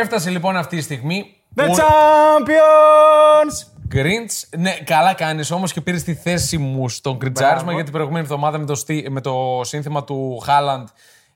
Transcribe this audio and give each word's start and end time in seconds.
Έφτασε 0.00 0.30
λοιπόν 0.30 0.56
αυτή 0.56 0.76
η 0.76 0.80
στιγμή. 0.80 1.34
The 1.56 1.62
Ο 1.62 1.72
champions! 1.72 3.66
Γκριντς, 3.88 4.48
ναι, 4.56 4.70
καλά 4.84 5.14
κάνεις 5.14 5.50
όμως 5.50 5.72
και 5.72 5.80
πήρες 5.80 6.02
τη 6.02 6.14
θέση 6.14 6.58
μου 6.58 6.88
στον 6.88 7.18
κριτζάρισμα 7.18 7.68
γιατί 7.68 7.82
την 7.84 7.92
προηγούμενη 7.92 8.24
εβδομάδα 8.24 8.58
με 8.58 8.64
το, 8.66 8.74
στή- 8.74 9.08
με 9.10 9.20
το 9.20 9.60
σύνθημα 9.64 10.04
του 10.04 10.38
Χάλαντ 10.38 10.88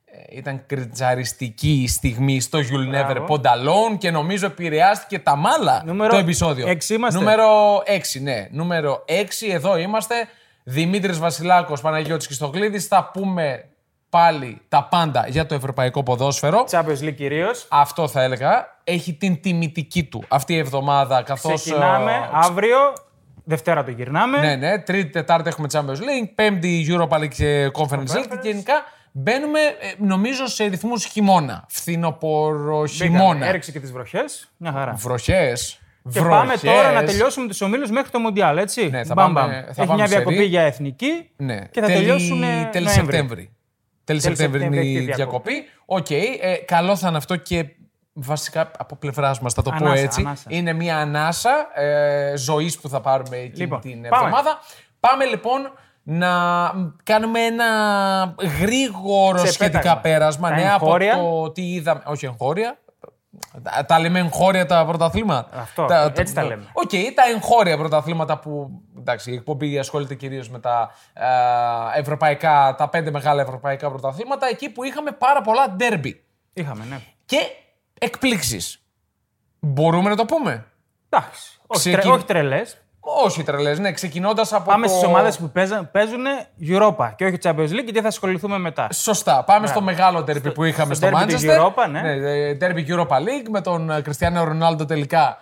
ε, 0.05 0.37
ήταν 0.37 0.63
κριτζαριστική 0.67 1.81
η 1.83 1.89
στιγμή 1.89 2.41
στο 2.41 2.59
You'll 2.59 2.95
Never 2.95 3.07
Μπράβο. 3.13 3.27
Pond 3.29 3.41
Alone 3.47 3.99
και 3.99 4.11
νομίζω 4.11 4.47
επηρεάστηκε 4.47 5.19
τα 5.19 5.37
μάλα 5.37 5.83
Νούμερο 5.87 6.11
το 6.11 6.17
επεισόδιο. 6.17 6.69
έξι 6.69 6.95
είμαστε. 6.95 7.19
Νούμερο 7.19 7.83
6, 8.17 8.21
ναι. 8.23 8.47
Νούμερο 8.51 9.05
6, 9.09 9.13
εδώ 9.53 9.77
είμαστε. 9.79 10.15
Δημήτρης 10.65 11.19
Βασιλάκος, 11.19 11.81
Παναγιώτης 11.81 12.27
Κιστοκλίδης. 12.27 12.87
Θα 12.87 13.11
πούμε 13.13 13.65
πάλι 14.19 14.61
τα 14.69 14.85
πάντα 14.91 15.27
για 15.29 15.47
το 15.47 15.55
ευρωπαϊκό 15.55 16.03
ποδόσφαιρο. 16.03 16.65
Champions 16.71 17.05
League 17.05 17.15
κυρίως. 17.17 17.67
Αυτό 17.71 18.09
θα 18.09 18.23
έλεγα. 18.23 18.79
Έχει 18.85 19.15
την 19.15 19.41
τιμητική 19.41 20.05
του 20.05 20.25
αυτή 20.29 20.55
η 20.55 20.59
εβδομάδα 20.59 21.23
καθώς... 21.23 21.61
Ξεκινάμε 21.63 22.11
ε, 22.13 22.29
αύριο. 22.33 22.77
Δευτέρα 23.45 23.85
το 23.85 23.91
γυρνάμε. 23.91 24.39
ναι, 24.39 24.55
ναι. 24.57 24.79
Τρίτη, 24.79 25.11
Τετάρτη 25.11 25.49
έχουμε 25.49 25.67
Champions 25.73 25.99
League. 26.01 26.29
Πέμπτη 26.35 26.87
Europa 26.91 27.19
League 27.19 27.29
και 27.29 27.71
Conference 27.73 28.17
League. 28.17 28.39
Και 28.43 28.49
γενικά 28.49 28.75
μπαίνουμε, 29.13 29.59
ε, 29.61 29.93
νομίζω, 29.99 30.47
σε 30.47 30.65
ρυθμούς 30.65 31.05
χειμώνα. 31.05 31.65
Φθινοπορο 31.69 32.81
Μπήκαμε, 32.81 32.87
χειμώνα. 32.87 33.47
Έριξε 33.47 33.73
και 33.73 33.81
τις 33.81 33.93
βροχές. 33.93 34.49
Μια 34.57 34.73
χαρά. 34.73 34.93
Βροχές. 34.97 35.79
Και 36.13 36.21
πάμε 36.21 36.57
τώρα 36.57 36.93
να 36.93 37.05
τελειώσουμε 37.05 37.47
τους 37.49 37.61
ομίλους 37.61 37.91
μέχρι 37.91 38.11
το 38.11 38.19
Μουντιάλ, 38.19 38.59
έτσι; 38.59 38.89
Ναι, 38.91 39.05
θα 39.05 39.15
Μπαμ, 39.15 39.33
πάμε- 39.33 39.53
μπαμ. 39.55 39.63
θα 39.63 39.69
Έχει 39.69 39.75
πάμε 39.81 39.95
μια 39.95 40.07
σε 40.07 40.15
διακοπή 40.15 40.37
ρί. 40.37 40.45
για 40.45 40.63
εθνική 40.63 41.31
Ναι. 41.37 41.59
και 41.71 41.81
θα 41.81 41.87
Τέλη- 41.87 41.99
τελειώσουν 41.99 42.41
Τέλη 42.41 42.85
Νοέμβρη. 42.85 42.89
Σεπτέμβρη. 42.89 43.51
Τέλη 44.05 44.21
Σεπτέμβρη 44.21 44.65
είναι 44.65 44.75
Σεπτέμβρη 44.75 44.93
η 44.93 44.97
έχει 44.97 45.13
διακοπή. 45.15 45.51
διακοπή. 45.53 45.71
Οκ. 45.87 46.11
ε, 46.11 46.55
καλό 46.67 46.97
θα 46.97 47.09
είναι 47.09 47.17
αυτό 47.17 47.37
και 47.37 47.65
βασικά 48.13 48.71
από 48.79 48.97
πλευράς 48.97 49.41
μας, 49.41 49.53
θα 49.55 49.63
το 49.63 49.71
πω 49.71 49.77
Ανάσα, 49.85 50.03
έτσι. 50.03 50.21
ανάσα. 50.21 50.45
Είναι 50.49 50.73
μια 50.73 50.97
ανάσα 50.99 51.67
ε, 51.75 52.37
ζωής 52.37 52.79
που 52.79 52.89
θα 52.89 53.01
πάρουμε 53.01 53.37
εκείνη 53.37 53.59
Λοιπόν, 53.59 53.81
την 53.81 54.03
πάμε. 54.03 54.17
εβδομάδα. 54.17 54.59
Πάμε 55.01 55.25
λοιπόν 55.25 55.73
να 56.03 56.31
κάνουμε 57.03 57.41
ένα 57.41 57.65
γρήγορο 58.61 59.39
Σε 59.39 59.53
σχετικά 59.53 59.79
πέταγμα. 59.79 60.01
πέρασμα 60.01 60.49
Τα 60.49 60.55
ναι, 60.55 60.63
από 60.73 60.85
εγχώρια. 60.85 61.15
το 61.17 61.51
τι 61.51 61.73
είδαμε. 61.73 62.03
Όχι 62.05 62.27
εγχώρια. 62.27 62.79
Τα- 63.63 63.85
Τα 63.85 63.99
λέμε 63.99 64.19
εγχώρια 64.19 64.67
τα 64.67 64.85
πρωταθλήματα. 64.87 65.59
Αυτό, 65.59 65.87
έτσι 66.17 66.35
τα 66.35 66.43
λέμε. 66.45 66.65
Οκ, 66.73 66.91
τα 67.15 67.23
εγχώρια 67.35 67.77
πρωταθλήματα 67.77 68.39
που. 68.39 68.81
Εντάξει, 68.99 69.31
η 69.31 69.35
εκπομπή 69.35 69.79
ασχολείται 69.79 70.15
κυρίως 70.15 70.49
με 70.51 70.59
τα 70.61 70.91
ε, 71.13 71.99
ευρωπαϊκά, 72.01 72.75
τα 72.79 72.89
πέντε 72.89 73.11
μεγάλα 73.11 73.43
ευρωπαϊκά 73.43 73.89
πρωταθλήματα, 73.91 74.47
εκεί 74.49 74.71
που 74.71 74.85
είχαμε 74.85 75.11
πάρα 75.11 75.41
πολλά 75.41 75.71
ντέρμπι. 75.71 76.25
Είχαμε, 76.53 76.85
ναι. 76.85 77.01
Και 77.25 77.39
εκπλήξεις. 77.99 78.79
Μπορούμε 79.61 80.09
να 80.09 80.17
το 80.17 80.25
πούμε. 80.25 80.67
Εντάξει. 81.09 81.59
Όχι, 81.67 81.81
Ξεκιν- 81.81 82.01
τρε, 82.01 82.11
όχι 82.13 82.25
τρελές. 82.25 82.84
Όχι 83.05 83.43
τρελές, 83.43 83.79
ναι, 83.79 83.93
ξεκινώντας 83.93 84.53
από. 84.53 84.71
Πάμε 84.71 84.87
το... 84.87 84.93
στις 84.93 85.05
ομάδες 85.05 85.39
που 85.39 85.51
παίζουν, 85.51 85.91
παίζουν 85.91 86.25
Europa 86.61 87.13
και 87.17 87.25
όχι 87.25 87.39
Champions 87.43 87.69
League 87.69 87.85
γιατί 87.85 88.01
θα 88.01 88.09
ασχοληθούμε 88.09 88.59
μετά. 88.59 88.89
Σωστά. 88.93 89.45
Πάμε 89.45 89.67
στο 89.67 89.81
μεγάλο 89.81 90.23
ντέρμπι 90.23 90.53
που 90.53 90.65
είχαμε 90.65 90.95
στο, 90.95 91.07
στο 91.07 91.19
derby 91.19 91.27
της 91.27 91.45
Manchester. 91.45 91.61
Europa, 91.61 91.91
ναι. 91.91 92.01
ε, 92.11 92.57
Derby 92.61 92.87
Europa 92.89 93.17
League 93.17 93.49
με 93.51 93.61
τον 93.61 93.91
ε, 93.91 94.03
Cristiano 94.07 94.49
Ronaldo 94.49 94.87
τελικά 94.87 95.39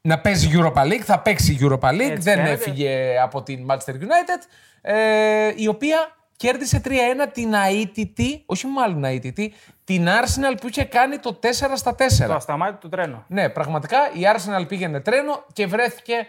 να 0.00 0.18
παίζει 0.18 0.50
Europa 0.54 0.82
League. 0.82 1.02
Θα 1.04 1.18
παίξει 1.18 1.58
Europa 1.60 1.88
League. 1.88 2.00
Έτσι 2.00 2.22
Δεν 2.22 2.36
φαίνεται. 2.36 2.50
έφυγε 2.50 3.20
από 3.22 3.42
την 3.42 3.66
Manchester 3.70 3.92
United. 3.94 4.42
Ε, 4.80 5.52
η 5.56 5.68
οποία 5.68 6.16
κέρδισε 6.36 6.80
3-1 6.84 6.88
την 7.32 7.52
αίτητη, 7.52 8.42
όχι 8.46 8.66
μάλλον 8.66 9.04
αίτητη, 9.04 9.54
την 9.84 10.06
Arsenal 10.06 10.56
που 10.60 10.68
είχε 10.68 10.84
κάνει 10.84 11.18
το 11.18 11.38
4 11.42 11.46
στα 11.74 11.94
4. 11.94 12.26
Το 12.26 12.34
ασταμάτητο 12.34 12.78
το 12.80 12.88
τρένο. 12.88 13.24
Ναι, 13.28 13.48
πραγματικά 13.48 13.98
η 14.12 14.20
Arsenal 14.34 14.68
πήγαινε 14.68 15.00
τρένο 15.00 15.44
και 15.52 15.66
βρέθηκε 15.66 16.26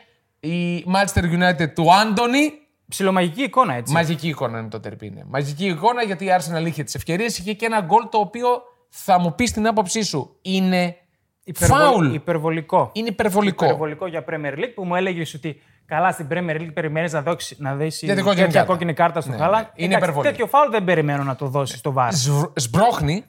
η 0.47 0.85
Manchester 0.93 1.23
United 1.23 1.73
του 1.75 1.93
Άντωνη 1.93 2.51
Ψιλομαγική 2.87 3.41
εικόνα, 3.41 3.73
έτσι. 3.73 3.93
Μαζική 3.93 4.27
εικόνα 4.27 4.59
είναι 4.59 4.69
το 4.69 4.79
τερπί. 4.79 5.09
ναι. 5.09 5.21
Μαζική 5.27 5.65
εικόνα 5.65 6.03
γιατί 6.03 6.25
η 6.25 6.29
Arsenal 6.37 6.65
είχε 6.65 6.83
τις 6.83 6.95
ευκαιρίες. 6.95 7.37
Είχε 7.37 7.53
και 7.53 7.65
ένα 7.65 7.81
γκολ 7.81 8.03
το 8.11 8.17
οποίο 8.17 8.47
θα 8.89 9.19
μου 9.19 9.35
πεις 9.35 9.51
την 9.51 9.67
άποψή 9.67 10.01
σου. 10.03 10.37
Είναι 10.41 10.95
Υπερβολ- 11.43 11.79
φάουλ. 11.79 12.13
Υπερβολικό. 12.13 12.89
Είναι 12.93 13.07
υπερβολικό. 13.07 13.65
Υπερβολικό 13.65 14.07
για 14.07 14.23
Premier 14.29 14.53
League 14.59 14.71
που 14.75 14.83
μου 14.85 14.95
έλεγες 14.95 15.33
ότι 15.33 15.61
καλά 15.85 16.11
στην 16.11 16.27
Premier 16.31 16.55
League 16.61 16.73
περιμένεις 16.73 17.13
να, 17.13 17.21
δώσει, 17.21 17.55
να 17.59 17.75
δώσει 17.75 18.05
Γιατί 18.05 18.21
κόκκινη 18.21 18.41
τέτοια 18.45 18.57
κάρτα. 18.59 18.71
κόκκινη 18.73 18.93
κάρτα 18.93 19.21
στο 19.21 19.31
Ναι, 19.31 19.37
Χάλαντ. 19.37 19.61
ναι. 19.61 19.69
Είναι 19.75 19.85
Εντάξει, 19.85 20.03
υπερβολή. 20.03 20.27
Τέτοιο 20.29 20.47
φάουλ 20.47 20.69
δεν 20.71 20.83
περιμένω 20.83 21.23
να 21.23 21.35
το 21.35 21.47
δώσεις 21.47 21.79
στο 21.79 21.91
βάρος. 21.91 22.15
Σβ- 22.21 22.59
Σμπρώχνει. 22.59 23.23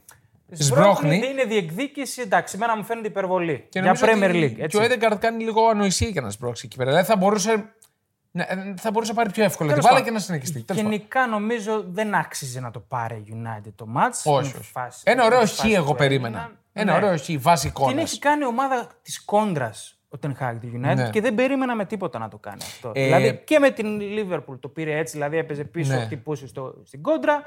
Σμπρώχνει. 0.51 1.17
Είναι 1.17 1.45
διεκδίκηση, 1.45 2.21
εντάξει, 2.21 2.55
εμένα 2.57 2.77
μου 2.77 2.85
φαίνεται 2.85 3.09
υπερβολή. 3.09 3.67
Και 3.69 3.81
για 3.81 3.83
νομίζω 3.83 4.07
Premier 4.07 4.29
ότι 4.29 4.45
League. 4.45 4.55
Και 4.57 4.63
Έτσι. 4.63 4.77
ο 4.77 4.83
Έντεγκαρτ 4.83 5.21
κάνει 5.21 5.45
λίγο 5.45 5.67
ανοησία 5.69 6.09
για 6.09 6.21
να 6.21 6.31
σμπρώξει 6.31 6.63
εκεί 6.67 6.77
πέρα. 6.77 6.91
Δηλαδή 6.91 7.07
θα 7.09 7.17
μπορούσε, 7.17 7.65
ναι, 8.31 8.45
θα 8.77 8.91
μπορούσε 8.91 9.11
να 9.13 9.17
πάρει 9.19 9.31
πιο 9.31 9.45
εύκολα 9.45 9.73
την 9.73 9.81
Τέλος 9.81 9.85
μπάλα 9.85 9.97
πάντων. 9.97 10.05
και 10.05 10.11
να 10.11 10.19
συνεχιστεί. 10.19 10.63
Τέλος 10.63 10.83
πάντων. 10.83 10.93
Γενικά 10.93 11.27
νομίζω 11.27 11.85
δεν 11.89 12.15
άξιζε 12.15 12.61
να 12.61 12.71
το 12.71 12.81
πάρει 12.81 13.15
η 13.15 13.35
United 13.37 13.73
το 13.75 13.87
match. 13.97 14.21
Όχι, 14.33 14.53
με 14.53 14.59
όχι. 14.59 14.71
φάση- 14.73 15.03
Ένα 15.05 15.21
με 15.21 15.27
ωραίο 15.27 15.41
τις 15.41 15.51
χ 15.51 15.55
φάσεις 15.55 15.75
εγώ 15.77 15.91
που 15.91 15.95
περίμενα. 15.95 16.39
έγιναν. 16.39 16.59
Ένα 16.73 16.93
Ναι. 16.99 17.07
ωραίο 17.07 17.17
χ 17.19 17.27
βάση 17.39 17.71
Την 17.73 17.83
εικόνας. 17.85 18.03
έχει 18.11 18.19
κάνει 18.19 18.45
ομάδα 18.45 18.89
της 19.03 19.25
κόντρας 19.25 19.99
ο 20.09 20.19
Ten 20.23 20.31
Hag 20.41 20.57
τη 20.61 20.69
United 20.75 20.95
Ναι. 20.95 21.11
και 21.11 21.21
δεν 21.21 21.35
περίμενα 21.35 21.75
με 21.75 21.85
τίποτα 21.85 22.19
να 22.19 22.29
το 22.29 22.39
κάνει 22.39 22.63
αυτό. 22.63 22.93
Ε, 22.95 23.05
Δηλαδή 23.05 23.41
και 23.45 23.59
με 23.59 23.71
την 23.71 24.01
Liverpool 24.01 24.59
το 24.61 24.69
πήρε 24.69 24.99
έτσι, 24.99 25.13
δηλαδή 25.13 25.37
έπαιζε 25.37 25.65
πίσω, 25.65 25.93
Ναι. 25.95 26.01
χτυπούσε 26.05 26.47
στο, 26.47 26.75
στην 26.85 27.03
κόντρα. 27.03 27.43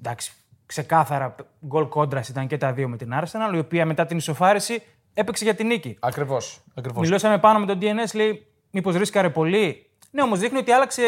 Εντάξει, 0.00 0.32
ξεκάθαρα 0.66 1.34
γκολ 1.66 1.88
κόντρας 1.88 2.28
ήταν 2.28 2.46
και 2.46 2.58
τα 2.58 2.72
δύο 2.72 2.88
με 2.88 2.96
την 2.96 3.10
Arsenal, 3.22 3.54
η 3.54 3.58
οποία 3.58 3.86
μετά 3.86 4.06
την 4.06 4.16
ισοφάριση 4.16 4.82
έπαιξε 5.14 5.44
για 5.44 5.54
την 5.54 5.66
νίκη. 5.66 5.96
Ακριβώς. 6.00 6.60
Ακριβώς. 6.74 7.02
Μιλούσαμε 7.06 7.38
πάνω 7.38 7.58
με 7.58 7.66
τον 7.66 7.78
DNS, 7.82 8.14
λέει 8.14 8.46
μήπως 8.70 8.96
ρίσκαρε 8.96 9.30
πολύ. 9.30 9.90
Ναι, 10.10 10.22
όμως 10.22 10.38
δείχνει 10.38 10.58
ότι 10.58 10.70
άλλαξε, 10.70 11.02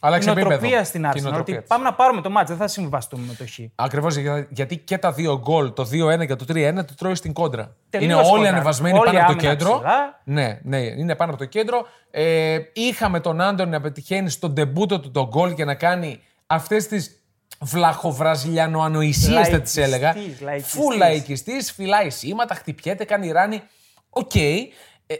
Άλλαξε 0.00 0.30
η 0.30 0.32
νοοτροπία 0.34 0.58
επίπεδο. 0.58 0.84
στην 0.84 1.02
Και 1.02 1.06
η 1.06 1.10
Arsenal. 1.10 1.22
νοοτροπία 1.22 1.54
Ότι 1.54 1.62
της. 1.62 1.68
πάμε 1.68 1.84
να 1.84 1.94
πάρουμε 1.94 2.20
το 2.20 2.30
μάτς, 2.30 2.48
δεν 2.48 2.58
θα 2.58 2.68
συμβιβαστούμε 2.68 3.22
με 3.26 3.34
το 3.34 3.44
χ. 3.46 3.58
Ακριβώς 3.74 4.16
γιατί 4.50 4.78
και 4.78 4.98
τα 4.98 5.12
δύο 5.12 5.38
γκολ, 5.38 5.72
το 5.72 5.84
2-1 5.84 6.26
και 6.26 6.34
το 6.34 6.44
3-1, 6.48 6.84
το 6.84 6.94
τρώει 6.94 7.14
στην 7.14 7.32
κόντρα. 7.32 7.76
Τελείως 7.90 8.10
είναι 8.12 8.20
όλοι 8.20 8.30
κόντρα. 8.30 8.48
ανεβασμένοι 8.48 8.98
Όλη 8.98 9.06
πάνω 9.06 9.18
από 9.18 9.26
το 9.26 9.32
άμυνα 9.32 9.48
κέντρο. 9.54 9.72
ψηλά. 9.74 10.20
Ναι, 10.24 10.60
ναι, 10.62 10.78
είναι 10.78 11.14
πάνω 11.14 11.30
από 11.30 11.40
το 11.40 11.44
κέντρο. 11.46 11.86
Ε, 12.10 12.58
είχαμε 12.72 13.20
τον 13.20 13.40
Άντονι 13.40 13.68
να 13.68 13.80
πετυχαίνει 13.80 14.30
στον 14.30 14.54
ντεμπούτο 14.54 15.00
του 15.00 15.10
τον 15.10 15.26
γκολ 15.26 15.54
και 15.54 15.64
να 15.64 15.74
κάνει 15.74 16.20
αυτές 16.46 16.86
τις 16.86 17.22
βλαχοβραζιλιανοανοησίες, 17.60 19.44
θα 19.44 19.60
τις 19.60 19.76
έλεγα. 19.76 20.12
Λαϊκιστής, 20.14 20.40
λαϊκιστής. 20.40 20.72
Φου 20.72 20.90
λαϊκιστής, 20.90 21.72
φιλάει 21.72 22.10
σήματα, 22.10 22.54
χτυπιέται, 22.54 23.04
κάνει 23.04 23.30
ράνι. 23.30 23.62
Οκ. 24.10 24.34
Ε, 24.34 24.64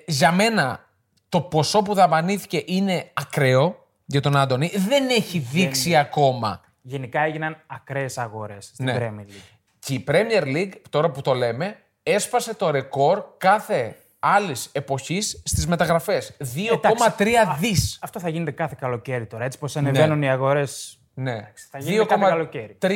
για 0.06 0.32
μένα 0.32 0.84
το 1.28 1.40
ποσό 1.40 1.82
που 1.82 1.94
δαπανήθηκε 1.94 2.62
είναι 2.66 3.10
ακραίο 3.14 3.86
για 4.04 4.20
τον 4.20 4.36
Άντωνη. 4.36 4.70
Δεν 4.88 5.08
έχει 5.08 5.38
δείξει 5.38 5.96
ακόμα 5.96 6.60
Γενικά 6.82 7.20
έγιναν 7.20 7.62
ακραίες 7.66 8.18
αγορές 8.18 8.64
στην 8.64 8.84
Ναι. 8.84 8.96
Premier 8.98 9.20
League. 9.30 9.42
και 9.78 9.94
η 9.94 10.04
Premier 10.08 10.42
League, 10.42 10.72
τώρα 10.90 11.10
που 11.10 11.20
το 11.22 11.34
λέμε, 11.34 11.76
έσπασε 12.02 12.54
το 12.54 12.70
ρεκόρ 12.70 13.22
κάθε 13.38 13.96
άλλης 14.18 14.68
εποχής 14.72 15.42
στις 15.44 15.66
μεταγραφές. 15.66 16.36
2,3 16.38 17.56
δις. 17.58 17.98
Αυτό 18.00 18.20
θα 18.20 18.28
γίνεται 18.28 18.50
κάθε 18.50 18.76
καλοκαίρι 18.80 19.26
τώρα. 19.26 19.44
Έτσι 19.44 19.58
πώ 19.58 19.66
ανεβαίνουν 19.74 20.22
οι 20.22 20.30
αγορές. 20.30 20.97
Ναι. 21.20 21.52
θα 21.70 21.78
γίνει 21.78 22.06
κάθε 22.06 22.26
καλοκαίρι. 22.28 22.78
2,3 22.80 22.88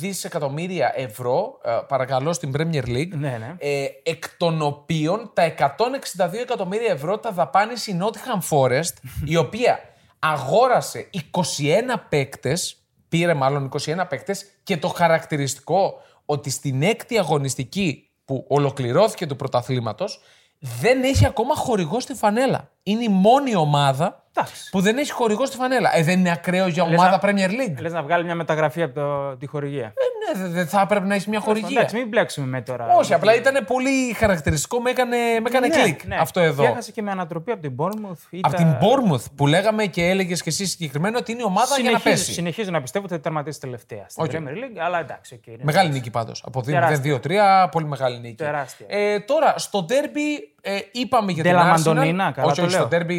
δισεκατομμύρια 0.00 0.92
ευρώ, 0.96 1.58
ε, 1.64 1.70
παρακαλώ, 1.88 2.32
στην 2.32 2.52
Premier 2.56 2.84
League. 2.84 3.08
Ναι, 3.10 3.36
ναι. 3.38 3.54
Ε, 3.58 3.86
εκ 4.02 4.24
των 4.36 4.62
οποίων 4.62 5.30
τα 5.34 5.54
162 5.58 6.40
εκατομμύρια 6.40 6.92
ευρώ 6.92 7.18
τα 7.18 7.32
δαπάνησε 7.32 7.90
η 7.90 8.00
Nottingham 8.00 8.48
Forest, 8.50 8.92
η 9.24 9.36
οποία 9.36 9.80
αγόρασε 10.18 11.10
21 11.10 11.18
παίκτες, 12.08 12.82
πήρε 13.08 13.34
μάλλον 13.34 13.70
21 13.86 14.06
παίκτες, 14.08 14.46
και 14.62 14.76
το 14.76 14.88
χαρακτηριστικό 14.88 16.02
ότι 16.24 16.50
στην 16.50 16.82
έκτη 16.82 17.18
αγωνιστική 17.18 18.10
που 18.24 18.44
ολοκληρώθηκε 18.48 19.26
του 19.26 19.36
πρωταθλήματος 19.36 20.20
δεν 20.58 21.02
έχει 21.02 21.26
ακόμα 21.26 21.54
χορηγό 21.54 22.00
στη 22.00 22.14
φανέλα. 22.14 22.70
Είναι 22.82 23.04
η 23.04 23.08
μόνη 23.08 23.56
ομάδα 23.56 24.27
Εντάξει. 24.27 24.27
Που 24.70 24.80
δεν 24.80 24.98
έχει 24.98 25.12
χορηγό 25.12 25.46
στη 25.46 25.56
φανέλα. 25.56 25.96
Ε, 25.96 26.02
δεν 26.02 26.18
είναι 26.18 26.30
ακραίο 26.30 26.66
για 26.66 26.84
Λες 26.84 26.98
ομάδα 26.98 27.20
να- 27.22 27.28
Premier 27.30 27.50
League. 27.50 27.80
Λες 27.80 27.92
να 27.92 28.02
βγάλει 28.02 28.24
μια 28.24 28.34
μεταγραφή 28.34 28.82
από 28.82 28.94
το, 28.94 29.36
τη 29.36 29.46
χορηγία. 29.46 29.92
Ε, 30.34 30.38
ναι, 30.38 30.42
δεν 30.44 30.52
δεν 30.52 30.66
θα 30.66 30.80
έπρεπε 30.80 31.06
να 31.06 31.14
έχεις 31.14 31.26
μια 31.26 31.40
χορηγία. 31.40 31.68
Εντάξει, 31.78 31.96
μην 31.96 32.08
μπλέξουμε 32.08 32.46
με 32.46 32.60
τώρα. 32.60 32.86
Όχι, 32.96 33.14
απλά 33.14 33.34
ήταν 33.34 33.64
πολύ 33.64 34.12
χαρακτηριστικό, 34.12 34.80
με 34.80 34.90
έκανε, 34.90 35.16
με 35.16 35.42
έκανε 35.46 35.66
Ναι, 35.66 35.82
κλικ 35.82 36.04
ναι. 36.04 36.16
αυτό 36.20 36.40
εδώ. 36.40 36.62
Διάχασε 36.62 36.92
και 36.92 37.02
με 37.02 37.10
ανατροπή 37.10 37.50
από 37.50 37.60
την 37.62 37.72
Bournemouth. 37.78 38.38
Από 38.40 38.56
την 38.56 38.66
Bournemouth 38.80 39.24
που 39.36 39.46
λέγαμε 39.46 39.84
και 39.86 40.04
έλεγες 40.08 40.42
και 40.42 40.48
εσύ 40.48 40.66
συγκεκριμένα 40.66 41.18
ότι 41.18 41.32
είναι 41.32 41.40
η 41.40 41.44
ομάδα 41.44 41.74
για 41.80 41.90
να 41.90 41.98
συνεχίζω, 41.98 42.14
πέσει. 42.24 42.32
συνεχίζω 42.32 42.70
να 42.70 42.80
πιστεύω 42.80 43.04
ότι 43.04 43.14
θα 43.14 43.20
τερματίσει 43.20 43.60
τελευταία 43.60 44.04
στην 44.08 44.24
OK. 44.24 44.30
Premier 44.30 44.34
League, 44.56 44.78
αλλά 44.84 44.98
εντάξει. 45.00 45.40
Okay, 45.44 45.48
είναι 45.48 45.62
Μεγάλη 45.62 45.90
νίκη 45.90 46.10
πάντως. 46.10 46.42
Από 46.46 46.62
Τεράστια. 46.62 47.20
2-2-3, 47.66 47.68
πολύ 47.70 47.86
μεγάλη 47.86 48.18
νίκη. 48.18 48.34
Τεράστια. 48.34 48.86
Ε, 48.88 49.20
τώρα, 49.20 49.54
στο 49.56 49.82
ντέρμπι 49.82 50.52
ε, 50.60 50.78
είπαμε 50.92 51.32
για 51.32 51.42
De 51.42 51.46
την 51.46 51.56
la 51.56 51.60
Arsenal. 51.74 51.98
Madonnina, 51.98 52.32
καλά 52.34 52.46
όχι, 52.46 52.56
το 52.60 52.62
όχι, 52.62 52.70
λέω. 52.70 52.70
στο 52.70 52.86
ντέρμπι 52.88 53.16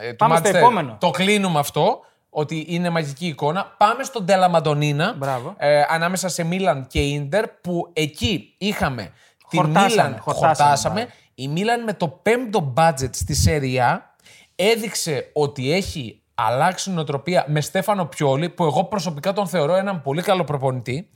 ε, 0.00 0.10
του 0.10 0.16
Πάμε 0.16 0.36
στο 0.36 0.48
Manchester. 0.50 0.54
επόμενο. 0.54 0.96
Το 1.00 1.10
κλείνουμε 1.10 1.58
αυτό, 1.58 2.00
ότι 2.30 2.64
είναι 2.68 2.90
μαγική 2.90 3.26
εικόνα. 3.26 3.74
Πάμε 3.78 4.04
στον 4.04 4.24
della 4.24 4.48
Madonnina. 4.48 5.14
Μπράβο. 5.16 5.54
Ε, 5.58 5.82
ανάμεσα 5.88 6.28
σε 6.28 6.44
Μίλαν 6.44 6.86
και 6.86 7.00
Ίντερ, 7.00 7.46
που 7.48 7.90
εκεί 7.92 8.54
είχαμε 8.58 9.12
Την 9.48 9.60
Χορτάσαμε, 9.60 9.88
Μίλαν 9.88 10.18
χορτάσαμε, 10.20 10.54
χορτάσαμε. 10.54 10.94
μάλλον. 10.94 11.12
Η 11.34 11.48
Μίλαν 11.48 11.82
με 11.82 11.92
το 11.92 12.08
πέμπτο 12.08 12.72
budget 12.76 13.10
στη 13.12 13.34
Σέρια 13.34 14.14
έδειξε 14.56 15.30
ότι 15.32 15.72
έχει 15.72 16.22
αλλάξει 16.34 16.90
νοοτροπία 16.90 17.44
με 17.48 17.60
Στέφανο 17.60 18.04
Πιόλη, 18.06 18.48
που 18.48 18.64
εγώ 18.64 18.84
προσωπικά 18.84 19.32
τον 19.32 19.46
θεωρώ 19.46 19.74
έναν 19.74 20.02
πολύ 20.02 20.22
καλό 20.22 20.44
προπονητή. 20.44 21.08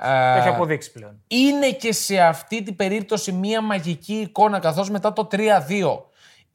Ε, 0.00 0.38
Έχει 0.38 0.48
αποδείξει 0.48 0.92
πλέον. 0.92 1.20
είναι 1.26 1.70
και 1.70 1.92
σε 1.92 2.20
αυτή 2.20 2.62
την 2.62 2.76
περίπτωση 2.76 3.32
μία 3.32 3.60
μαγική 3.62 4.14
εικόνα, 4.14 4.58
καθώς 4.58 4.90
μετά 4.90 5.12
το 5.12 5.28
3-2 5.30 5.38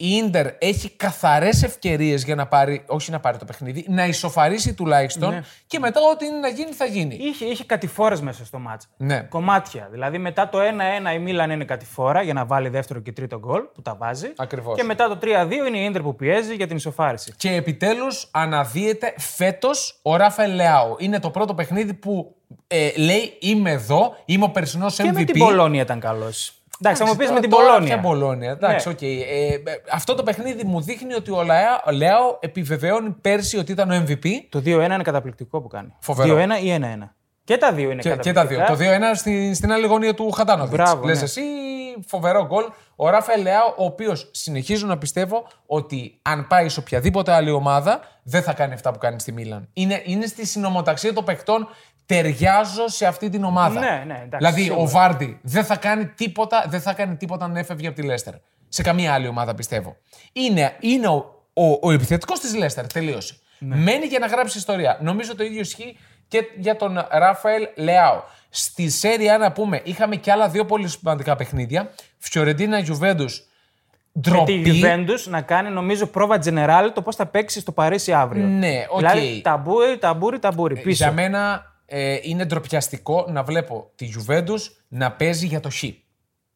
η 0.06 0.16
Ίντερ 0.16 0.48
έχει 0.60 0.90
καθαρές 0.90 1.64
ευκαιρίες 1.64 2.24
για 2.24 2.36
να 2.36 2.48
πάρει, 2.48 2.84
όχι 2.88 3.12
να 3.12 3.20
πάρει 3.20 3.38
το 3.38 3.46
παιχνίδι, 3.46 3.86
να 3.90 4.06
ισοφαρίσει 4.06 4.74
τουλάχιστον 4.74 5.30
Ναι. 5.34 5.42
και 5.68 5.80
μετά 5.80 6.00
ό,τι 6.14 6.26
είναι 6.26 6.38
να 6.38 6.48
γίνει 6.48 6.72
θα 6.72 6.86
γίνει. 6.86 7.16
Είχε, 7.16 7.46
είχε 7.46 7.64
κατηφόρες 7.64 8.22
μέσα 8.22 8.46
στο 8.46 8.60
μάτς. 8.60 8.88
Ναι. 8.98 9.20
Κομμάτια. 9.20 9.88
Δηλαδή 9.92 10.18
μετά 10.18 10.50
το 10.50 10.60
1-1 10.60 11.14
η 11.14 11.20
Μίλαν 11.20 11.52
είναι 11.52 11.66
κατηφόρα 11.66 12.22
για 12.22 12.34
να 12.34 12.46
βάλει 12.46 12.70
δεύτερο 12.70 13.00
και 13.00 13.12
τρίτο 13.12 13.40
γκολ 13.40 13.62
που 13.74 13.82
τα 13.82 13.96
βάζει. 13.96 14.34
Ακριβώς. 14.36 14.76
Και 14.76 14.84
μετά 14.84 15.08
το 15.08 15.18
3-2 15.22 15.68
είναι 15.68 15.78
η 15.78 15.84
Ίντερ 15.84 16.02
που 16.02 16.16
πιέζει 16.16 16.56
για 16.56 16.68
την 16.68 16.76
ισοφάριση. 16.76 17.34
Και 17.38 17.50
επιτέλους 17.52 18.28
αναδύεται 18.32 19.14
φέτος 19.18 20.00
ο 20.02 20.16
Ράφαελ 20.16 20.56
Λεάου. 20.56 20.96
Είναι 21.00 21.20
το 21.20 21.30
πρώτο 21.30 21.54
παιχνίδι 21.54 21.94
που 21.94 22.36
ε, 22.68 22.92
λέει 22.98 23.38
είμαι 23.40 23.72
εδώ, 23.72 24.16
είμαι 24.26 24.44
ο 24.46 24.50
περσινός 24.50 24.96
MVP. 25.00 25.04
Και 25.04 25.12
με 25.12 25.24
την 25.24 25.40
Μπολόνια 25.40 25.82
ήταν 25.82 26.00
καλός. 26.00 26.58
Εντάξει, 26.86 27.04
θα 27.04 27.10
μου 27.10 27.16
πεις 27.16 27.32
με 27.32 27.40
την 27.40 27.50
Τώρα 27.50 27.64
Μπολόνια. 27.66 27.88
Ποια 27.94 28.00
Μπολόνια. 28.10 28.52
Εντάξει, 28.52 28.88
Ναι. 28.88 28.94
οκ. 28.94 29.02
Ε, 29.02 29.08
ε, 29.08 29.62
αυτό 29.92 30.16
το 30.16 30.24
παιχνίδι 30.24 30.64
μου 30.64 30.82
δείχνει 30.82 31.14
ότι 31.14 31.32
ο 31.32 31.44
Λεά- 31.44 31.82
ο 31.88 31.92
Λεάο 31.92 32.38
επιβεβαιώνει 32.40 33.10
πέρσι 33.22 33.58
ότι 33.58 33.72
ήταν 33.72 33.92
ο 33.92 34.04
MVP. 34.08 34.26
Το 34.50 34.60
2-1 34.60 34.94
είναι 34.94 35.04
καταπληκτικό 35.04 35.62
που 35.62 35.68
κάνει. 35.68 35.94
Φοβερό. 36.00 36.36
2-1 36.36 36.64
ή 36.64 36.70
1-1. 36.72 37.16
Και 37.44 37.58
τα 37.58 37.72
δύο 37.74 37.92
είναι 37.92 38.02
Και, 38.02 38.10
και 38.10 38.32
καταπληκτικά. 38.32 38.66
τα 38.66 38.76
δύο. 38.76 38.98
Το 39.00 39.08
2-1 39.12 39.16
στην, 39.16 39.56
στην 39.56 39.72
άλλη 39.72 39.86
γωνία 39.88 40.14
του 40.14 40.32
Χατάνοβιτς. 40.32 40.76
Μπράβο, 40.76 41.06
Λες 41.06 41.18
ναι. 41.18 41.24
εσύ, 41.24 41.42
φοβερό 42.08 42.46
γκολ. 42.46 42.64
Ο 42.96 43.10
Ράφαελ 43.10 43.42
Λεάο, 43.42 43.68
ο 43.78 43.86
οποίος 43.86 44.30
συνεχίζω 44.34 44.88
να 44.88 44.98
πιστεύω 44.98 45.48
ότι 45.66 46.20
αν 46.22 46.48
πάει 46.48 46.70
σε 46.70 46.80
οποιαδήποτε 46.80 47.32
άλλη 47.32 47.52
ομάδα, 47.52 48.00
δεν 48.24 48.44
θα 48.44 48.54
κάνει 48.54 48.74
αυτά 48.74 48.92
που 48.92 48.98
κάνει 48.98 49.20
στη 49.20 49.32
Μίλαν. 49.32 49.70
Είναι, 49.74 50.02
είναι 50.06 50.26
στη 50.26 50.46
συνομοταξία 50.46 51.14
των 51.14 51.24
παιχτών. 51.24 51.68
Ταιριάζω 52.22 52.88
σε 52.88 53.06
αυτή 53.06 53.30
την 53.30 53.44
ομάδα. 53.44 53.80
Ναι, 53.80 54.04
ναι, 54.06 54.14
εντάξει, 54.14 54.38
δηλαδή, 54.38 54.62
σίγουρα. 54.62 54.82
ο 54.82 54.88
Βάρντι 54.88 55.40
δεν 55.42 55.64
θα 55.64 55.76
κάνει 55.76 56.06
τίποτα, 56.06 56.66
δεν 56.68 56.82
θα 56.82 56.94
κάνει 56.94 57.16
τίποτα 57.16 57.48
να 57.48 57.60
έφευγε 57.60 57.88
από 57.88 57.96
τη 57.96 58.02
Λέστερ. 58.02 58.34
Σε 58.70 58.82
καμία 58.82 59.14
άλλη 59.14 59.28
ομάδα 59.28 59.56
πιστεύω. 59.56 59.96
Είναι, 60.34 60.76
είναι 60.80 61.08
ο, 61.08 61.46
ο, 61.54 61.78
ο 61.82 61.92
επιθετικός 61.92 62.40
της 62.40 62.56
Λέστερ. 62.56 62.88
Τελείωσε. 62.88 63.36
Ναι. 63.60 63.76
Μένει 63.76 64.06
για 64.06 64.20
να 64.20 64.28
γράψει 64.28 64.58
ιστορία. 64.58 64.98
Νομίζω 65.02 65.36
το 65.36 65.44
ίδιο 65.44 65.60
ισχύει 65.60 65.98
και 66.28 66.44
για 66.58 66.76
τον 66.76 67.08
Ράφαελ 67.12 67.68
Λεάο. 67.76 68.22
Στη 68.50 68.90
Σέρια, 68.90 69.38
να 69.38 69.52
πούμε, 69.52 69.82
είχαμε 69.84 70.16
και 70.16 70.32
άλλα 70.32 70.50
δύο 70.50 70.66
πολύ 70.66 70.88
σημαντικά 70.88 71.36
παιχνίδια. 71.36 71.92
Φιωρεντίνα 72.18 72.80
Γιουβέντους. 72.80 73.48
Με 74.12 74.22
τη 74.22 74.30
Ντροπή. 74.30 74.82
Juventus 74.84 75.30
να 75.30 75.42
κάνει 75.42 75.70
νομίζω 75.70 76.06
πρόβα 76.06 76.40
τζενεράλε 76.46 76.92
το 76.94 77.02
πώς 77.02 77.16
θα 77.16 77.26
παίξει 77.26 77.60
στο 77.60 77.72
Παρίσι 77.72 78.14
αύριο. 78.14 78.46
Ναι, 78.46 78.86
οκ. 78.90 78.98
Δηλαδή 78.98 79.42
ταμπούρι, 79.44 79.98
ταμπούρι, 79.98 80.40
ταμπούρι. 80.40 80.82
Πίσω. 80.82 81.04
Για 81.04 81.14
μένα 81.14 81.73
ε, 81.86 82.18
είναι 82.22 82.46
ντροπιαστικό 82.46 83.26
να 83.30 83.44
βλέπω 83.44 83.92
τη 83.96 84.06
Γιουβέντους 84.06 84.84
να 84.88 85.12
παίζει 85.12 85.46
για 85.46 85.60
το 85.60 85.70
Χ. 85.70 85.84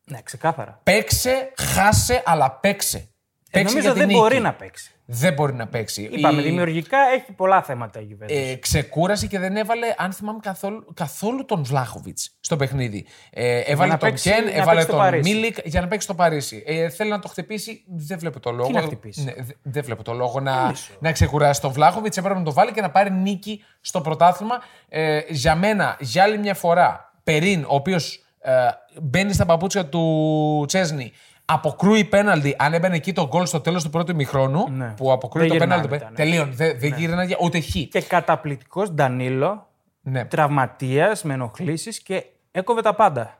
Ναι, 0.06 0.22
ξεκάθαρα. 0.24 0.80
Παίξε, 0.84 1.54
χάσε, 1.58 2.24
αλλά 2.26 2.52
παίξε. 2.52 2.98
Ε, 2.98 3.04
Παίξε 3.52 3.74
νομίζω 3.76 3.80
για 3.94 4.00
την 4.00 4.08
δεν 4.08 4.18
μπορεί 4.20 4.34
νίκη. 4.34 4.46
να 4.46 4.54
παίξει. 4.54 4.92
Δεν 5.10 5.34
μπορεί 5.34 5.54
να 5.54 5.68
παίξει. 5.68 6.10
Είπαμε, 6.12 6.42
Η- 6.42 6.44
δημιουργικά 6.44 6.98
έχει 7.16 7.32
πολλά 7.32 7.62
θέματα 7.64 8.00
η 8.00 8.08
Juventus. 8.12 8.30
ε, 8.30 8.56
ξεκούρασε 8.56 9.28
και 9.28 9.40
δεν 9.40 9.56
έβαλε, 9.56 9.94
αν 9.98 10.12
θυμάμαι 10.12 10.40
καθόλου, 10.42 10.86
καθόλου 10.94 11.46
τον 11.46 11.64
Βλάχοβιτς 11.64 12.38
στο 12.40 12.56
παιχνίδι. 12.56 13.06
Ε, 13.30 13.60
έβαλε 13.60 13.92
να 13.92 13.98
τον 13.98 14.10
παίξει- 14.10 14.34
Κεν, 14.34 14.44
να 14.44 14.50
έβαλε 14.52 14.66
παίξει 14.66 14.82
στο 14.84 14.92
τον 14.92 15.02
Παρίσι. 15.02 15.34
Μίλικ 15.34 15.58
για 15.64 15.82
να 15.82 15.88
παίξει 15.88 16.06
στο 16.06 16.16
Παρίσι. 16.16 16.64
Ε, 16.66 16.90
θέλει 16.90 17.10
να 17.10 17.20
το 17.20 17.28
χτυπήσει, 17.28 17.84
δεν 17.88 18.20
βλέπω 18.20 18.40
το 18.40 18.52
λόγο. 18.52 18.70
να 18.70 18.82
χτυπήσει; 18.82 19.24
Ναι, 19.24 19.34
δε- 19.38 19.54
δεν 19.62 19.84
βλέπω 19.84 20.04
το 20.04 20.14
λόγο 20.14 20.40
να, 20.40 20.74
να 21.00 21.12
ξεκουράσει 21.12 21.62
τον 21.62 21.72
Βλάχοβιτς. 21.72 22.18
Έπρεπε 22.18 22.38
να 22.40 22.44
το 22.46 22.54
βάλει 22.54 22.72
και 22.72 22.82
να 22.82 22.90
πάρει 22.92 23.12
νίκη 23.12 23.64
στο 23.82 24.02
πρωτάθλημα. 24.02 24.56
Ε, 24.90 25.20
για 25.30 25.56
μένα, 25.56 25.96
για 26.00 26.24
άλλη 26.24 26.38
μια 26.38 26.54
φορά, 26.54 27.14
Περίν, 27.24 27.64
ο 27.64 27.76
οποίος 27.76 28.22
ε, 28.40 28.52
μπαίνει 29.02 29.34
στα 29.34 29.46
παπούτσια 29.46 29.86
του 29.86 30.64
Τσέσνη. 30.68 31.12
Αποκρούει 31.50 32.04
πέναλτι. 32.06 32.56
Αν 32.60 32.74
έμπαινε 32.74 32.96
εκεί 32.96 33.14
το 33.14 33.28
γκολ 33.28 33.46
στο 33.46 33.62
τέλος 33.62 33.84
του 33.84 33.90
πρώτου 33.90 34.12
ημιχρόνου, 34.12 34.70
Ναι. 34.70 34.94
που 34.98 35.12
αποκρούει 35.12 35.48
Δεν 35.48 35.58
το 35.58 35.64
γυρνάει 35.64 35.80
πέναλτι. 35.82 36.04
μετά, 36.06 36.10
ναι. 36.10 36.16
Τελείων. 36.16 36.56
Δεν 36.56 36.80
δεν 36.80 36.94
γύρναγε 36.98 37.36
ούτε 37.42 37.60
χ. 37.60 37.72
Και 37.90 38.02
καταπληκτικός 38.02 38.92
Ντανίλο, 38.92 39.70
Ναι. 40.02 40.26
τραυματίας 40.26 41.24
με 41.24 41.34
ενοχλήσεις 41.34 42.00
και 42.02 42.26
έκοβε 42.52 42.82
τα 42.82 42.96
πάντα. 42.96 43.38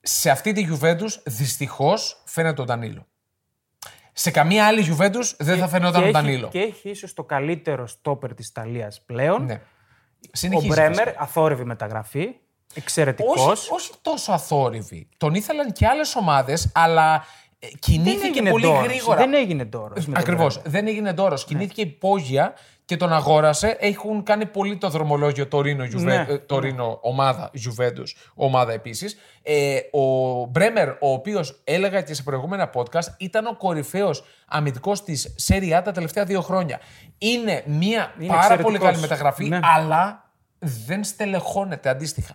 σε 0.00 0.30
αυτή 0.30 0.52
τη 0.52 0.66
Juventus 0.72 1.20
δυστυχώς 1.24 2.22
φαίνεται 2.24 2.60
ο 2.60 2.64
Ντανίλο. 2.64 3.06
Σε 4.12 4.30
καμία 4.30 4.66
άλλη 4.66 4.96
Juventus 4.98 5.34
δεν 5.38 5.58
θα 5.58 5.68
φαινόταν 5.68 5.92
και 6.00 6.06
ο 6.06 6.10
έχει, 6.10 6.12
Ντανίλο. 6.12 6.48
και 6.48 6.58
έχει 6.58 6.90
ίσως 6.90 7.14
το 7.14 7.24
καλύτερο 7.24 7.86
στόπερ 7.86 8.34
της 8.34 8.48
Ιταλίας 8.48 9.00
πλέον. 9.06 9.44
Ναι. 9.44 9.52
Ο 9.54 10.28
Συνεχίζει. 10.32 10.68
Μπρέμερ, 10.68 11.08
αθόρυβη 11.22 11.64
μεταγραφή. 11.64 12.28
Εξαιρετικός. 12.74 13.46
όχι, 13.46 13.72
όχι 13.72 13.90
τόσο 14.02 14.32
αθόρυβη. 14.32 15.08
Τον 15.16 15.34
ήθελαν 15.34 15.72
και 15.72 15.86
άλλες 15.86 16.14
ομάδες, 16.16 16.70
αλλά 16.74 17.14
ε, 17.58 17.66
Δεν 17.68 17.76
κινήθηκε 17.78 18.26
έγινε 18.26 18.50
πολύ 18.50 18.64
ντόρος. 18.64 18.86
γρήγορα. 18.86 19.16
Δεν 19.18 19.34
έγινε 19.34 19.64
ντόρος. 19.64 20.08
Ακριβώς. 20.14 20.60
Δεν 20.64 20.86
έγινε 20.86 21.12
δώρο. 21.12 21.34
Κινήθηκε 21.36 21.80
υπόγεια 21.80 22.54
και 22.84 22.96
τον 22.96 23.12
αγόρασε. 23.12 23.76
Έχουν 23.80 24.22
κάνει 24.22 24.46
πολύ 24.46 24.76
το 24.76 24.88
δρομολόγιο 24.88 25.46
το 25.48 25.60
Ρήνο, 25.60 25.84
Juve, 25.84 26.00
Ναι. 26.02 26.24
ε, 26.28 26.38
το 26.38 26.58
Ρήνο 26.58 26.98
ομάδα, 27.02 27.50
Juventus, 27.54 28.06
ομάδα 28.34 28.72
επίσης. 28.72 29.16
Ε, 29.42 29.78
ο 29.92 30.44
Μπρέμερ, 30.44 30.88
ο 30.88 30.96
οποίος 31.12 31.60
έλεγα 31.64 32.00
και 32.02 32.14
σε 32.14 32.22
προηγούμενα 32.22 32.70
podcast, 32.74 33.06
ήταν 33.18 33.46
ο 33.46 33.56
κορυφαίος 33.56 34.24
αμυντικός 34.48 35.02
της 35.04 35.34
Serie 35.48 35.78
A 35.78 35.80
τα 35.84 35.92
τελευταία 35.92 36.24
δύο 36.24 36.40
χρόνια. 36.40 36.80
Είναι 37.18 37.62
μια 37.66 38.14
Είναι 38.20 38.26
πάρα 38.28 38.40
πολύ 38.40 38.74
εξαιρετικός. 38.76 38.88
καλή 38.88 39.00
μεταγραφή, 39.00 39.48
Ναι. 39.48 39.58
αλλά 39.62 40.30
δεν 40.58 41.04
στελεχώνεται 41.04 41.88
αντίστοιχα. 41.88 42.34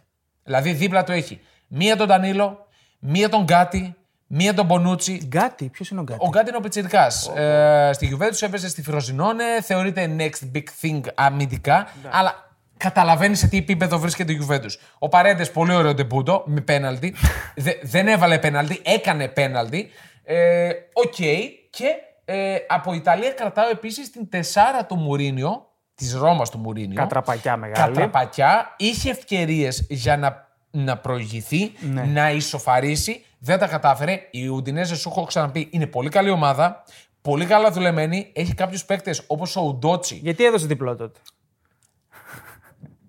Δηλαδή 0.52 0.72
δίπλα 0.74 1.04
του 1.04 1.12
έχει 1.12 1.40
μία 1.68 1.96
τον 1.96 2.08
Ντανίλο, 2.08 2.68
μία 3.00 3.30
τον 3.30 3.44
Γκάτι, 3.44 3.96
μία 4.28 4.54
τον 4.54 4.66
Μπονούτσι, 4.66 5.22
Γκάτι, 5.26 5.70
ποιος 5.70 5.90
είναι 5.90 6.00
ο 6.00 6.04
Γκάτι; 6.04 6.20
ο 6.24 6.28
Γκάτι 6.30 6.48
είναι 6.48 6.58
ο 6.58 6.60
Πιτσιρικάς. 6.60 7.28
Ε, 7.36 7.90
στη 7.94 8.18
Juventus 8.18 8.42
έπαιζε 8.42 8.70
στη 8.70 8.82
Φροζινόνε, 8.84 9.44
θεωρείται 9.62 10.16
next 10.20 10.56
big 10.58 10.64
thing 10.82 11.02
αμυντικά, 11.16 11.88
αλλά 12.12 12.50
καταλαβαίνεις 12.78 13.40
σε 13.40 13.48
τι 13.48 13.58
επίπεδο 13.58 13.98
βρίσκεται 14.00 14.32
η 14.32 14.48
Juventus. 14.48 14.72
Ο 15.00 15.10
Παρέδες, 15.10 15.52
πολύ 15.52 15.74
ωραίο 15.74 15.94
ντεμπούτο, 15.94 16.44
με 16.46 16.62
πέναλτι. 16.62 17.16
Δε- 17.56 17.80
δεν 17.84 18.08
έβαλε 18.08 18.40
πέναλτι, 18.40 18.82
έκανε 18.84 19.28
πέναλτι. 19.28 19.90
Ε, 20.24 20.70
Οκ. 20.94 21.16
Και 21.70 21.88
ε, 22.26 22.56
από 22.68 22.94
Ιταλία 22.94 23.32
κρατάω 23.32 23.70
επίσης 23.70 24.12
την 24.12 24.30
τεσάρα 24.30 24.86
του 24.86 24.96
Μουρίνιο, 24.96 25.66
της 25.96 26.14
Ρώμας 26.16 26.50
του 26.50 26.58
Μουρίνιο. 26.58 26.96
Κατραπακιά 26.96 27.58
μεγάλη. 27.58 27.94
Κατραπακιά. 27.94 28.76
Είχε 28.78 29.10
ευκαιρίες 29.10 29.86
για 29.90 30.18
να, 30.18 30.48
να 30.72 30.98
προηγηθεί, 30.98 31.72
Ναι. 31.80 32.04
να 32.04 32.32
ισοφαρίσει. 32.32 33.26
Δεν 33.40 33.60
τα 33.60 33.68
κατάφερε. 33.68 34.20
Η 34.32 34.48
Ουντινέζε, 34.48 34.96
σου 34.96 35.10
έχω 35.10 35.24
ξαναπεί, 35.26 35.68
είναι 35.72 35.88
πολύ 35.88 36.10
καλή 36.10 36.30
ομάδα. 36.30 36.84
Πολύ 37.22 37.46
καλά 37.46 37.72
δουλεμένη. 37.72 38.32
Έχει 38.36 38.54
κάποιους 38.54 38.86
παίκτες 38.86 39.24
όπως 39.28 39.56
ο 39.56 39.62
Ουντότσι. 39.62 40.16
Γιατί 40.16 40.46
έδωσε 40.46 40.66
διπλό 40.66 40.96
τότε; 40.96 41.20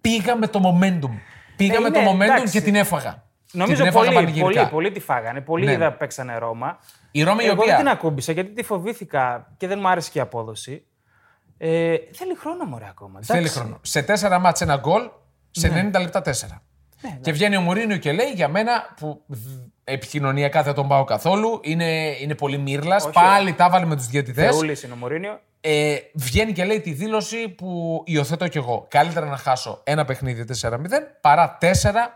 Πήγα 0.01 0.37
με 0.37 0.47
το 0.47 0.61
momentum. 0.65 1.11
Πήγα 1.57 1.75
Ε, 1.77 1.79
με 1.79 1.91
το 1.91 2.01
είναι, 2.01 2.11
momentum 2.13 2.21
εντάξει. 2.21 2.53
και 2.53 2.61
την 2.61 2.75
έφαγα. 2.75 3.25
Και 3.47 3.59
Νομίζω 3.59 3.77
την 3.77 3.87
έφαγα 3.87 4.05
πολύ, 4.05 4.15
πανηγυρικά. 4.17 4.61
πολύ, 4.61 4.71
πολύ 4.71 4.91
τη 4.91 5.01
φάγανε. 5.01 5.41
Πολλοί 5.41 5.65
Ναι. 5.65 5.73
είδα 5.73 5.93
παίξανε 5.93 6.37
Ρώμα. 6.39 6.79
Η 7.11 7.23
Ρώμη 7.23 7.43
η 7.45 7.47
Εγώ 7.47 7.55
οποία. 7.55 7.67
δεν 7.67 7.77
την 7.77 7.89
ακούμπησα 7.89 8.33
γιατί 8.33 8.53
τη 8.53 8.63
φοβήθηκα 8.63 9.53
και 9.57 9.67
δεν 9.67 9.79
μου 9.81 9.89
άρεσε 9.89 10.11
και 10.11 10.19
η 10.19 10.21
απόδοση. 10.21 10.87
Ε, 11.59 11.97
θέλει 12.13 12.35
χρόνο 12.37 12.65
μωρέ 12.65 12.87
ακόμα. 12.89 13.21
Θέλει 13.23 13.39
εντάξει. 13.39 13.59
χρόνο. 13.59 13.79
Σε 13.83 14.03
τέσσερα 14.03 14.39
μάτς 14.39 14.61
ένα 14.61 14.77
γκολ, 14.77 15.03
σε 15.51 15.69
Ναι. 15.69 15.91
90 15.93 16.01
λεπτά 16.01 16.23
τέσσερα. 16.23 16.63
Και 17.21 17.33
βγαίνει 17.33 17.57
ο 17.57 17.61
Μουρίνιο 17.61 17.97
και 17.97 18.13
λέει 18.13 18.31
για 18.35 18.49
μένα 18.49 18.95
που 19.01 19.23
β- 19.27 19.39
επικοινωνιακά 19.85 20.63
δεν 20.63 20.75
τον 20.75 20.89
πάω 20.89 21.05
καθόλου. 21.05 21.61
Είναι, 21.63 22.17
είναι 22.21 22.35
πολύ 22.35 22.59
μίρλας. 22.59 23.11
Πάλι 23.11 23.53
τα 23.53 23.65
έβαλε 23.65 23.85
με 23.87 23.97
τους 23.97 24.07
διαιτητές. 24.07 24.51
Θεούλης 24.55 24.83
είναι 24.83 24.93
ο 24.93 24.97
Μουρίνιο. 24.97 25.41
Ε, 25.65 25.97
βγαίνει 26.15 26.53
και 26.53 26.65
λέει 26.65 26.81
τη 26.81 26.93
δήλωση 26.93 27.49
που 27.49 28.03
υιοθετώ 28.07 28.49
κι 28.49 28.57
εγώ. 28.59 28.87
Καλύτερα 28.91 29.27
να 29.27 29.37
χάσω 29.37 29.81
ένα 29.85 30.05
παιχνίδι 30.05 30.45
4-0 30.63 30.77
παρά 31.21 31.59
4 31.61 31.67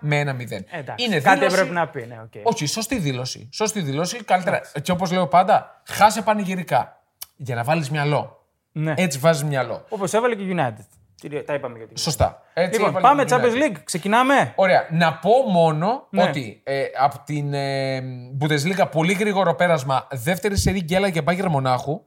με 0.00 0.20
1-0. 0.20 0.50
Ε, 0.70 0.78
Εντάξει, 0.78 1.04
Είναι 1.04 1.20
κάτι 1.20 1.38
δήλωση- 1.38 1.56
έπρεπε 1.58 1.72
να 1.78 1.88
πει. 1.88 2.06
Ναι, 2.08 2.20
οκ. 2.22 2.46
Όχι, 2.52 2.66
σωστή 2.66 2.98
δήλωση. 2.98 3.48
Σωστή 3.52 3.80
δήλωση. 3.80 4.24
Καλύτερα. 4.24 4.60
Και 4.82 4.92
όπως 4.92 5.12
λέω 5.12 5.26
πάντα, 5.26 5.82
χάσε 5.86 6.22
πανηγυρικά. 6.22 7.00
Για 7.36 7.54
να 7.54 7.62
βάλεις 7.62 7.90
μυαλό. 7.90 8.46
Ναι. 8.72 8.94
Έτσι 8.96 9.18
βάζεις 9.18 9.44
μυαλό. 9.44 9.84
Όπως 9.88 10.12
έβαλε 10.14 10.34
και 10.34 10.42
η 10.42 10.54
United. 10.56 10.86
Τι- 11.20 11.42
Τα 11.42 11.54
είπαμε 11.54 11.78
για 11.78 11.86
την 11.86 11.96
Σωστά. 11.96 12.42
Έτσι 12.54 12.72
Λοιπόν, 12.80 12.88
έβαλε 12.88 13.06
πάμε 13.06 13.24
και 13.24 13.34
η 13.34 13.38
Champions 13.38 13.54
United. 13.54 13.72
League. 13.76 13.80
Ξεκινάμε. 13.84 14.52
Ωραία. 14.56 14.86
Να 14.90 15.14
πω 15.14 15.30
μόνο 15.50 16.06
Ναι. 16.10 16.22
ότι 16.22 16.60
ε, 16.64 16.82
από 17.00 17.22
την 17.24 17.54
ε, 17.54 18.00
Bundesliga 18.40 18.90
πολύ 18.90 19.12
γρήγορο 19.12 19.54
πέρασμα 19.54 20.06
δεύτερη 20.10 20.56
σερή 20.58 20.80
γκέλα 20.80 21.08
για 21.08 21.22
Μπάγκερ 21.22 21.48
Μονάχου. 21.48 22.00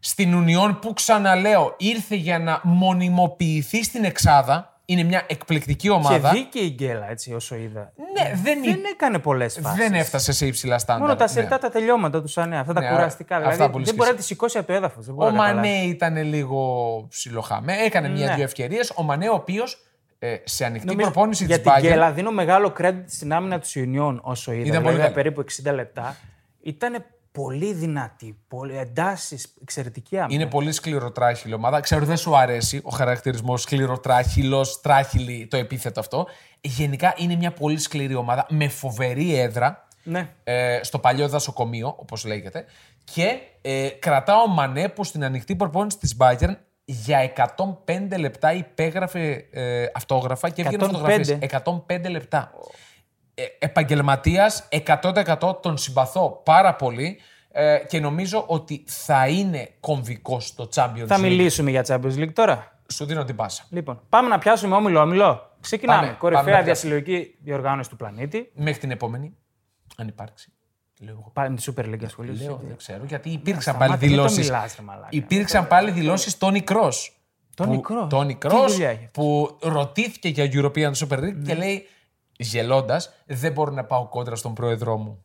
Στην 0.00 0.34
Ουνιόν 0.34 0.78
που 0.78 0.92
ξαναλέω 0.92 1.74
ήρθε 1.78 2.14
για 2.14 2.38
να 2.38 2.60
μονιμοποιηθεί 2.62 3.84
στην 3.84 4.04
Εξάδα. 4.04 4.75
Είναι 4.88 5.02
μια 5.02 5.22
εκπληκτική 5.28 5.86
Και 5.88 5.90
ομάδα. 5.94 6.30
δίκαιη 6.30 6.62
η 6.64 6.68
γκέλα, 6.70 7.10
έτσι, 7.10 7.34
όσο 7.34 7.54
είδα. 7.56 7.92
Ναι, 8.14 8.32
δεν, 8.42 8.62
Δεν 8.62 8.80
έκανε 8.92 9.18
πολλές 9.18 9.58
φάσεις. 9.62 9.78
δεν 9.78 9.94
έφτασε 9.94 10.32
σε 10.32 10.46
υψηλά 10.46 10.78
στάνταρ. 10.78 11.02
Μόνο 11.02 11.16
τα 11.16 11.24
ναι. 11.24 11.30
σερτά 11.30 11.58
τα 11.58 11.70
τελειώματα 11.70 12.22
τους 12.22 12.38
ανέ, 12.38 12.58
αυτά 12.58 12.72
Ναι, 12.72 12.80
τα 12.80 12.92
κουραστικά. 12.94 13.36
αυτά 13.36 13.50
Δηλαδή 13.50 13.72
πολύ 13.72 13.84
δεν 13.84 13.94
μπορεί 13.94 14.10
να 14.10 14.16
τη 14.16 14.22
σηκώσει 14.22 14.58
από 14.58 14.66
το 14.66 14.72
έδαφος. 14.72 15.08
Ο 15.08 15.30
Μανέ 15.30 15.68
ήταν 15.82 16.16
λίγο 16.22 17.06
ψιλοχαμέ. 17.10 17.72
Έκανε 17.76 18.08
Ναι. 18.08 18.14
μια-δύο 18.14 18.44
ευκαιρίες. 18.44 18.92
Ο 18.96 19.02
Μανέ, 19.02 19.28
ο 19.28 19.34
οποίος 19.34 19.80
ε, 20.18 20.36
σε 20.44 20.64
ανοιχτή 20.64 20.86
Νομίζω 20.86 21.10
προπόνηση 21.10 21.44
για 21.44 21.56
τη 21.56 21.62
την 21.62 21.72
Bayern. 21.72 21.80
γκέλα 21.80 22.12
δίνω 22.12 22.30
μεγάλο 22.30 22.72
credit 22.78 23.02
στην 23.06 23.32
άμυνα 23.32 23.58
του 23.58 23.68
Ιουνιών 23.74 24.20
όσο 24.22 24.52
είδα. 24.52 24.60
Ήταν 24.60 24.70
δηλαδή, 24.70 24.86
πολύ 24.88 24.98
καλή. 24.98 25.14
περίπου 25.14 25.44
60 25.70 25.74
λεπτά. 25.74 26.16
Ήταν 26.62 27.04
πολύ 27.36 27.72
δυνατή. 27.72 28.38
Πολύ... 28.48 28.78
Εντάσεις, 28.78 29.54
εξαιρετική 29.62 30.18
άμυνα. 30.18 30.40
Είναι 30.40 30.50
πολύ 30.50 30.72
σκληροτράχυλη 30.72 31.54
ομάδα. 31.54 31.80
Ξέρω 31.80 32.04
δεν 32.04 32.16
σου 32.16 32.36
αρέσει 32.36 32.80
ο 32.84 32.90
χαρακτηρισμός 32.90 33.62
σκληροτράχυλο, 33.62 34.66
τράχυλη, 34.82 35.46
το 35.50 35.56
επίθετο 35.56 36.00
αυτό. 36.00 36.26
Γενικά 36.60 37.14
είναι 37.16 37.36
μια 37.36 37.52
πολύ 37.52 37.78
σκληρή 37.78 38.14
ομάδα 38.14 38.46
με 38.50 38.68
φοβερή 38.68 39.38
έδρα. 39.38 39.84
Ναι. 40.02 40.28
ε, 40.44 40.80
στο 40.82 40.98
παλιό 40.98 41.28
δασοκομείο, 41.28 41.94
όπως 41.98 42.24
λέγεται. 42.24 42.64
Και 43.04 43.38
ε, 43.60 43.88
κρατάω 43.88 44.42
ο 44.42 44.46
Μανέ 44.46 44.88
που 44.88 45.04
στην 45.04 45.24
ανοιχτή 45.24 45.56
προπόνηση 45.56 45.98
της 45.98 46.16
Bayern 46.18 46.56
για 46.84 47.32
105 47.86 48.18
λεπτά 48.18 48.52
υπέγραφε 48.52 49.46
ε, 49.50 49.86
αυτόγραφα 49.94 50.48
και 50.48 50.62
έβγαινε 50.62 50.84
105. 50.84 50.86
φωτογραφίες. 50.86 51.38
105 51.86 52.10
λεπτά. 52.10 52.52
Ε, 53.38 53.44
Επαγγελματίας, 53.58 54.68
100% 54.86 55.62
τον 55.62 55.76
συμπαθώ 55.78 56.40
πάρα 56.44 56.74
πολύ 56.74 57.18
ε, 57.52 57.78
και 57.88 58.00
νομίζω 58.00 58.44
ότι 58.46 58.84
θα 58.86 59.28
είναι 59.28 59.70
κομβικός 59.80 60.46
στο 60.46 60.68
Champions 60.74 61.04
Θα 61.06 61.16
League. 61.16 61.20
μιλήσουμε 61.20 61.70
για 61.70 61.84
Champions 61.88 62.16
League 62.16 62.32
τώρα. 62.32 62.80
Σου 62.92 63.04
δίνω 63.04 63.24
την 63.24 63.36
πάσα. 63.36 63.64
Λοιπόν, 63.70 64.00
πάμε 64.08 64.28
να 64.28 64.38
πιάσουμε 64.38 64.74
όμιλο-όμιλο. 64.74 65.56
Ξεκινάμε. 65.60 65.98
Πάμε, 65.98 66.06
πάμε 66.12 66.18
Κορυφαία 66.20 66.42
να 66.56 66.62
πιάσουμε. 66.62 66.92
διασυλλογική 66.94 67.34
διοργάνωση 67.42 67.88
του 67.90 67.96
πλανήτη. 67.96 68.50
Μέχρι 68.54 68.80
την 68.80 68.90
επόμενη, 68.90 69.36
αν 69.96 70.08
υπάρξει. 70.08 70.52
Λέω 71.00 71.12
εγώ. 71.20 71.30
Πάλι 71.32 71.50
με 71.50 71.56
τη 71.56 71.72
Super 71.72 71.84
League 71.84 72.04
ασχολείσαι. 72.04 72.44
Λέω, 72.44 72.60
δεν 72.66 72.76
ξέρω, 72.76 73.04
γιατί 73.04 73.30
υπήρξαν 73.30 73.74
σταμάτα, 73.74 73.86
πάλι 73.86 74.00
μην 74.00 74.16
το 74.16 74.22
δηλώσεις. 74.22 74.44
μιλάς, 74.50 74.74
ρε 74.76 74.82
μαλάκα. 74.82 75.08
Υπήρξαν 75.10 75.66
πάλι 75.66 75.90
δηλώσεις 75.90 76.38
Τόνι 76.38 76.60
Κρό. 76.60 76.92
Τόνι 77.54 77.80
Kroos. 77.88 78.08
Τόνι 78.08 78.32
Τι 78.32 78.48
Κρό, 78.48 78.68
δουλειά 78.68 78.88
έχει 78.88 79.04
αυτός; 79.04 79.10
που 79.24 79.56
ρωτήθηκε 79.62 80.28
για 80.28 80.48
European 80.52 80.92
Super 80.92 81.18
League 81.18 81.42
και 81.46 81.54
λέει, 81.54 81.86
γελώντας, 82.38 83.12
δεν 83.26 83.52
μπορώ 83.52 83.72
να 83.72 83.84
πάω 83.84 84.08
κόντρα 84.08 84.36
στον 84.36 84.54
πρόεδρό 84.54 84.96
μου. 84.96 85.20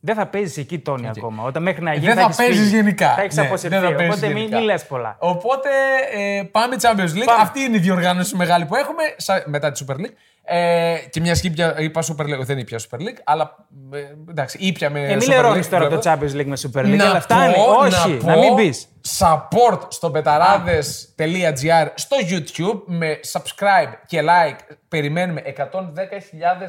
Δεν 0.00 0.14
θα 0.14 0.26
παίζεις 0.26 0.56
εκεί, 0.56 0.78
Τόνι, 0.78 1.08
ακόμα. 1.08 1.42
Όταν 1.42 1.62
μέχρι 1.62 1.82
να 1.82 1.92
γίνει. 1.94 2.06
δεν 2.06 2.14
θα 2.14 2.20
έχεις 2.20 2.36
παίζεις 2.36 2.58
φύγει. 2.58 2.76
γενικά. 2.76 3.14
Θα 3.14 3.22
έχεις 3.22 3.36
Ναι, 3.36 3.46
αποσυρθεί. 3.46 3.76
δεν 3.78 3.88
θα 3.88 3.94
παίζεις 3.94 4.14
Οπότε 4.14 4.26
μην, 4.26 4.36
γενικά. 4.36 4.56
μην 4.56 4.64
λες 4.66 4.86
πολλά. 4.86 5.16
Οπότε 5.18 5.68
ε, 6.12 6.42
πάμε 6.42 6.76
Champions 6.80 7.14
League. 7.14 7.24
Πάμε. 7.24 7.42
Αυτή 7.42 7.60
είναι 7.60 7.76
η 7.76 7.80
διοργάνωση 7.80 8.36
μεγάλη 8.36 8.64
που 8.64 8.74
έχουμε 8.74 9.02
σα- 9.16 9.48
μετά 9.48 9.72
τη 9.72 9.84
Super 9.88 9.94
League. 9.94 10.12
Ε, 10.46 10.96
και 11.10 11.20
μια 11.20 11.34
και 11.34 11.46
είπα, 11.46 11.80
είπα 11.80 12.02
Super 12.02 12.22
League, 12.22 12.40
δεν 12.40 12.58
είπα 12.58 12.76
Super 12.90 12.98
League, 12.98 13.18
αλλά 13.24 13.56
ε, 13.92 13.98
εντάξει, 14.30 14.58
ήπια 14.60 14.90
με. 14.90 15.00
Ε, 15.00 15.06
μην 15.06 15.20
Super 15.20 15.28
λερώνεις 15.28 15.66
League, 15.66 15.70
τώρα 15.70 15.86
βλέπω. 15.86 16.02
το 16.02 16.10
Champions 16.10 16.40
League 16.40 16.44
με 16.44 16.56
Super 16.62 16.80
League. 16.80 16.96
Να 16.96 17.08
Αλλά 17.08 17.20
φτάνει. 17.20 17.54
πω, 17.54 17.62
Όχι, 17.62 18.10
να, 18.22 18.32
να, 18.32 18.36
μην 18.38 18.48
πω 18.48 18.54
πεις. 18.54 18.88
Support 19.18 19.80
στο 19.88 20.10
πεταράδε.gr 20.10 21.88
στο 21.94 22.16
YouTube 22.30 22.82
με 22.86 23.20
subscribe 23.32 23.92
και 24.06 24.22
like. 24.22 24.74
Περιμένουμε 24.88 25.42
110.000 25.56 25.62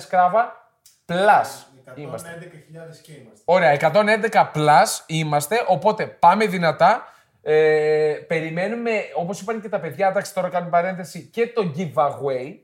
κράβα 0.10 0.72
plus. 1.06 1.48
Είμαστε. 1.96 2.38
111.000 2.40 3.02
και 3.02 3.12
είμαστε. 3.12 3.42
Ωραία, 3.46 3.78
111 3.80 4.52
plus 4.56 5.04
είμαστε, 5.08 5.64
οπότε 5.68 6.06
πάμε 6.06 6.46
δυνατά. 6.46 7.10
Ε, 7.42 8.14
περιμένουμε, 8.28 8.92
όπως 9.16 9.42
είπαν 9.42 9.62
και 9.62 9.70
τα 9.70 9.80
παιδιά, 9.80 10.08
εντάξει 10.08 10.34
τώρα 10.34 10.50
κάνουμε 10.50 10.72
παρένθεση, 10.72 11.22
και 11.22 11.48
το 11.48 11.74
giveaway. 11.78 12.56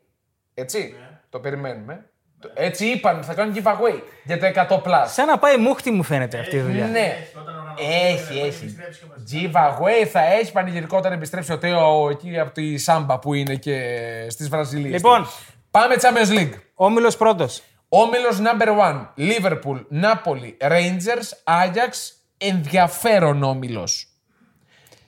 Έτσι, 0.62 0.96
το 1.30 1.40
περιμένουμε. 1.40 2.06
Το- 2.40 2.52
Έτσι 2.54 2.86
είπαν, 2.86 3.24
θα 3.24 3.34
κάνουν 3.34 3.56
giveaway 3.56 4.02
για 4.24 4.40
το 4.40 4.46
100 4.46 4.82
plus. 4.82 5.06
Σαν 5.08 5.28
να 5.28 5.38
πάει 5.40 5.58
μούχτη 5.58 5.92
μου 5.92 6.04
φαίνεται 6.04 6.40
αυτή 6.40 6.56
η 6.56 6.60
δουλειά. 6.62 6.86
Ναι, 6.88 7.18
Όταν 7.42 7.56
οργανωθεί, 7.58 7.84
έχει, 7.86 8.18
θα 8.24 8.34
έχει. 8.46 8.64
επιστρέψει 8.64 9.00
και 9.00 9.06
μας- 9.10 9.24
Giveaway 9.32 10.06
θα 10.08 10.22
έχει 10.24 10.52
πανηγυρικό 10.52 10.98
όταν 10.98 11.12
επιστρέψει 11.12 11.52
ο 11.52 11.58
Τέο 11.58 12.10
εκεί 12.10 12.40
από 12.40 12.52
τη 12.52 12.78
Σάμπα 12.78 13.20
που 13.20 13.34
είναι 13.34 13.56
και 13.56 13.80
στις 14.30 14.50
Βραζιλίες. 14.50 14.94
Λοιπόν. 14.94 15.28
Πάμε 15.72 15.96
Champions 16.02 16.38
League. 16.40 16.54
Όμιλος 16.74 17.18
πρώτος. 17.18 17.62
Όμιλος 17.90 18.40
number 18.42 18.68
one. 18.68 19.06
Liverpool, 19.18 19.86
Napoli, 20.04 20.68
Rangers, 20.72 21.28
Ajax. 21.44 21.92
Ενδιαφέρον 22.38 23.44
όμιλος. 23.44 24.06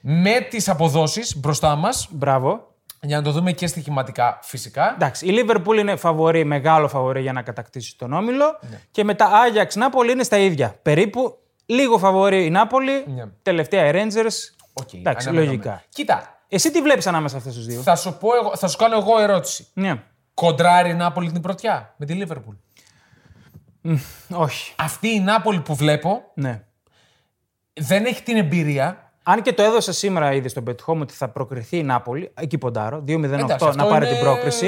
Με 0.00 0.40
τις 0.50 0.68
αποδόσεις 0.68 1.36
μπροστά 1.36 1.76
μας, 1.76 2.08
Μπράβο. 2.10 2.73
Για 3.04 3.16
να 3.16 3.22
το 3.22 3.30
δούμε 3.30 3.52
και 3.52 3.66
στοιχηματικά 3.66 4.38
φυσικά. 4.42 4.92
Εντάξει, 4.94 5.26
η 5.26 5.34
Liverpool 5.46 5.78
είναι 5.78 5.96
φαβορή, 5.96 6.44
μεγάλο 6.44 6.88
φαβορή 6.88 7.20
για 7.20 7.32
να 7.32 7.42
κατακτήσει 7.42 7.98
τον 7.98 8.12
όμιλο. 8.12 8.58
Ναι. 8.60 8.80
Και 8.90 9.04
μετά 9.04 9.30
Ajax 9.30 9.74
Νάπολη 9.74 10.12
είναι 10.12 10.22
στα 10.22 10.36
ίδια. 10.38 10.74
Περίπου 10.82 11.38
λίγο 11.66 11.98
φαβορή 11.98 12.44
η 12.44 12.50
Νάπολη. 12.50 13.04
Ναι. 13.06 13.24
Τελευταία 13.42 13.86
οι 13.86 13.90
Rangers. 13.94 14.32
OK, 14.72 14.92
Εντάξει, 14.92 15.28
αναμενόμενο. 15.28 15.62
λογικά. 15.62 15.82
Κοίτα, 15.88 16.38
Εσύ 16.48 16.70
τι 16.70 16.82
βλέπεις 16.82 17.06
ανάμεσα 17.06 17.34
σε 17.40 17.48
αυτούς 17.48 17.54
τους 17.54 17.66
δύο; 17.66 17.80
θα 17.80 17.96
σου, 17.96 18.16
πω 18.20 18.28
εγώ, 18.42 18.56
θα 18.56 18.68
σου 18.68 18.76
κάνω 18.76 18.96
εγώ 18.96 19.18
ερώτηση. 19.20 19.66
Ναι. 19.72 20.02
Κοντράρει 20.34 20.90
η 20.90 20.94
Νάπολη 20.94 21.32
την 21.32 21.40
πρωτιά 21.40 21.94
με 21.96 22.06
τη 22.06 22.22
Liverpool. 22.26 22.56
Όχι. 24.30 24.74
Αυτή 24.78 25.08
η 25.08 25.20
Νάπολη 25.20 25.60
που 25.60 25.74
βλέπω 25.74 26.22
Ναι. 26.34 26.62
δεν 27.72 28.04
έχει 28.04 28.22
την 28.22 28.36
εμπειρία. 28.36 29.03
Αν 29.26 29.42
και 29.42 29.52
το 29.52 29.62
έδωσα 29.62 29.92
σήμερα 29.92 30.32
ήδη 30.32 30.48
στον 30.48 30.64
Bet 30.68 30.74
Home 30.86 31.00
ότι 31.00 31.14
θα 31.14 31.28
προκριθεί 31.28 31.76
η 31.78 31.82
Νάπολη, 31.82 32.30
εκεί 32.34 32.58
ποντάρω, 32.58 32.98
2-0-8 33.06 33.22
Εντάξει, 33.24 33.64
να 33.64 33.68
αυτό 33.70 33.84
πάρει 33.86 34.06
είναι- 34.06 34.14
την 34.14 34.24
πρόκριση. 34.24 34.66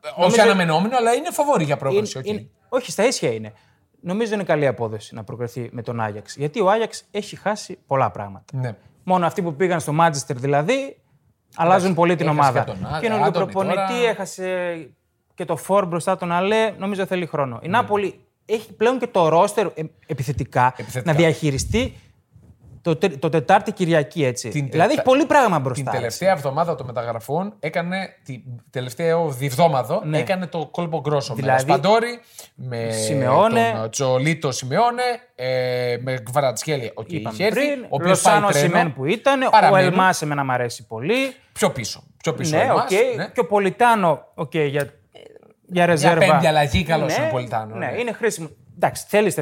Όχι 0.00 0.20
Νομίζω- 0.20 0.42
αναμενόμενο, 0.42 0.96
αλλά 0.96 1.12
είναι 1.14 1.30
φαβόρη 1.30 1.64
για 1.64 1.76
πρόκριση. 1.76 2.18
Είναι- 2.18 2.28
οκ. 2.28 2.34
είναι- 2.34 2.48
όχι, 2.68 2.90
στα 2.90 3.06
ίσια 3.06 3.32
είναι. 3.32 3.52
Νομίζω 4.00 4.34
είναι 4.34 4.42
καλή 4.44 4.66
απόδοση 4.66 5.14
να 5.14 5.24
προκριθεί 5.24 5.68
με 5.72 5.82
τον 5.82 6.00
Άγιαξ. 6.00 6.36
Γιατί 6.36 6.60
ο 6.60 6.70
Άγιαξ 6.70 7.04
έχει 7.10 7.36
χάσει 7.36 7.78
πολλά 7.86 8.10
πράγματα. 8.10 8.44
Ναι. 8.56 8.74
Μόνο 9.04 9.26
αυτοί 9.26 9.42
που 9.42 9.54
πήγαν 9.54 9.80
στο 9.80 9.92
Μάντζεστερ 9.92 10.36
δηλαδή 10.38 10.96
αλλάζουν 11.56 11.94
πολύ 11.94 12.16
την 12.16 12.26
έχασε 12.26 12.40
ομάδα. 12.40 12.60
και 12.64 12.70
τον 12.72 12.86
Ά- 12.94 13.00
Καινούργιο 13.00 13.26
Άντονι 13.26 13.44
προπονητή, 13.44 13.74
τώρα. 13.76 14.08
έχασε 14.08 14.88
και 15.34 15.44
το 15.44 15.56
φόρ 15.56 15.86
μπροστά 15.86 16.16
τον 16.16 16.32
Αλέ. 16.32 16.70
Νομίζω 16.78 17.06
θέλει 17.06 17.26
χρόνο. 17.26 17.58
Η 17.62 17.68
Νάπολη 17.68 18.20
έχει 18.46 18.72
πλέον 18.72 18.98
και 18.98 19.06
το 19.06 19.28
ρόστερ 19.28 19.66
ε, 19.74 19.82
επιθετικά, 20.06 20.74
Επιθετικά. 20.76 21.12
να 21.12 21.18
διαχειριστεί 21.18 21.94
το, 22.86 22.96
τε- 22.96 23.18
το 23.18 23.28
Τετάρτη 23.28 23.72
Κυριακή 23.72 24.24
έτσι. 24.24 24.48
Την 24.48 24.68
δηλαδή 24.70 24.88
έχει 24.88 24.96
Τετά- 24.98 25.10
πολύ 25.10 25.26
πράγμα 25.26 25.58
μπροστά. 25.58 25.74
Την 25.74 25.86
έτσι. 25.86 25.98
τελευταία 25.98 26.30
εβδομάδα 26.32 26.74
των 26.74 26.86
μεταγραφών 26.86 27.54
έκανε. 27.60 28.08
Την 28.24 28.40
τελευταία 28.70 29.16
διβδόμαδο 29.26 30.02
Ναι. 30.04 30.18
έκανε 30.18 30.46
το 30.46 30.68
κόλπο 30.70 31.00
γκρόσο. 31.00 31.34
Με 31.34 31.40
Δηλαδή- 31.40 31.60
Σπαντόρη, 31.62 32.20
με 32.54 32.90
Σιμεώνε. 32.90 33.72
τον 33.80 33.90
Τζολίτο 33.90 34.50
Σιμεώνε, 34.50 35.02
ε, 35.34 35.96
με 36.00 36.20
Γκβαρατσχέλη. 36.20 36.86
Ο 36.86 36.90
okay, 37.00 37.12
Είπαμε 37.12 37.34
είχε 37.34 37.44
έρθει, 37.46 37.66
πριν, 37.66 37.82
ο 37.82 37.86
οποίος 37.90 38.08
Λοσάνο 38.08 38.50
Σιμέν 38.50 38.92
που 38.94 39.04
ήταν, 39.04 39.42
ο 39.42 39.48
Παραμένουν. 39.50 39.86
Ελμάς 39.92 40.22
εμένα 40.22 40.44
μου 40.44 40.52
αρέσει 40.52 40.86
πολύ. 40.86 41.34
Πιο 41.52 41.70
πίσω. 41.70 42.02
Πιο 42.22 42.34
πίσω 42.34 42.56
Ναι, 42.56 42.62
εμάς, 42.62 42.84
οκ. 42.84 42.90
ναι. 43.16 43.28
Και 43.34 43.40
ο 43.40 43.46
Πολιτάνο, 43.46 44.24
οκ, 44.34 44.54
για, 44.54 44.92
για 45.66 45.86
ρεζέρβα. 45.86 46.18
πέμπτη 46.26 46.46
αλλαγή 46.46 46.84
καλός 46.84 47.16
είναι 47.16 47.26
ο 47.26 47.30
Πολιτάνο, 47.30 47.74
Ναι, 47.76 47.86
ναι. 47.86 48.00
είναι 48.00 48.12
χρήσιμο. 48.12 48.48
Εντάξει, 48.76 49.04
θέλεις 49.08 49.34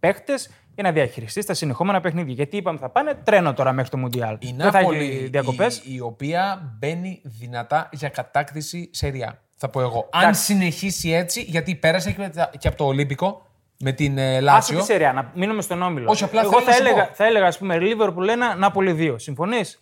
παίχτες 0.00 0.50
για 0.76 0.84
να 0.84 0.92
διαχειριστείς 0.92 1.46
τα 1.46 1.54
συνεχόμενα 1.54 2.00
παιχνίδια. 2.00 2.34
Γιατί 2.34 2.56
είπαμε 2.56 2.78
θα 2.78 2.88
πάνε 2.90 3.14
τρένο 3.24 3.52
τώρα 3.54 3.72
μέχρι 3.72 3.90
το 3.90 3.96
Μουντιάλ. 3.96 4.36
Η 4.40 4.54
Δεν 4.56 4.70
θα 4.70 4.80
Νάπολη, 4.80 4.98
έχει 4.98 5.28
διακοπές. 5.28 5.76
η, 5.78 5.82
η 5.94 6.00
οποία 6.00 6.74
μπαίνει 6.78 7.20
δυνατά 7.24 7.88
για 7.92 8.08
κατάκτηση 8.08 8.90
Serie 8.92 9.26
A. 9.26 9.40
Θα 9.56 9.68
πω 9.68 9.80
εγώ. 9.80 10.08
Αν 10.12 10.34
συνεχίσει 10.34 11.10
έτσι, 11.10 11.40
γιατί 11.42 11.74
πέρασε 11.74 12.10
και, 12.12 12.18
με 12.20 12.28
τα- 12.28 12.50
και 12.58 12.68
από 12.68 12.76
το 12.76 12.84
Ολύμπικο 12.84 13.46
με 13.78 13.92
την 13.92 14.18
ε, 14.18 14.30
Άσε 14.36 14.40
Λάτσιο. 14.40 14.78
τη 14.78 14.84
σειρά, 14.84 15.12
να 15.12 15.30
μείνουμε 15.34 15.62
στον 15.62 15.82
όμιλο. 15.82 16.10
Όχι, 16.10 16.24
απλά 16.24 16.40
Εγώ 16.40 16.50
θέλω 16.50 16.62
θα 16.64 16.70
να 16.70 16.76
σου 16.76 16.82
έλεγα, 16.82 17.06
πω. 17.08 17.14
θα 17.14 17.26
έλεγα, 17.26 17.46
ας 17.46 17.58
πούμε, 17.58 17.76
Liverpool 17.80 18.54
1, 18.54 18.58
Νάπολη 18.58 18.96
2. 18.98 19.14
Συμφωνείς; 19.18 19.80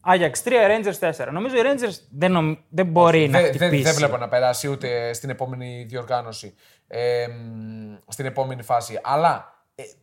Άγιαξ 0.00 0.42
3, 0.42 0.48
Rangers 0.48 0.98
4. 1.26 1.28
Νομίζω 1.32 1.56
οι 1.56 1.60
Rangers 1.64 1.94
δεν, 2.10 2.32
νομ- 2.32 2.58
δεν 2.68 2.86
μπορεί 2.86 3.28
να 3.28 3.40
Δεν 3.40 3.42
δεν- 3.42 3.54
χτυπήσει. 3.54 3.82
δεν 3.82 3.94
βλέπω 3.94 4.16
να 4.16 4.28
περάσει 4.28 4.68
ούτε 4.68 5.12
στην 5.12 5.30
επόμενη 5.30 5.84
διοργάνωση. 5.88 6.54
Ε, 6.86 7.26
μ, 7.28 7.94
στην 8.08 8.26
επόμενη 8.26 8.62
φάση. 8.62 9.00
Αλλά 9.02 9.34
ε, 9.36 9.53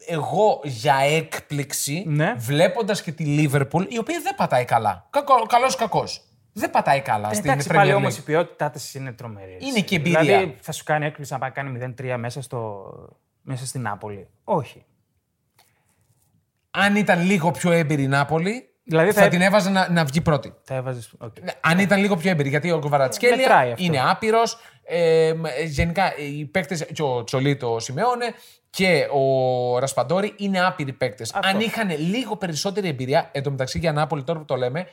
εγώ 0.08 0.60
για 0.64 0.96
έκπληξη, 0.96 2.04
Ναι. 2.08 2.34
βλέποντας 2.38 3.02
και 3.02 3.12
τη 3.12 3.24
Λίβερπουλ, 3.26 3.84
η 3.90 3.98
οποία 3.98 4.20
δεν 4.24 4.36
πατάει 4.36 4.66
καλά. 4.66 5.08
Κακό, 5.10 5.46
καλός 5.48 5.76
κακός. 5.76 6.22
Δεν 6.54 6.70
πατάει 6.70 7.02
καλά 7.02 7.34
στην 7.34 7.50
Ε, 7.50 7.52
Εντάξει, 7.52 7.68
Premier 7.72 7.76
πάλι 7.76 7.92
League. 7.92 7.96
όμω 7.96 8.08
η 8.18 8.22
ποιότητά 8.22 8.70
της 8.70 8.94
είναι 8.94 9.12
τρομερή. 9.12 9.58
Είναι 9.60 9.80
και 9.82 9.96
εμπειρία. 9.96 10.20
Δηλαδή 10.22 10.58
θα 10.62 10.72
σου 10.72 10.84
κάνει 10.84 11.06
έκπληξη 11.06 11.34
να 11.34 11.40
πάει 11.40 11.52
κάνει 11.52 11.94
0-3 12.02 12.16
μέσα, 12.18 12.42
στο... 12.42 12.84
μέσα 13.42 13.66
στην 13.66 13.82
Νάπολη. 13.82 14.28
Όχι. 14.44 14.86
Αν 16.72 16.96
ήταν 16.96 17.22
λίγο 17.26 17.52
πιο 17.52 17.72
έμπειρη 17.72 18.04
η 18.04 18.08
Νάπολη, 18.08 18.66
Δηλαδή 18.84 19.12
θα, 19.12 19.22
θα- 19.22 19.28
την 19.28 19.42
έβαζε 19.42 19.70
να, 19.70 19.90
να 19.90 20.06
βγει 20.06 20.22
πρώτη. 20.22 20.54
Θα 20.64 20.76
έβαζες. 20.76 21.14
Ναι, 21.42 21.52
Αν 21.62 21.80
ήταν 21.80 22.00
λίγο 22.00 22.16
πιο 22.16 22.30
έμπειρη, 22.30 22.50
γιατί 22.50 22.72
ο 22.72 22.78
Γκοβαρατσχέλια 22.78 23.36
Μετράει 23.38 23.72
αυτό. 23.72 23.84
είναι 23.84 24.02
άπειρος. 24.10 24.58
Ε, 24.94 25.34
μ, 25.34 25.46
ε, 25.46 25.64
γενικά 25.64 26.18
οι 26.18 26.46
παίκτες, 26.46 26.86
και 26.94 27.02
ο 27.02 27.24
Τσολίτο 27.24 27.80
Σιμεώνε 27.80 28.34
και 28.70 29.08
ο 29.12 29.80
Ρασπαντόρη 29.80 30.34
είναι 30.38 30.66
άπειροι 30.66 30.94
παίκτες. 30.94 31.34
Αν 31.34 31.60
είχαν 31.60 31.90
λίγο 31.98 32.36
περισσότερη 32.36 32.88
εμπειρία, 32.88 33.30
εν 33.32 33.44
τω 33.44 33.52
μεταξύ 33.52 33.80
για 33.80 33.92
Νάπολη 33.92 34.24
τώρα 34.24 34.40
που 34.40 34.46
το 34.46 34.56
λέμε, 34.56 34.88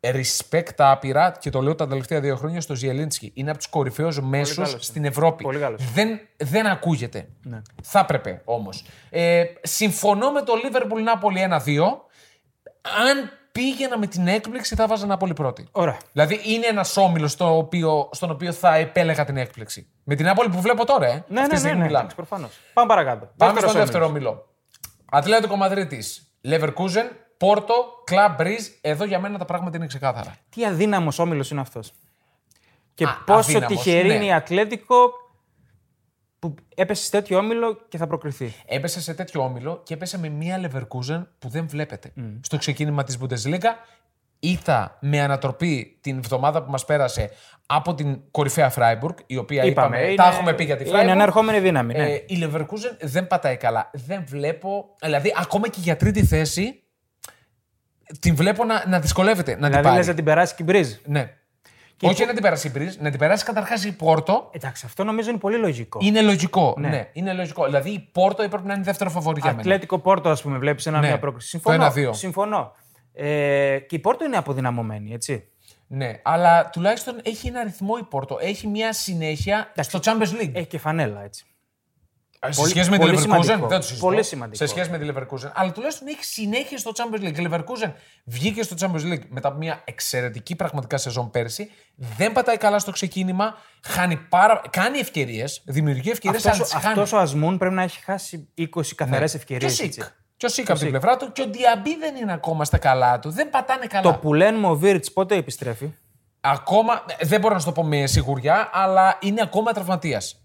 respect 0.00 0.68
τα 0.76 0.90
άπειρα 0.90 1.36
και 1.40 1.50
το 1.50 1.60
λέω 1.60 1.74
τα 1.74 1.86
τελευταία 1.86 2.20
δύο 2.20 2.36
χρόνια 2.36 2.60
στο 2.60 2.74
Ζιελίνσκι. 2.74 3.30
Είναι 3.34 3.50
από 3.50 3.58
τους 3.58 3.68
κορυφαίους 3.68 4.20
μέσους 4.20 4.56
καλός 4.56 4.76
στην 4.78 5.04
Ευρώπη. 5.04 5.42
Πολύ 5.42 5.58
καλός. 5.58 5.92
Δεν, 5.92 6.20
δεν 6.36 6.66
ακούγεται. 6.66 7.28
Θα 7.82 7.98
έπρεπε 7.98 8.42
όμως. 8.44 8.84
Ε, 9.10 9.44
συμφωνώ 9.62 10.30
με 10.30 10.42
το 10.42 10.52
Liverpool 10.64 11.02
Νάπολη 11.02 11.40
1-2. 11.40 11.48
Αν 12.82 13.30
πήγαινα 13.52 13.98
με 13.98 14.06
την 14.06 14.26
έκπληξη, 14.26 14.74
θα 14.74 14.86
βάζα 14.86 15.06
Νάπολη 15.06 15.32
πρώτη. 15.32 15.68
Ωραία. 15.72 15.96
Δηλαδή 16.12 16.40
είναι 16.44 16.66
ένας 16.66 16.96
όμιλος 16.96 17.32
στο 17.32 17.56
οποίο, 17.56 18.08
στον 18.12 18.30
οποίο 18.30 18.52
θα 18.52 18.74
επέλεγα 18.74 19.24
την 19.24 19.36
έκπληξη. 19.36 19.86
Με 20.04 20.14
την 20.14 20.24
Νάπολη 20.26 20.48
που 20.48 20.60
βλέπω 20.60 20.84
τώρα, 20.84 21.06
ε. 21.06 21.10
Ναι, 21.10 21.16
Αυτή 21.16 21.26
τη 21.28 21.32
ναι, 21.40 21.46
ναι, 21.46 21.56
στιγμή 21.58 21.78
ναι, 21.78 21.84
μιλάμε. 21.84 22.06
ναι 22.06 22.14
προφανώς. 22.14 22.58
Πάμε 22.72 22.88
παρακάτω. 22.88 23.28
Πάμε 23.36 23.52
Δεύτερος 23.52 23.70
στο 23.70 23.80
δεύτερο 23.80 24.04
όμιλος. 24.04 24.28
όμιλο. 24.30 24.46
Ατλέτικο 25.10 25.56
Μαδρίτης, 25.56 26.32
Leverkusen, 26.48 27.10
Πόρτο, 27.36 27.74
Club 28.10 28.40
Breeze. 28.40 28.66
Εδώ 28.80 29.04
για 29.04 29.18
μένα 29.18 29.38
τα 29.38 29.44
πράγματα 29.44 29.76
είναι 29.76 29.86
ξεκάθαρα. 29.86 30.34
Τι 30.48 30.64
αδύναμος 30.66 31.18
όμιλος 31.18 31.50
είναι 31.50 31.60
αυτός. 31.60 31.92
Και 32.94 33.04
Α, 33.04 33.16
πόσο 33.26 33.38
αδύναμος, 33.50 33.66
τυχερή 33.82 34.08
ναι. 34.08 34.14
είναι 34.14 34.24
η 34.24 34.32
Ατλέτικο 34.32 35.12
που 36.42 36.54
έπεσε 36.74 37.02
σε 37.04 37.10
τέτοιο 37.10 37.38
όμιλο 37.38 37.78
και 37.88 37.98
θα 37.98 38.06
προκριθεί. 38.06 38.52
Έπεσε 38.66 39.00
σε 39.00 39.14
τέτοιο 39.14 39.42
όμιλο 39.42 39.80
και 39.84 39.94
έπεσε 39.94 40.18
με 40.18 40.28
μια 40.28 40.60
Leverkusen 40.70 41.26
που 41.38 41.48
δεν 41.48 41.68
βλέπετε. 41.68 42.12
Στο 42.40 42.56
ξεκίνημα 42.58 43.04
της 43.04 43.18
Bundesliga 43.20 43.70
ήρθα 44.38 44.98
με 45.00 45.20
ανατροπή 45.20 45.98
την 46.00 46.16
εβδομάδα 46.16 46.62
που 46.62 46.70
μας 46.70 46.84
πέρασε 46.84 47.30
από 47.66 47.94
την 47.94 48.20
κορυφαία 48.30 48.72
Freiburg, 48.76 49.14
η 49.26 49.36
οποία 49.36 49.64
είπαμε, 49.64 50.00
είναι- 50.02 50.14
τα 50.14 50.24
έχουμε 50.28 50.54
πει 50.54 50.64
για 50.64 50.76
τη 50.76 50.84
Freiburg. 50.86 51.02
Είναι 51.02 51.10
ανερχόμενη 51.12 51.60
δύναμη. 51.60 51.94
Ναι. 51.94 52.10
Ε, 52.12 52.24
η 52.26 52.38
Leverkusen 52.42 52.96
δεν 53.00 53.26
πατάει 53.26 53.56
καλά. 53.56 53.90
Δεν 53.92 54.24
βλέπω. 54.26 54.96
Δηλαδή, 55.00 55.34
ακόμα 55.40 55.68
και 55.68 55.78
για 55.80 55.96
τρίτη 55.96 56.24
θέση 56.24 56.82
την 58.20 58.34
βλέπω 58.36 58.64
να, 58.64 58.88
να 58.88 59.00
δυσκολεύεται 59.00 59.50
να 59.50 59.56
την 59.56 59.66
δηλαδή 59.66 59.82
πάρει. 59.84 59.96
λες 59.96 60.06
να 60.06 60.14
την 60.14 60.24
περάσει 60.24 60.54
και 60.54 60.62
η 60.62 60.66
Μπρίζ. 60.68 60.92
Ναι. 61.04 61.36
Όχι 62.08 62.26
να 62.26 62.32
την 62.32 62.42
περάσει 62.42 62.68
η 62.68 62.72
Breeze, 62.74 62.96
να 62.98 63.10
την 63.10 63.18
περάσει 63.18 63.44
καταρχάς 63.44 63.84
η 63.84 63.92
Πόρτο. 63.96 64.48
Εντάξει, 64.52 64.86
αυτό 64.86 65.04
νομίζω 65.04 65.30
είναι 65.30 65.38
πολύ 65.38 65.56
λογικό. 65.56 65.98
Είναι 66.02 66.22
λογικό. 66.22 66.74
Ναι. 66.78 67.08
είναι 67.12 67.32
λογικό. 67.32 67.64
Δηλαδή 67.64 67.90
η 67.90 68.08
Πόρτο 68.12 68.42
έπρεπε 68.42 68.66
να 68.66 68.74
είναι 68.74 68.82
δεύτερο 68.82 69.10
φαβορή 69.10 69.40
για 69.40 69.50
μένα. 69.50 69.60
Ατλέτικο 69.60 69.98
Πόρτο, 69.98 70.28
ας 70.28 70.42
πούμε, 70.42 70.58
βλέπεις 70.58 70.86
ένα 70.86 71.00
Ναι, 71.00 71.06
μια 71.06 71.18
πρόκληση. 71.18 71.60
το 71.60 71.70
Συμφωνώ. 71.70 71.92
1-2. 72.10 72.14
Συμφωνώ. 72.14 72.72
Ε, 73.12 73.78
και 73.78 73.96
η 73.96 73.98
Πόρτο 73.98 74.24
είναι 74.24 74.36
αποδυναμωμένη, 74.36 75.12
έτσι. 75.12 75.46
Ναι, 75.86 76.20
αλλά 76.22 76.70
τουλάχιστον 76.70 77.20
έχει 77.22 77.46
ένα 77.46 77.62
ρυθμό 77.62 77.94
η 78.00 78.04
Πόρτο. 78.04 78.38
Έχει 78.40 78.66
μια 78.66 78.92
συνέχεια 78.92 79.72
στο 79.80 79.98
Champions 80.02 80.42
League. 80.42 80.50
Έχει 80.52 80.66
και 80.66 80.78
φανέλα, 80.78 81.22
έτσι. 81.24 81.44
Σε 82.48 82.60
πολύ- 82.60 82.70
σχέση 82.70 82.90
με 82.90 82.98
τη 82.98 83.02
πολύ 83.04 83.16
Leverkusen, 83.16 83.20
σημαντικό. 83.22 83.66
δεν 83.66 83.80
το 83.80 83.86
συζητώ. 83.86 84.06
Πολύ 84.06 84.22
σημαντικό. 84.22 84.56
Σε 84.56 84.66
σχέση 84.66 84.90
με 84.90 84.98
τη 84.98 85.06
Leverkusen. 85.10 85.50
Αλλά 85.54 85.72
τουλάχιστον 85.72 86.08
έχει 86.08 86.24
συνέχεια 86.24 86.78
στο 86.78 86.90
Champions 86.94 87.20
League. 87.24 87.38
Η 87.38 87.48
Leverkusen 87.50 87.92
βγήκε 88.24 88.62
στο 88.62 88.76
Champions 88.80 89.12
League 89.12 89.22
μετά 89.28 89.48
από 89.48 89.58
μια 89.58 89.80
εξαιρετική 89.84 90.56
πραγματικά 90.56 90.96
σεζόν 90.96 91.30
πέρσι. 91.30 91.70
Δεν 92.16 92.32
πατάει 92.32 92.56
καλά 92.56 92.78
στο 92.78 92.90
ξεκίνημα. 92.90 93.54
Χάνει 93.84 94.16
πάρα... 94.16 94.62
Κάνει 94.70 94.98
ευκαιρίες. 94.98 95.62
Δημιουργεί 95.64 96.10
ευκαιρίες, 96.10 96.42
αλλά 96.44 96.52
Αυτός, 96.54 96.68
τις 96.68 96.78
χάνει. 96.80 96.92
αυτός 96.92 97.12
ο 97.12 97.18
Ασμούν 97.18 97.58
πρέπει 97.58 97.74
να 97.74 97.82
έχει 97.82 98.00
χάσει 98.04 98.48
20 98.58 98.94
καθαρές 98.94 99.20
Ναι. 99.34 99.38
Και 99.44 99.54
ευκαιρίες. 99.54 99.68
ο 99.68 99.70
Σικ. 99.70 100.02
Και 100.36 100.46
ο 100.46 100.48
Σικ 100.48 100.70
από 100.70 100.78
την 100.78 100.88
πλευρά 100.88 101.16
του. 101.16 101.32
Και 101.32 101.42
ο 101.42 101.46
Ντιαμπί 101.50 101.96
δεν 101.96 102.16
είναι 102.16 102.32
ακόμα 102.32 102.64
στα 102.64 102.78
καλά 102.78 103.18
του. 103.18 103.30
Δεν 103.30 103.50
πατάνε 103.50 103.86
καλά. 103.86 104.02
Το 104.12 104.18
που 104.18 104.34
λένε 104.34 104.66
ο 104.66 104.74
Βίρτς 104.76 105.12
πότε 105.12 105.36
επιστρέφει; 105.36 105.92
Ακόμα. 106.40 107.04
Δεν 107.20 107.40
μπορώ 107.40 107.54
να 107.54 107.60
σου 107.60 107.66
το 107.66 107.72
πω 107.72 107.84
με 107.84 108.06
σιγουριά, 108.06 108.70
αλλά 108.72 109.18
είναι 109.20 109.40
ακόμα 109.42 109.72
τραυματίας. 109.72 110.41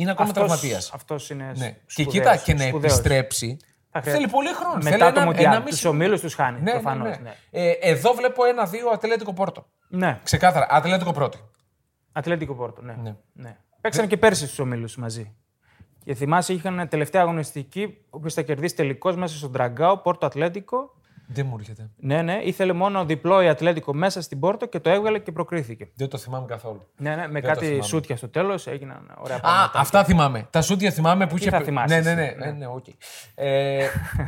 Είναι 0.00 0.10
ακόμα 0.10 0.32
τραυματίας. 0.32 0.90
Αυτός 0.94 1.30
είναι. 1.30 1.52
Ναι. 1.56 1.70
Και 1.70 1.78
σπουδαίος, 2.02 2.12
κοίτα 2.12 2.36
και 2.36 2.54
να 2.54 2.60
σπουδαίος. 2.66 2.92
επιστρέψει. 2.92 3.56
Θα 3.90 4.00
χρειάζεται. 4.00 4.10
Θέλει 4.10 4.32
πολύ 4.32 4.54
χρόνο. 4.54 4.74
Μετά 4.74 4.88
Θέλει 4.90 4.98
το 5.00 5.06
ένα, 5.06 5.16
ένα 5.20 5.24
Μοντιάλ. 5.24 5.56
μισή- 5.62 5.70
Τους 5.70 5.84
ομίλους 5.84 6.20
τους 6.20 6.34
χάνει. 6.34 6.60
Ναι, 6.60 6.70
προφανώς, 6.70 7.08
ναι, 7.08 7.16
ναι. 7.16 7.34
ναι. 7.50 7.68
Ε, 7.68 7.70
εδώ 7.80 8.12
βλέπω 8.12 8.44
ένα-δύο 8.44 8.88
Ατλέτικο 8.88 9.32
Πόρτο. 9.32 9.66
Ναι. 9.88 10.20
Ξεκάθαρα. 10.22 10.66
Ατλέτικο 10.70 11.12
πρώτη. 11.12 11.38
Ατλέτικο 12.12 12.54
Πόρτο, 12.54 12.82
ναι. 12.82 12.96
Ναι. 13.02 13.16
ναι. 13.32 13.56
Παίξανε 13.80 14.06
και 14.06 14.16
πέρσι 14.16 14.44
στους 14.44 14.58
ομίλους 14.58 14.96
μαζί. 14.96 15.34
Και 16.04 16.14
θυμάσαι, 16.14 16.52
είχαν 16.52 16.88
τελευταία 16.88 17.22
αγωνιστική, 17.22 17.96
ο 18.04 18.16
οποίος 18.16 18.34
θα 18.34 18.42
κερδίσει 18.42 18.74
τελικώ 18.74 19.12
μέσα 19.12 19.36
στον 19.36 19.52
Τραγκάο, 19.52 19.98
Πόρτο 19.98 20.26
Ατλέτικο. 20.26 20.94
Δεν 21.30 21.46
μου 21.46 21.56
έρχεται. 21.58 21.90
Ναι, 21.96 22.22
ναι, 22.22 22.40
ήθελε 22.42 22.72
μόνο 22.72 23.04
διπλό 23.04 23.42
η 23.42 23.48
Ατλέτικο 23.48 23.94
μέσα 23.94 24.22
στην 24.22 24.38
Πόρτο 24.40 24.66
και 24.66 24.80
το 24.80 24.90
έβγαλε 24.90 25.18
και 25.18 25.32
προκρίθηκε. 25.32 25.88
Δεν 25.94 26.08
το 26.08 26.18
θυμάμαι 26.18 26.46
καθόλου. 26.46 26.86
Ναι, 26.96 27.14
ναι, 27.16 27.28
με 27.28 27.40
το 27.40 27.46
κάτι 27.46 27.64
θυμάμαι. 27.66 27.82
σούτια 27.82 28.16
στο 28.16 28.28
τέλος 28.28 28.66
έγιναν 28.66 29.14
ωραία 29.18 29.36
Α, 29.36 29.40
πράγματα. 29.40 29.78
αυτά 29.80 30.04
θυμάμαι. 30.04 30.46
Τα 30.50 30.62
σούτια 30.62 30.90
θυμάμαι 30.90 31.26
που 31.26 31.36
είχε. 31.36 31.50
θα 31.50 31.58
πει- 31.58 31.64
θυμάσαι 31.64 31.94
Ναι, 31.94 32.00
ναι, 32.00 32.14
ναι. 32.14 32.26
εσύ, 32.26 32.36
ναι, 32.38 32.50
ναι, 32.50 32.66
οκ. 32.66 32.84
ε, 33.34 33.86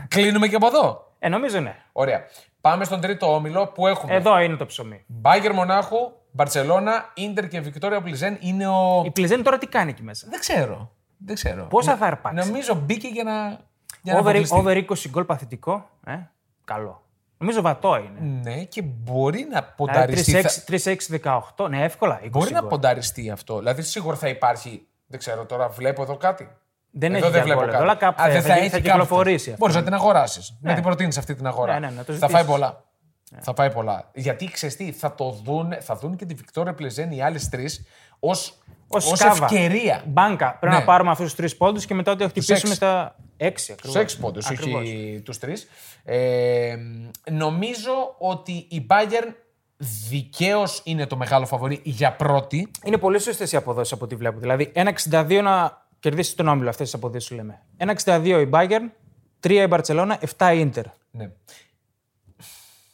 κλείνουμε 0.08 0.48
και 0.48 0.56
από 0.56 0.66
εδώ. 0.66 1.12
Ε, 1.18 1.28
νομίζω 1.28 1.60
ναι. 1.60 1.76
Ωραία. 1.92 2.20
Πάμε 2.60 2.84
στον 2.84 3.00
τρίτο 3.00 3.34
όμιλο 3.34 3.66
που 3.66 3.86
έχουμε. 3.86 4.14
Εδώ 4.14 4.38
είναι 4.38 4.56
το 4.56 4.66
ψωμί. 4.66 5.04
Μπάγερν 5.06 5.52
Μονάχου, 5.54 5.96
Μπαρσελόνα, 6.30 7.10
Ίντερ 7.14 7.48
και 7.48 7.60
Βικτόρια 7.60 8.00
Πλιζέν 8.02 8.36
είναι 8.40 8.66
ο. 8.68 9.02
Η 9.06 9.10
Πλιζέν 9.10 9.42
τώρα 9.42 9.58
τι 9.58 9.66
κάνει 9.66 9.90
εκεί 9.90 10.02
μέσα; 10.02 10.26
Δεν 10.30 10.40
ξέρω. 10.40 10.90
Δεν 11.18 11.34
ξέρω. 11.34 11.64
Πόσα 11.66 11.96
θα 11.96 12.06
αρπάξει; 12.06 12.48
Νομίζω 12.48 12.74
μπήκε 12.74 13.08
για 13.08 13.24
να. 13.24 13.58
Για 14.02 14.12
να 14.12 14.18
Over, 14.20 14.28
αποκλειστεί. 14.28 14.58
over 14.58 14.76
20 14.76 15.08
γκολ 15.08 15.24
παθητικό. 15.24 15.88
Ε, 16.06 16.12
καλό. 16.74 17.02
Νομίζω 17.38 17.60
βατό 17.60 17.96
είναι. 17.96 18.40
Ναι, 18.42 18.64
και 18.64 18.82
μπορεί 18.82 19.38
να 19.38 19.46
Δηλαδή, 19.48 19.72
πονταριστεί. 19.76 20.40
θα- 20.40 20.50
3-6-18. 21.56 21.68
Ναι, 21.68 21.84
εύκολα. 21.84 22.20
20 22.22 22.28
Μπορεί 22.30 22.52
να 22.52 22.60
γκολ. 22.60 22.68
πονταριστεί 22.68 23.30
αυτό. 23.30 23.58
Δηλαδή, 23.58 23.82
σίγουρα 23.82 24.16
θα 24.16 24.28
υπάρχει. 24.28 24.86
Δεν 25.06 25.18
ξέρω 25.18 25.44
τώρα, 25.46 25.68
βλέπω 25.68 26.02
εδώ 26.02 26.16
κάτι. 26.16 26.48
Δεν 26.90 27.14
εδώ 27.14 27.26
έχει 27.26 27.32
δεν 27.32 27.32
για 27.34 27.42
βλέπω 27.44 27.60
γκολ. 27.60 27.70
κάτι. 27.70 27.82
Αλλά 27.82 27.94
κάπου 27.94 28.22
Α, 28.22 28.24
θα- 28.24 28.30
δεν 28.32 28.42
θα- 28.42 28.48
θα, 28.48 28.54
θα 28.54 28.60
έχει 28.60 28.80
κυκλοφορήσει 28.80 29.50
αυτό. 29.50 29.56
Μπορείς 29.60 29.74
να 29.74 29.82
την 29.82 29.94
αγοράσεις. 29.94 30.58
Να 30.60 30.74
την 30.74 30.82
προτείνεις 30.82 31.18
αυτή 31.18 31.34
την 31.34 31.46
αγορά. 31.46 31.72
Ναι, 31.72 31.78
ναι, 31.78 31.86
να 31.96 32.04
το 32.04 32.04
θα 32.04 32.12
ζητήσεις. 32.12 32.34
φάει 32.34 32.44
πολλά. 32.44 32.84
Θα 33.40 33.52
πάει 33.52 33.70
πολλά. 33.70 34.10
Γιατί 34.14 34.46
ξέρεις 34.46 34.76
τι, 34.76 34.92
θα 34.92 35.14
το 35.14 35.30
δουν, 35.44 35.72
θα 35.80 35.96
δουν 35.96 36.16
και 36.16 36.24
τη 36.26 36.34
Βικτόρια 36.34 36.74
Πλεζέν 36.74 37.10
οι 37.10 37.22
άλλες 37.22 37.48
τρεις 37.48 37.84
ω 38.20 38.30
Ως 38.30 39.12
σκάβα. 39.14 39.44
ευκαιρία. 39.44 40.02
Μπάνκα. 40.06 40.56
Πρέπει 40.60 40.74
Ναι. 40.74 40.78
να 40.80 40.84
πάρουμε 40.86 41.10
αυτούς 41.10 41.26
τους 41.26 41.34
τρεις 41.34 41.56
πόντους 41.56 41.84
και 41.86 41.94
μετά 41.94 42.12
ότι 42.12 42.24
χτυπήσουμε 42.24 42.58
έξι. 42.58 42.74
στα 42.74 43.16
6 43.42 43.72
ακριβώς. 43.72 43.90
Στου 43.92 43.98
έξι 43.98 44.18
πόντους, 44.18 44.50
όχι 44.50 45.20
τους 45.24 45.38
τρεις. 45.38 45.68
Ε, 46.04 46.76
νομίζω 47.30 48.14
ότι 48.18 48.52
η 48.52 48.86
Bayern 48.90 49.34
δικαίως 50.08 50.80
είναι 50.84 51.06
το 51.06 51.16
μεγάλο 51.16 51.46
φαβορή 51.46 51.80
για 51.84 52.12
πρώτη. 52.12 52.70
Είναι 52.84 52.98
πολύ 52.98 53.18
σωστές 53.18 53.52
οι 53.52 53.56
αποδόσεις 53.56 53.92
από 53.92 54.04
ό,τι 54.04 54.14
βλέπω. 54.14 54.38
Δηλαδή 54.38 54.72
1,62 54.74 55.40
να 55.42 55.86
κερδίσει 56.00 56.36
τον 56.36 56.48
όμιλο 56.48 56.68
αυτές 56.68 56.84
τις 56.90 56.94
αποδόσεις 56.94 57.28
που 57.28 57.34
λέμε. 57.34 57.60
1,62 57.76 58.40
η 58.46 58.48
Bayern, 58.52 58.90
3 59.40 59.50
η 59.50 59.68
Barcelona, 59.70 60.14
7 60.36 60.54
η 60.54 60.70
Inter. 60.74 60.84
Ναι. 61.10 61.30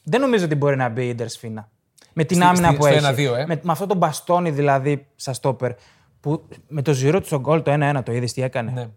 Δεν 0.02 0.20
νομίζω 0.20 0.44
ότι 0.44 0.54
μπορεί 0.54 0.76
να 0.76 0.88
μπει 0.88 1.06
η 1.08 1.14
Inter 1.18 1.24
σφίνα. 1.28 1.68
Με 2.12 2.24
την 2.24 2.36
Στη- 2.36 2.46
άμυνα 2.46 2.66
στη- 2.68 2.76
που 2.76 2.82
στο 2.82 2.92
έχει. 2.94 3.04
1-2, 3.04 3.34
ε. 3.36 3.46
με, 3.46 3.60
με 3.62 3.72
αυτό 3.72 3.86
το 3.86 3.94
μπαστόνι 3.94 4.50
δηλαδή 4.50 5.06
στα 5.16 5.32
στόπερ. 5.32 5.72
Που 6.20 6.48
με 6.68 6.82
το 6.82 6.92
ζηρό 6.92 7.20
του 7.20 7.26
στον 7.26 7.40
γκολ 7.40 7.62
το 7.62 7.70
1-1 7.72 8.02
το 8.04 8.12
είδες 8.12 8.32
τι 8.32 8.42
έκανε; 8.42 8.70
Ναι. 8.70 8.88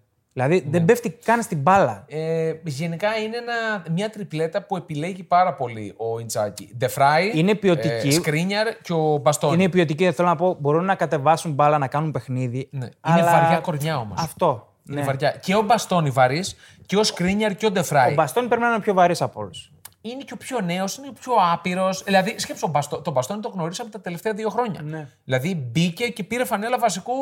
Δηλαδή 0.41 0.65
δεν 0.69 0.85
πέφτει 0.85 1.09
καν 1.09 1.41
στην 1.41 1.57
μπάλα. 1.57 2.03
Ε, 2.07 2.53
γενικά 2.63 3.15
είναι 3.17 3.37
ένα, 3.37 3.83
μια 3.91 4.09
τριπλέτα 4.09 4.61
που 4.63 4.77
επιλέγει 4.77 5.23
πάρα 5.23 5.53
πολύ 5.53 5.93
ο 5.97 6.19
Ιντζάκη. 6.19 6.69
Ντεφράι, 6.77 7.31
Είναι 7.33 7.55
ποιοτική. 7.55 8.07
ε, 8.07 8.11
Σκρίνιαρ 8.11 8.67
και 8.81 8.93
ο 8.93 9.17
Μπαστόνι. 9.17 9.53
Είναι 9.53 9.69
ποιοτική, 9.69 10.03
δεν 10.03 10.13
θέλω 10.13 10.27
να 10.27 10.35
πω. 10.35 10.57
Μπορούν 10.59 10.85
να 10.85 10.95
κατεβάσουν 10.95 11.51
μπάλα, 11.53 11.77
να 11.77 11.87
κάνουν 11.87 12.11
παιχνίδι. 12.11 12.67
Ναι. 12.71 12.85
Είναι 12.85 12.91
αλλά- 13.01 13.31
βαριά 13.31 13.59
κορνιά 13.59 13.97
όμως. 13.97 14.21
Αυτό. 14.21 14.67
Είναι 14.89 14.99
ναι. 14.99 15.05
βαριά. 15.05 15.31
Και 15.41 15.55
ο 15.55 15.61
Μπαστόνι 15.61 16.09
βαρύς 16.09 16.55
και 16.85 16.97
ο 16.97 17.03
Σκρίνιαρ 17.03 17.55
και 17.55 17.65
ο 17.65 17.71
Ντεφράι. 17.71 18.11
Ο 18.11 18.13
Μπαστόνι 18.13 18.47
πρέπει 18.47 18.61
να 18.61 18.67
είναι 18.67 18.77
ο 18.77 18.79
πιο 18.79 18.93
βαρύς 18.93 19.21
από 19.21 19.39
όλους. 19.39 19.71
Είναι 20.01 20.23
και 20.23 20.33
ο 20.33 20.37
πιο 20.37 20.59
νέος, 20.59 20.97
είναι 20.97 21.07
ο 21.07 21.13
πιο 21.19 21.33
άπειρος. 21.53 22.03
Δηλαδή, 22.03 22.39
σκέψω, 22.39 22.61
τον 22.61 22.69
Μπαστό, 22.69 23.01
τον 23.01 23.13
Μπαστόνι 23.13 23.41
το 23.41 23.49
γνωρίσα 23.49 23.81
από 23.81 23.91
τα 23.91 24.01
τελευταία 24.01 24.33
δύο 24.33 24.49
χρόνια. 24.49 24.81
Ναι. 24.81 25.07
Δηλαδή, 25.23 25.55
μπήκε 25.55 26.07
και 26.07 26.23
πήρε 26.23 26.45
φανέλα 26.45 26.79
βασικού 26.79 27.13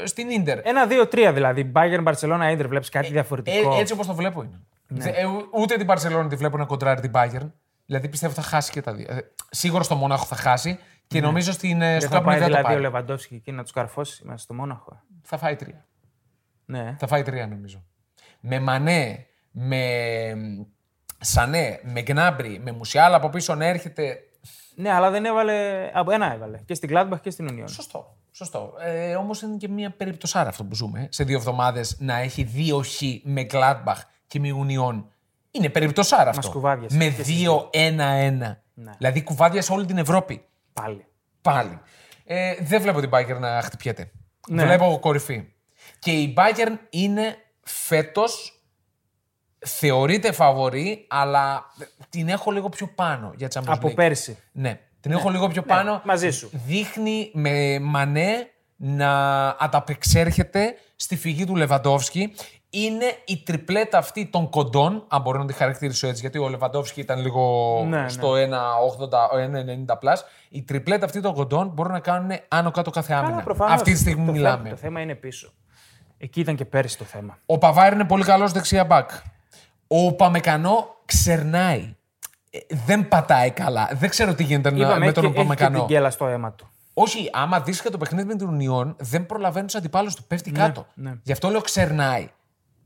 ε, 0.00 0.06
στην 0.06 0.42
ντερ. 0.42 0.66
Ένα, 0.66 0.86
δύο, 0.86 1.06
τρία 1.06 1.32
δηλαδή. 1.32 1.72
Bayern, 1.74 2.04
Barcelona, 2.04 2.56
Inter, 2.56 2.64
βλέπεις 2.68 2.88
κάτι 2.88 3.06
διαφορετικό; 3.12 3.74
Ε, 3.74 3.80
έτσι 3.80 3.92
όπως 3.92 4.06
το 4.06 4.14
βλέπω 4.14 4.42
είναι. 4.42 4.60
Ναι. 4.86 5.04
Δε- 5.04 5.10
ε, 5.10 5.24
ούτε 5.52 5.76
την 5.76 5.86
Παρσελόνη 5.86 6.28
τη 6.28 6.36
βλέπω 6.36 6.56
να 6.56 6.64
κοντράρει 6.64 7.00
την 7.00 7.10
Bayern. 7.14 7.50
Δηλαδή 7.86 8.08
πιστεύω 8.08 8.34
θα 8.34 8.42
χάσει 8.42 8.72
και 8.72 8.80
τα 8.80 8.94
δύο. 8.94 9.06
Ε, 9.10 9.32
σίγουρα 9.50 9.82
στο 9.82 9.94
Μονάχο 9.94 10.24
θα 10.24 10.36
χάσει 10.36 10.78
και 11.06 11.20
νομίζω 11.20 11.52
στην, 11.52 11.82
ε, 11.82 11.86
Ναι. 11.86 11.90
Δεν 11.90 12.00
στο 12.00 12.08
θα 12.10 12.16
Camp 12.18 12.20
Nou 12.22 12.24
πάει 12.24 12.38
δεν 12.38 12.42
το 12.42 12.48
δηλαδή 12.48 12.64
ο 12.64 12.68
πάρει. 12.68 12.80
Λεβαντόφσκι 12.80 13.34
εκεί 13.34 13.52
να 13.52 13.62
τους 13.62 13.72
καρφώσει 13.72 14.22
μέσα 14.24 14.38
στο 14.38 14.54
Μόναχο. 14.54 15.02
Θα 15.22 15.38
φάει 15.38 15.56
τρία. 15.56 15.86
Ναι. 16.64 16.96
Θα 16.98 17.06
φάει 17.06 17.22
τρία 17.22 17.46
νομίζω. 17.46 17.84
Με 18.40 18.60
Μανέ, 18.60 19.26
με 19.50 19.76
Σανέ, 21.24 21.80
με 21.82 22.02
Γκνάμπρι, 22.02 22.60
με 22.64 22.72
Μουσιάλα 22.72 23.16
από 23.16 23.28
πίσω 23.28 23.54
να 23.54 23.66
έρχεται. 23.66 24.18
ναι, 24.74 24.90
αλλά 24.92 25.10
δεν 25.10 25.24
έβαλε. 25.24 25.90
Από 25.92 26.10
ένα 26.10 26.32
έβαλε. 26.32 26.58
Και 26.64 26.74
στην 26.74 26.90
Gladbach 26.92 27.20
και 27.20 27.30
στην 27.30 27.48
Union. 27.50 27.64
Σωστό. 27.70 28.16
Σωστό. 28.30 28.72
Ε, 28.80 29.14
Όμως 29.14 29.42
είναι 29.42 29.56
και 29.56 29.68
μια 29.68 29.90
περιπτωσάρα 29.90 30.48
αυτό 30.48 30.64
που 30.64 30.74
ζούμε. 30.74 31.00
ε. 31.00 31.06
Σε 31.10 31.24
δύο 31.24 31.36
εβδομάδες 31.36 31.96
να 32.00 32.18
έχει 32.18 32.42
δύο 32.42 32.82
χ 32.82 33.00
με 33.22 33.46
Gladbach 33.50 34.00
και 34.26 34.40
με 34.40 34.48
Union. 34.66 35.04
Είναι 35.50 35.68
περιπτωσάρα 35.68 36.30
αυτό. 36.30 36.50
κουβάδιασε. 36.50 36.96
Με 36.96 37.04
Και 37.04 37.22
στις 37.22 37.44
2-1-1. 37.46 38.56
Δηλαδή 38.98 39.22
κουβάδια 39.22 39.62
σε 39.62 39.72
όλη 39.72 39.86
την 39.86 39.98
Ευρώπη. 39.98 40.44
Πάλι. 40.72 41.04
Πάλι. 41.42 41.80
Ε, 42.24 42.54
δεν 42.60 42.82
βλέπω 42.82 43.00
την 43.00 43.10
Bayern 43.12 43.38
να 43.40 43.62
χτυπιέται. 43.62 44.10
Ναι. 44.48 44.64
Βλέπω 44.64 44.98
κορυφή. 45.00 45.44
Και 45.98 46.10
η 46.10 46.34
Bayern 46.36 46.76
είναι 46.90 47.36
φέτος 47.62 48.61
θεωρείται 49.64 50.32
φαβορή, 50.32 51.06
αλλά 51.10 51.64
την 52.08 52.28
έχω 52.28 52.50
λίγο 52.50 52.68
πιο 52.68 52.86
πάνω 52.94 53.32
για 53.36 53.48
Champions 53.54 53.62
Από 53.66 53.88
League. 53.88 53.94
πέρσι. 53.94 54.38
Ναι, 54.52 54.80
την 55.00 55.12
έχω 55.12 55.30
λίγο 55.30 55.48
πιο 55.48 55.62
πάνω. 55.62 56.00
μαζί 56.04 56.30
σου. 56.30 56.50
Δείχνει 56.66 57.30
με 57.34 57.78
Μανέ 57.78 58.50
να 58.76 59.48
ανταπεξέρχεται 59.48 60.74
στη 60.96 61.16
φυγή 61.16 61.44
του 61.44 61.56
Λεβαντόφσκι. 61.56 62.32
Είναι 62.74 63.04
η 63.24 63.42
τριπλέτα 63.44 63.98
αυτή 63.98 64.26
των 64.26 64.50
κοντών, 64.50 65.04
αν 65.08 65.20
μπορώ 65.20 65.38
να 65.38 65.44
τη 65.46 65.52
χαρακτηρίσω 65.52 66.06
έτσι, 66.06 66.20
γιατί 66.20 66.38
ο 66.38 66.48
Λεβαντόφσκι 66.48 67.00
ήταν 67.00 67.20
λίγο 67.20 67.84
Ναι, 67.88 68.00
ναι. 68.00 68.08
στο 68.08 68.32
1,80, 68.32 68.38
1,90 69.88 69.98
plus. 69.98 70.24
Η 70.48 70.62
τριπλέτα 70.62 71.04
αυτή 71.04 71.20
των 71.20 71.34
κοντών 71.34 71.68
μπορούν 71.68 71.92
να 71.92 72.00
κάνουν 72.00 72.30
άνω 72.48 72.70
κάτω 72.70 72.90
κάθε 72.90 73.12
άμυνα. 73.14 73.30
Καλά, 73.30 73.42
προφανώς. 73.42 73.74
Αυτή 73.74 73.92
τη 73.92 73.98
στιγμή 73.98 74.26
το 74.26 74.32
μιλάμε. 74.32 74.56
Θέμα, 74.62 74.70
το 74.70 74.76
θέμα 74.76 75.00
είναι 75.00 75.14
πίσω. 75.14 75.52
Εκεί 76.18 76.40
ήταν 76.40 76.56
και 76.56 76.64
πέρσι 76.64 76.98
το 76.98 77.04
θέμα. 77.04 77.38
Ο 77.46 77.58
Παβάρ 77.58 77.92
είναι 77.92 78.04
πολύ 78.04 78.24
καλός 78.24 78.52
δεξιά 78.52 78.84
μπακ. 78.84 79.10
Ο 79.94 80.12
Ουπαμεκανό 80.12 80.96
ξερνάει. 81.04 81.96
Ε, 82.50 82.58
δεν 82.86 83.08
πατάει 83.08 83.50
καλά. 83.50 83.90
Δεν 83.92 84.08
ξέρω 84.10 84.34
τι 84.34 84.42
γίνεται 84.44 84.70
να- 84.70 84.76
Είπαμε, 84.76 84.98
με 84.98 85.04
έχει, 85.04 85.14
τον 85.14 85.22
και- 85.22 85.28
έχει 85.28 85.36
και 85.38 85.42
Ουπαμεκανό. 85.42 85.78
την 85.78 85.86
γκέλα 85.86 86.10
στο 86.10 86.26
αίμα 86.26 86.52
του. 86.52 86.66
Όχι, 86.94 87.30
άμα 87.32 87.60
δεις 87.60 87.82
και 87.82 87.90
το 87.90 87.98
παιχνίδι 87.98 88.26
με 88.26 88.34
την 88.34 88.48
Ουνιόν, 88.48 88.96
δεν 88.98 89.26
προλαβαίνει 89.26 89.66
τους 89.66 89.74
αντιπάλους 89.74 90.14
του. 90.14 90.24
Πέφτει 90.24 90.50
κάτω. 90.50 90.86
ναι. 90.94 91.12
Γι' 91.22 91.32
αυτό 91.32 91.48
λέω 91.48 91.60
ξερνάει. 91.60 92.30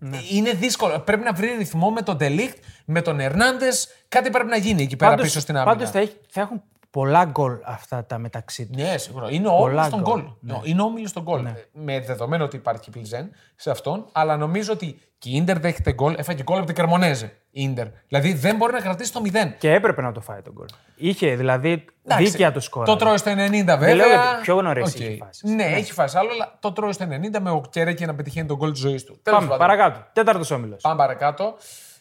Ε, 0.02 0.16
Είναι 0.32 0.50
δύσκολο. 0.52 0.98
Πρέπει 1.00 1.22
να 1.24 1.32
βρει 1.32 1.54
ρυθμό 1.58 1.90
με 1.90 2.02
τον 2.02 2.16
Ντελίκτ, 2.16 2.56
με 2.84 3.00
τον 3.02 3.20
Ερνάντες. 3.20 3.88
Κάτι 4.08 4.30
πρέπει 4.30 4.48
να 4.48 4.56
γίνει 4.56 4.82
εκεί 4.82 4.96
πέρα 4.96 5.10
Πάντως- 5.10 5.26
πίσω 5.26 5.40
στην 5.40 5.56
άμυνα. 5.56 5.72
Πάντως 5.72 5.90
θα, 5.90 5.98
έχει- 5.98 6.16
θα 6.30 6.40
έχουν 6.40 6.62
πολλά 6.96 7.24
γκολ 7.24 7.52
αυτά 7.64 8.04
τα 8.04 8.18
μεταξύ 8.18 8.66
τους. 8.66 8.82
Ναι, 8.82 8.96
σίγουρα. 8.96 9.30
Είναι 9.30 9.48
ο 9.48 9.56
Πολλά 9.56 9.64
όμιλος 9.64 9.86
των 9.86 10.00
γκολ. 10.00 10.20
γκολ. 10.46 10.60
Είναι 10.70 10.82
ο 10.82 10.84
όμιλος 10.84 11.10
των 11.10 11.22
γκολ. 11.22 11.46
Με 11.72 12.00
δεδομένο 12.00 12.44
ότι 12.44 12.56
υπάρχει 12.56 12.82
και 12.82 12.90
Πλιζέν 12.90 13.30
σε 13.56 13.70
αυτόν, 13.70 14.06
αλλά 14.12 14.36
νομίζω 14.36 14.72
ότι 14.72 15.00
και 15.18 15.30
η 15.30 15.42
Ίντερ 15.42 15.58
δέχεται 15.58 15.92
γκολ. 15.92 16.14
Έφαγε 16.18 16.42
γκολ 16.42 16.56
από 16.56 16.66
την 16.66 16.74
Κρεμονέζε. 16.74 17.26
η 17.50 17.62
Ίντερ. 17.62 17.86
Δηλαδή 18.08 18.32
δεν 18.32 18.56
μπορεί 18.56 18.72
να 18.72 18.80
κρατήσει 18.80 19.12
το 19.12 19.20
0. 19.24 19.28
Και 19.58 19.72
έπρεπε 19.72 20.02
να 20.02 20.12
το 20.12 20.20
φάει 20.20 20.42
το 20.42 20.52
γκολ. 20.52 20.66
Είχε 20.96 21.34
δηλαδή 21.34 21.84
Εντάξει, 22.04 22.24
δίκαια 22.24 22.52
το 22.52 22.60
σκορ. 22.60 22.84
Το 22.84 22.96
τρώει 22.96 23.16
στο 23.16 23.30
90 23.30 23.36
βέβαια. 23.64 23.94
λέω 23.94 24.08
γιατί 24.08 24.26
πιο 24.42 24.62
νωρίς 24.62 24.94
Οκ. 24.94 25.00
έχει 25.00 25.16
φάσεις. 25.24 25.50
Ναι, 25.50 25.64
έχει 25.64 25.92
φάσεις 25.92 26.18
άλλο, 26.18 26.30
αλλά 26.32 26.56
το 26.60 26.72
τρώει 26.72 26.92
στο 26.92 27.04
90 27.10 27.40
με 27.40 27.50
ο 27.50 27.62
Οκερέκε 27.70 28.06
να 28.06 28.14
πετυχαίνει 28.14 28.46
τον 28.48 28.56
γκολ 28.56 28.70
της 28.70 28.80
ζωής 28.80 29.04
του. 29.04 29.20
Τέλος 29.22 29.38
Πάμε 29.38 29.50
πάντων. 29.56 29.66
παρακάτω. 29.66 30.06
Τέταρτος 30.12 30.50
όμιλος. 30.50 30.80
Πάμε 30.82 30.96
παρακάτω. 30.96 31.54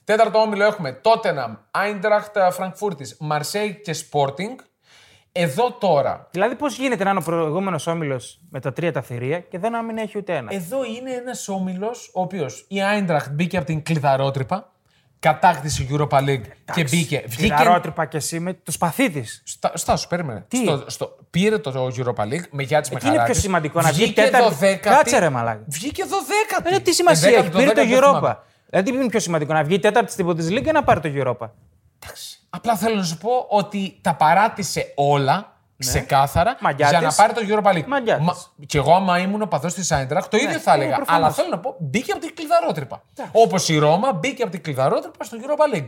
Τέταρτο 0.04 0.40
όμιλο 0.40 0.64
έχουμε 0.64 0.92
Τότεναμ, 0.92 1.56
Άιντραχτ 1.72 2.38
Φραγκφούρτη, 2.52 3.16
Μαρσέη 3.20 3.82
και 3.84 3.96
Sporting. 4.12 4.56
Εδώ 5.38 5.72
τώρα. 5.72 6.28
Δηλαδή, 6.32 6.56
πώς 6.56 6.78
γίνεται 6.78 7.04
να 7.04 7.10
είναι 7.10 7.20
ο 7.20 7.24
προηγούμενος 7.24 7.88
όμιλος 7.88 8.40
με 8.50 8.60
τα 8.60 8.74
τρία 8.74 8.92
τα 8.92 9.02
θηρία 9.02 9.40
και 9.40 9.60
δεν 9.60 9.72
να 9.72 9.82
μην 9.82 9.98
έχει 9.98 10.18
ούτε 10.18 10.36
ένα; 10.36 10.54
Εδώ 10.54 10.84
είναι 10.84 11.12
ένας 11.12 11.48
όμιλος 11.48 12.12
ο 12.14 12.22
οποίος 12.22 12.66
η 12.68 12.82
Άιντραχτ 12.82 13.32
μπήκε 13.32 13.58
από 13.58 13.66
την 13.66 13.84
κλειδαρότρυπα, 13.84 14.72
κατάκτησε 15.20 15.88
Europa 15.90 16.18
League 16.20 16.42
και 16.74 16.84
μπήκε. 16.84 16.86
Βγήκε. 16.86 17.24
Βγήκε... 17.28 17.82
και 18.10 18.18
εσύ 18.18 18.40
με 18.40 18.54
το 18.64 18.72
σπαθί 18.72 19.10
της. 19.10 19.42
Στα, 19.46 19.72
στάσου, 19.74 20.08
περίμενε. 20.08 20.46
Τι; 20.48 20.58
Στο, 20.58 20.84
στο, 20.88 21.18
πήρε 21.30 21.58
το 21.58 21.92
Europa 21.98 22.24
League 22.24 22.48
με 22.52 22.64
Γιάννη 22.64 22.88
Εκεί 22.92 23.08
είναι 23.08 23.24
πιο 23.24 23.34
σημαντικό 23.34 23.82
να 23.82 23.92
βγει 23.92 24.04
Βγήκε 24.04 24.22
τέταρτη. 24.22 24.50
δωδέκατη. 24.50 24.96
Κάτσε 24.96 25.20
ρε 25.20 25.30
μαλάκα. 25.30 25.64
Βγήκε 25.68 26.04
δωδέκατη. 26.04 26.76
Ε, 26.76 26.80
τι 26.80 26.94
σημασία 26.94 27.30
Ενδέκατη, 27.30 27.58
έχει. 27.58 27.66
Πήρε 27.66 27.74
το 27.74 27.82
δωδέκατη, 27.82 28.02
δεν 28.02 28.14
Europa. 28.14 28.18
θυμάμαι. 28.18 28.38
Δηλαδή, 28.70 28.92
τι 28.92 28.98
είναι 28.98 29.10
πιο 29.10 29.20
σημαντικό, 29.20 29.54
να 29.54 29.64
βγει 29.64 29.80
τέταρτη 29.80 30.12
στην 30.12 30.28
Bundesliga 30.28 30.68
ή 30.68 30.72
να 30.72 30.84
πάρει 30.84 31.00
το 31.00 31.10
Europa; 31.16 31.50
Απλά 32.56 32.76
θέλω 32.76 32.96
να 32.96 33.04
σου 33.04 33.18
πω 33.18 33.46
ότι 33.50 34.00
τα 34.02 34.16
παράτησε 34.16 34.92
όλα 34.96 35.54
ξεκάθαρα 35.78 36.50
Ναι. 36.52 36.58
Μαγκιά 36.62 36.90
για 36.90 36.98
της. 37.00 37.18
να 37.18 37.24
πάρει 37.24 37.34
το 37.34 37.56
Europa 37.56 37.74
League. 37.76 37.86
Μαγκιά 37.86 38.18
της. 38.18 38.52
και 38.66 38.78
εγώ, 38.78 38.94
άμα 38.96 39.20
ήμουν 39.20 39.42
οπαδός 39.42 39.74
της 39.74 39.92
Άιντραχτ, 39.92 40.32
το 40.32 40.38
ίδιο 40.38 40.60
θα 40.60 40.78
ναι, 40.78 40.84
έλεγα. 40.84 40.96
προφανώς. 40.96 41.24
Αλλά 41.24 41.34
θέλω 41.34 41.48
να 41.50 41.60
πω, 41.60 41.76
μπήκε 41.80 42.12
από 42.12 42.22
την 42.22 42.36
κλειδαρότρυπα. 42.36 43.02
Όπως 43.32 43.70
η 43.70 43.78
Ρώμα 43.78 44.14
μπήκε 44.14 44.42
από 44.44 44.52
την 44.52 44.62
κλειδαρότρυπα 44.64 45.24
στο 45.24 45.38
Europa 45.42 45.76
League. 45.78 45.88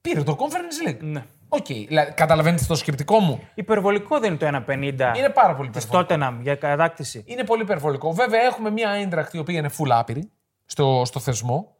Πήρε 0.00 0.22
το 0.22 0.36
Conference 0.40 0.88
League. 0.88 0.98
Ναι. 1.00 1.24
Οκ, 1.48 1.66
δηλαδή, 1.66 2.12
καταλαβαίνετε 2.12 2.64
το 2.68 2.74
σκεπτικό 2.74 3.18
μου. 3.18 3.40
Υπερβολικό 3.54 4.18
δεν 4.18 4.28
είναι 4.32 4.50
το 4.50 4.64
1,50 4.72 5.16
Είναι 5.16 5.28
πάρα 5.34 5.54
πολύ 5.54 5.70
της 5.70 5.84
υπερβολικό. 5.84 6.14
Tottenham 6.18 6.38
για 6.42 6.54
κατάκτηση. 6.54 7.24
Είναι 7.26 7.44
πολύ 7.44 7.62
υπερβολικό. 7.62 8.12
Βέβαια, 8.12 8.40
έχουμε 8.40 8.70
μια 8.70 8.90
Άιντραχτ 8.90 9.34
η 9.34 9.38
οποία 9.38 9.58
είναι 9.58 9.70
full 9.78 9.88
άπειρη 9.90 10.30
στο, 10.64 11.02
στο 11.04 11.20
θεσμό. 11.20 11.76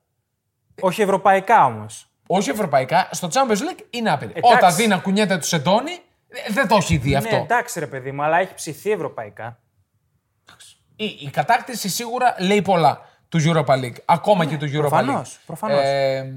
Όχι 0.81 1.03
ευρωπαϊκά 1.03 1.65
όμως. 1.65 2.11
Όχι 2.31 2.51
ευρωπαϊκά, 2.51 3.09
στο 3.13 3.29
Champions 3.33 3.57
League 3.59 3.81
είναι 3.91 4.11
άπειρη. 4.11 4.33
Εντάξει. 4.37 4.57
Όταν 4.57 4.75
δει 4.75 4.87
να 4.87 4.97
κουνιέται 4.99 5.39
του 5.39 5.47
Σεντόνι, 5.47 5.91
ε, 6.29 6.53
δεν 6.53 6.69
το 6.69 6.77
έχει 6.77 6.97
δει 6.97 7.15
αυτό. 7.15 7.37
Ναι, 7.37 7.43
εντάξει 7.43 7.79
ρε 7.81 7.87
παιδί 7.87 8.13
μου, 8.13 8.23
αλλά 8.23 8.39
έχει 8.39 8.55
ψηθεί 8.55 8.91
ευρωπαϊκά. 8.91 9.59
Η, 10.97 11.05
η 11.05 11.31
κατάκτηση 11.33 11.89
σίγουρα 11.89 12.35
λέει 12.39 12.63
πολλά 12.63 13.01
του 13.29 13.39
Europa 13.45 13.75
League. 13.85 13.97
Ακόμα 14.05 14.45
και 14.45 14.57
του 14.57 14.65
Europa 14.67 14.73
Ναι, 14.73 14.79
προφανώς, 14.81 15.37
League. 15.37 15.43
προφανώς. 15.47 15.81
Ε, 15.83 16.33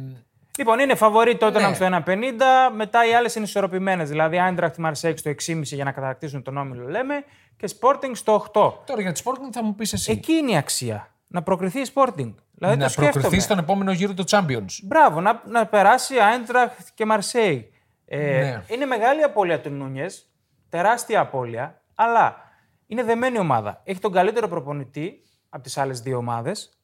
Λοιπόν, 0.58 0.80
είναι 0.80 0.96
φαβορή 0.96 1.38
τότε 1.38 1.68
Ναι. 1.68 1.74
στο 1.74 1.86
1,50. 1.86 2.72
Μετά 2.76 3.08
οι 3.10 3.14
άλλες 3.14 3.36
είναι 3.36 3.46
ισορροπημένες. 3.46 4.10
Δηλαδή, 4.10 4.38
Eintracht 4.50 4.86
Marseille 4.86 5.14
στο 5.18 5.30
6,5 5.30 5.62
για 5.76 5.84
να 5.84 5.92
κατακτήσουν 5.92 6.44
τον 6.44 6.58
όμιλο, 6.58 6.88
λέμε, 6.88 7.24
και 7.58 7.70
Sporting 7.80 8.12
στο 8.14 8.34
8. 8.54 8.74
τώρα 8.86 9.02
για 9.02 9.12
τη 9.12 9.22
Sporting 9.26 9.50
θα 9.52 9.64
μου 9.64 9.76
πεις 9.76 9.94
εσύ. 9.94 10.12
Εκεί 10.12 10.34
είναι 10.34 10.52
η 10.52 10.58
αξία. 10.58 11.08
Να 11.28 11.42
προκριθεί 11.44 11.80
η 11.80 11.88
Sporting. 11.94 12.34
Δηλαδή, 12.62 12.80
να 12.80 12.86
το 12.86 12.92
σκέφτομαι. 12.92 13.22
προκριθεί 13.22 13.44
στον 13.44 13.58
επόμενο 13.58 13.92
γύρο 13.92 14.14
του 14.14 14.24
Champions. 14.30 14.80
Μπράβο, 14.84 15.22
να, 15.22 15.42
να 15.46 15.66
περάσει 15.68 16.16
Eintracht 16.18 16.84
και 16.94 17.06
Marseille. 17.12 17.62
Ε, 18.06 18.18
Ναι. 18.18 18.64
Είναι 18.68 18.86
μεγάλη 18.86 19.24
απώλεια 19.24 19.62
του 19.62 19.70
Νούνιες. 19.70 20.32
Τεράστια 20.70 21.20
απώλεια. 21.20 21.82
Αλλά 21.96 22.36
είναι 22.88 23.04
δεμένη 23.04 23.40
ομάδα. 23.40 23.82
Έχει 23.84 24.00
τον 24.00 24.12
καλύτερο 24.12 24.48
προπονητή 24.48 25.22
από 25.50 25.64
τις 25.64 25.78
άλλες 25.78 26.02
δύο 26.02 26.18
ομάδες. 26.18 26.80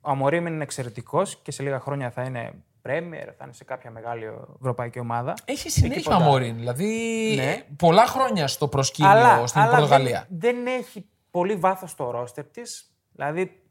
Ο 0.00 0.10
Αμορίμ 0.10 0.46
είναι 0.46 0.62
εξαιρετικός 0.62 1.42
και 1.42 1.50
σε 1.50 1.62
λίγα 1.62 1.80
χρόνια 1.80 2.10
θα 2.10 2.22
είναι 2.22 2.52
Premier, 2.86 3.28
θα 3.38 3.44
είναι 3.44 3.52
σε 3.52 3.64
κάποια 3.64 3.90
μεγάλη 3.90 4.24
ευρωπαϊκή 4.60 4.98
ομάδα. 4.98 5.34
Έχει 5.44 5.70
συνέχεια 5.70 5.96
ο 5.96 6.00
τίποτα. 6.02 6.16
Αμόριν. 6.24 6.56
Δηλαδή 6.56 7.32
Ναι. 7.36 7.62
πολλά 7.76 8.06
χρόνια 8.06 8.46
στο 8.46 8.68
προσκήνιο 8.68 9.46
στην 9.46 9.60
αλλά 9.60 9.70
Πορτογαλία. 9.76 10.26
Δεν, 10.28 10.54
δεν 10.64 10.66
έχει 10.66 11.08
πολύ 11.30 11.54
βάθος 11.54 11.90
στο 11.90 12.10
ρόστερ 12.10 12.44
της. 12.44 12.92
Δηλαδή 13.12 13.62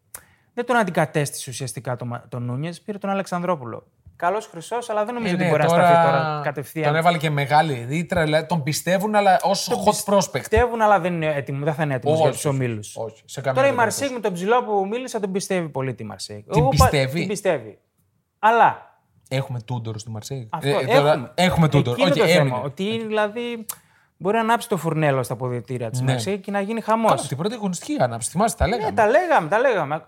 δεν 0.57 0.65
τον 0.65 0.75
αντικατέστησε 0.75 1.49
ουσιαστικά 1.49 1.95
τον, 1.95 2.21
τον 2.29 2.43
Νούνιες, 2.43 2.81
πήρε 2.81 2.97
τον 2.97 3.09
Αλεξανδρόπουλο. 3.09 3.87
Καλός 4.15 4.47
χρυσός, 4.47 4.89
αλλά 4.89 5.05
δεν 5.05 5.13
νομίζω 5.13 5.31
Ε, 5.31 5.35
ότι 5.35 5.43
ναι, 5.43 5.49
μπορεί 5.49 5.61
να 5.63 5.67
σταθεί 5.69 5.93
τώρα 6.05 6.41
κατευθείαν. 6.43 6.85
Τον 6.85 6.95
έβαλε 6.95 7.17
και 7.17 7.29
μεγάλη 7.29 7.85
ρήτρα. 7.89 8.23
Δηλαδή 8.23 8.45
τον 8.45 8.63
πιστεύουν, 8.63 9.15
αλλά 9.15 9.39
ως 9.43 9.69
hot 9.85 10.13
prospect. 10.13 10.31
Πιστεύουν, 10.31 10.81
αλλά 10.81 10.99
δεν, 10.99 11.13
είναι 11.13 11.25
έτοιμο, 11.35 11.63
δεν 11.65 11.73
θα 11.73 11.83
είναι 11.83 11.93
έτοιμος 11.93 12.13
Όχι, 12.15 12.23
για 12.23 12.31
τους 12.31 12.45
όχι, 12.45 12.55
ομίλους. 12.55 12.95
όχι, 12.95 13.21
σε 13.25 13.41
καμία 13.41 13.61
Τώρα 13.61 13.73
η 13.73 13.75
περίπτωση. 13.75 13.99
Μαρσέιγ 14.01 14.11
με 14.11 14.19
τον 14.19 14.33
ψηλό 14.33 14.63
που 14.63 14.87
μίλησα 14.87 15.19
τον 15.19 15.31
πιστεύει 15.31 15.69
πολύ 15.69 15.93
τη 15.93 16.03
Μαρσέιγ. 16.03 16.43
Την 16.49 16.59
Εγώ 16.61 16.69
πα- 16.69 16.69
πιστεύει; 16.89 17.19
Την 17.19 17.27
πιστεύει. 17.27 17.77
Αλλά 18.39 18.85
Έχουμε 19.29 19.59
Τούντορο 19.61 19.97
στη 19.99 20.09
Μαρσέη. 20.09 20.49
αυτό 20.51 20.67
Ε, 20.69 20.71
τώρα 20.85 21.11
έχουμε. 21.11 21.31
έχουμε 21.35 21.69
Τούντορο. 21.69 21.95
Εκεί 21.99 22.01
είναι 22.01 22.11
Οκ, 22.11 22.17
το 22.17 22.25
θέμα. 22.33 22.41
έμεινε. 22.41 22.61
Ότι 22.65 22.83
είναι, 22.93 23.03
δηλαδή 23.05 23.65
μπορεί 24.17 24.35
να 24.35 24.41
ανάψει 24.41 24.69
το 24.69 24.77
φουρνέλο 24.77 25.23
στα 25.23 25.35
αποδυτήρια 25.35 25.89
της 25.89 26.01
Ναι. 26.01 26.11
Μαρσέιγ 26.11 26.41
και 26.43 26.51
να 26.51 26.61
γίνει 26.61 26.81
χαμός. 26.81 27.11
Καλά, 27.11 27.27
την 27.27 27.37
πρώτη 27.37 27.53
αγωνιστική 27.53 27.95
ανάψει. 27.99 28.29
Θυμάστε, 28.29 28.63
τα 28.63 28.69
λέγαμε. 28.69 28.89
Ναι, 28.89 28.95
τα 28.95 29.07
λέγαμε, 29.07 29.47
τα 29.49 29.59
λέγαμε. 29.59 30.05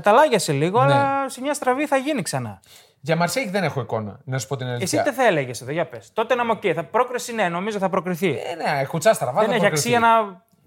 Καταλάγιασε 0.00 0.52
λίγο, 0.52 0.84
Ναι. 0.84 0.92
αλλά 0.92 1.28
σε 1.28 1.40
μια 1.40 1.54
στραβή 1.54 1.86
θα 1.86 1.96
γίνει 1.96 2.22
ξανά. 2.22 2.60
Για 3.00 3.16
Μαρσέη 3.16 3.48
δεν 3.48 3.62
έχω 3.64 3.80
εικόνα, 3.80 4.20
να 4.24 4.38
σου 4.38 4.46
πω 4.46 4.56
την 4.56 4.66
Εσύ 4.66 4.74
αλήθεια. 4.76 5.02
τι 5.02 5.10
θα 5.10 5.26
έλεγε 5.26 5.50
εδώ, 5.62 5.72
για 5.72 5.86
πες. 5.86 6.10
Τότε 6.12 6.34
να 6.34 6.44
μου 6.44 6.52
οκ, 6.54 6.62
θα 6.74 6.84
πρόκριση 6.84 7.32
ναι, 7.34 7.48
νομίζω 7.48 7.78
θα 7.78 7.88
προκριθεί. 7.88 8.28
Ε, 8.28 8.54
ναι, 8.78 8.84
κουτσά 8.84 9.12
στραβά. 9.14 9.40
δεν 9.40 9.48
θα 9.48 9.54
έχει 9.54 9.60
προκριθεί. 9.60 9.94
αξία 9.94 10.00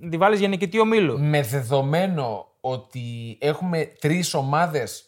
να 0.02 0.10
τη 0.10 0.18
βάλεις 0.18 0.40
για 0.40 0.48
νικητή 0.48 0.80
ομίλου. 0.80 1.20
Με 1.20 1.42
δεδομένο 1.42 2.48
ότι 2.62 3.38
έχουμε 3.42 3.86
τρεις 4.00 4.34
ομάδες, 4.34 5.04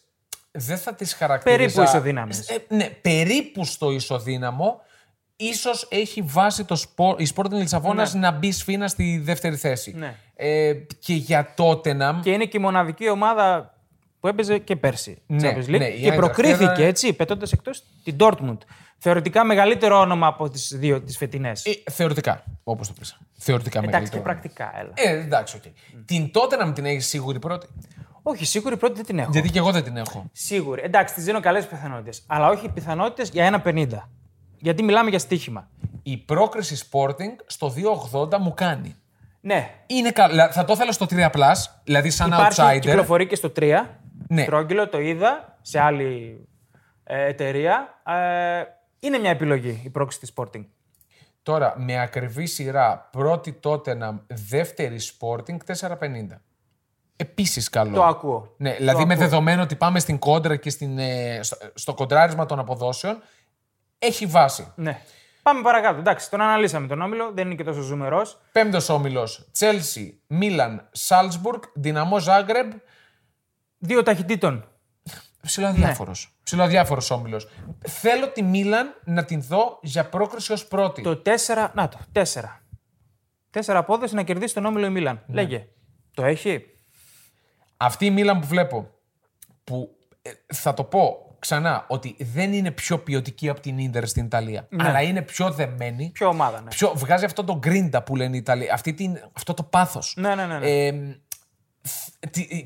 δεν 0.50 0.78
θα 0.78 0.94
τις 0.94 1.14
χαρακτήριζα. 1.14 1.58
Περίπου 1.74 1.82
ισοδύναμες. 1.82 2.48
Ε, 2.48 2.56
ναι, 2.68 2.84
περίπου 3.02 3.64
στο 3.64 3.90
ισοδύναμο. 3.90 4.80
Ίσως 5.36 5.88
έχει 5.90 6.22
βάση 6.22 6.64
το 6.64 6.76
σπορ, 6.76 7.20
η 7.20 7.28
Sporting 7.34 7.50
Λισαβόνας 7.50 8.14
να 8.14 8.30
μπει 8.30 8.52
σφίνα 8.52 8.88
στη 8.88 9.18
δεύτερη 9.24 9.56
θέση. 9.56 9.94
Ναι. 9.96 10.14
Ε, 10.36 10.72
και 10.98 11.14
για 11.14 11.52
τότε 11.56 11.92
να. 11.92 12.20
Και 12.22 12.30
είναι 12.32 12.44
και 12.44 12.56
η 12.56 12.60
μοναδική 12.60 13.08
ομάδα 13.08 13.71
που 14.22 14.28
έπαιζε 14.28 14.58
και 14.58 14.76
πέρσι. 14.76 15.22
Ναι, 15.26 15.52
Champions 15.52 15.68
League, 15.68 15.78
ναι, 15.78 15.86
η 15.86 16.00
και 16.00 16.12
Eintracht 16.12 16.16
προκρίθηκε 16.16 16.64
ήταν- 16.64 16.80
έτσι, 16.84 17.12
πετώντας 17.12 17.52
εκτός 17.52 17.82
την 18.04 18.16
Dortmund. 18.20 18.56
Θεωρητικά 18.98 19.44
μεγαλύτερο 19.44 19.98
όνομα 19.98 20.26
από 20.26 20.48
τις 20.48 20.72
δύο 20.76 21.00
τις 21.02 21.16
φετινές. 21.16 21.64
Ε, 21.64 21.90
θεωρητικά, 21.90 22.44
όπως 22.64 22.88
το 22.88 22.94
πεις. 22.98 23.16
Θεωρητικά 23.38 23.78
Εντάξει 23.78 24.10
και 24.10 24.16
μεγαλύτερο. 24.16 24.22
πρακτικά, 24.22 24.80
έλα. 24.80 24.90
Ε, 24.94 25.24
εντάξει, 25.24 25.56
οκ. 25.56 25.62
Την 26.04 26.30
τότε 26.32 26.56
να 26.56 26.64
μην 26.64 26.74
την 26.74 26.84
έχεις 26.84 27.06
σίγουρη 27.06 27.38
πρώτη; 27.38 27.66
Όχι, 28.22 28.44
σίγουρη 28.44 28.76
πρώτη 28.76 28.94
δεν 28.94 29.04
την 29.04 29.18
έχω. 29.18 29.30
Γιατί 29.32 29.50
και 29.50 29.58
εγώ 29.58 29.70
δεν 29.72 29.82
την 29.84 29.96
έχω. 29.96 30.24
Σίγουρη. 30.32 30.82
Εντάξει, 30.84 31.14
τη 31.14 31.20
δίνω 31.20 31.40
καλές 31.40 31.66
πιθανότητες. 31.66 32.22
Αλλά 32.26 32.48
όχι 32.48 32.68
πιθανότητες 32.68 33.28
για 33.28 33.44
ένα 33.44 33.62
50. 33.64 33.86
Γιατί 34.58 34.82
μιλάμε 34.82 35.10
για 35.10 35.18
στοίχημα. 35.18 35.68
Η 36.02 36.16
πρόκριση 36.16 36.86
Sporting 36.90 37.34
στο 37.46 37.74
2,80 38.12 38.38
μου 38.38 38.54
κάνει. 38.54 38.96
Ναι, 39.40 39.70
Είναι 39.86 40.10
κα... 40.10 40.50
Θα 40.52 40.64
το 40.64 40.72
ήθελα 40.72 40.92
στο 40.92 41.06
3 41.10 41.52
δηλαδή 41.84 42.10
σαν 42.10 42.28
Υπάρχει 42.28 42.60
outsider. 42.62 42.78
κυκλοφορεί 42.80 43.26
και 43.26 43.36
στο 43.36 43.52
3. 43.56 43.86
Ναι. 44.32 44.42
Στρόγγυλο, 44.42 44.88
το 44.88 45.00
είδα 45.00 45.58
σε 45.62 45.80
άλλη 45.80 46.40
ε, 47.04 47.24
εταιρεία. 47.24 48.02
Ε, 48.06 48.62
είναι 49.00 49.18
μια 49.18 49.30
επιλογή 49.30 49.82
η 49.84 49.90
πρόξη 49.90 50.18
της 50.18 50.32
Sporting. 50.36 50.64
Τώρα, 51.42 51.74
με 51.76 52.00
ακριβή 52.00 52.46
σειρά, 52.46 53.08
πρώτη 53.12 53.60
Tottenham, 53.62 54.18
δεύτερη 54.26 54.98
Sporting, 55.00 55.56
4,50. 55.66 55.96
επίσης 57.16 57.68
καλό. 57.68 57.94
Το 57.94 58.04
ακούω. 58.04 58.54
Ναι, 58.56 58.74
δηλαδή 58.74 59.04
με 59.04 59.16
δεδομένο 59.16 59.62
ότι 59.62 59.76
πάμε 59.76 59.98
στην 59.98 60.18
κόντρα 60.18 60.56
και 60.56 60.70
στην, 60.70 60.98
ε, 60.98 61.38
στο, 61.42 61.56
στο 61.74 61.94
κοντράρισμα 61.94 62.46
των 62.46 62.58
αποδόσεων, 62.58 63.22
έχει 63.98 64.26
βάση. 64.26 64.72
Ναι. 64.76 65.00
Πάμε 65.42 65.62
παρακάτω. 65.62 65.98
Εντάξει, 65.98 66.30
τον 66.30 66.40
αναλύσαμε 66.40 66.86
τον 66.86 67.00
όμιλο, 67.02 67.30
δεν 67.34 67.46
είναι 67.46 67.54
και 67.54 67.64
τόσο 67.64 67.80
ζουμερός. 67.80 68.40
Πέμπτος 68.52 68.88
όμιλος, 68.88 69.48
Τσέλσι, 69.52 70.20
Μίλαν, 70.26 70.88
Σάλτσμπουργκ, 70.92 71.60
Δυναμό 71.74 72.18
Ζάγκρεμπ. 72.18 72.72
Δύο 73.84 74.02
ταχυτήτων. 74.02 74.64
Ψιλοαδιάφορο. 75.42 76.10
Ναι. 76.10 76.16
Ψιλοαδιάφορο 76.42 77.00
όμιλος. 77.10 77.48
Θέλω 77.88 78.28
τη 78.28 78.42
Μίλαν 78.42 78.94
να 79.04 79.24
την 79.24 79.42
δω 79.42 79.78
για 79.82 80.08
πρόκριση 80.08 80.52
ως 80.52 80.66
πρώτη. 80.66 81.02
Το 81.02 81.22
4. 81.24 81.70
Να 81.74 81.88
το, 81.88 81.98
4. 82.12 82.22
Τέσσερα 83.50 83.78
απόδοση 83.78 84.14
να 84.14 84.22
κερδίσει 84.22 84.54
τον 84.54 84.64
όμιλο 84.64 84.86
η 84.86 84.90
Μίλαν. 84.90 85.22
Ναι. 85.26 85.34
Λέγε. 85.42 85.66
Το 86.14 86.24
έχει; 86.24 86.64
Αυτή 87.76 88.06
η 88.06 88.10
Μίλαν 88.10 88.40
που 88.40 88.46
βλέπω, 88.46 88.90
που 89.64 89.96
ε, 90.22 90.30
θα 90.54 90.74
το 90.74 90.84
πω 90.84 91.36
ξανά, 91.38 91.84
ότι 91.88 92.16
δεν 92.18 92.52
είναι 92.52 92.70
πιο 92.70 92.98
ποιοτική 92.98 93.48
από 93.48 93.60
την 93.60 93.78
Ίντερ 93.78 94.06
στην 94.08 94.24
Ιταλία, 94.24 94.68
αλλά 94.78 95.02
είναι 95.02 95.22
πιο 95.22 95.50
δεμένη. 95.50 96.10
Πιο 96.14 96.28
ομάδα, 96.28 96.60
ναι. 96.60 96.68
Πιο, 96.68 96.92
βγάζει 96.94 97.24
αυτό 97.24 97.44
το 97.44 97.58
γκρίντα 97.58 98.02
που 98.02 98.16
λένε 98.16 98.34
οι 98.36 98.38
Ιταλοί, 98.38 98.70
αυτή 98.70 98.94
την, 98.94 99.18
αυτό 99.32 99.54
το 99.54 99.62
πάθος. 99.62 100.14
Ναι, 100.18 100.34
ναι, 100.34 100.46
ναι. 100.46 100.58
ναι. 100.58 100.70
Ε, 100.70 100.92
τι- 100.92 101.31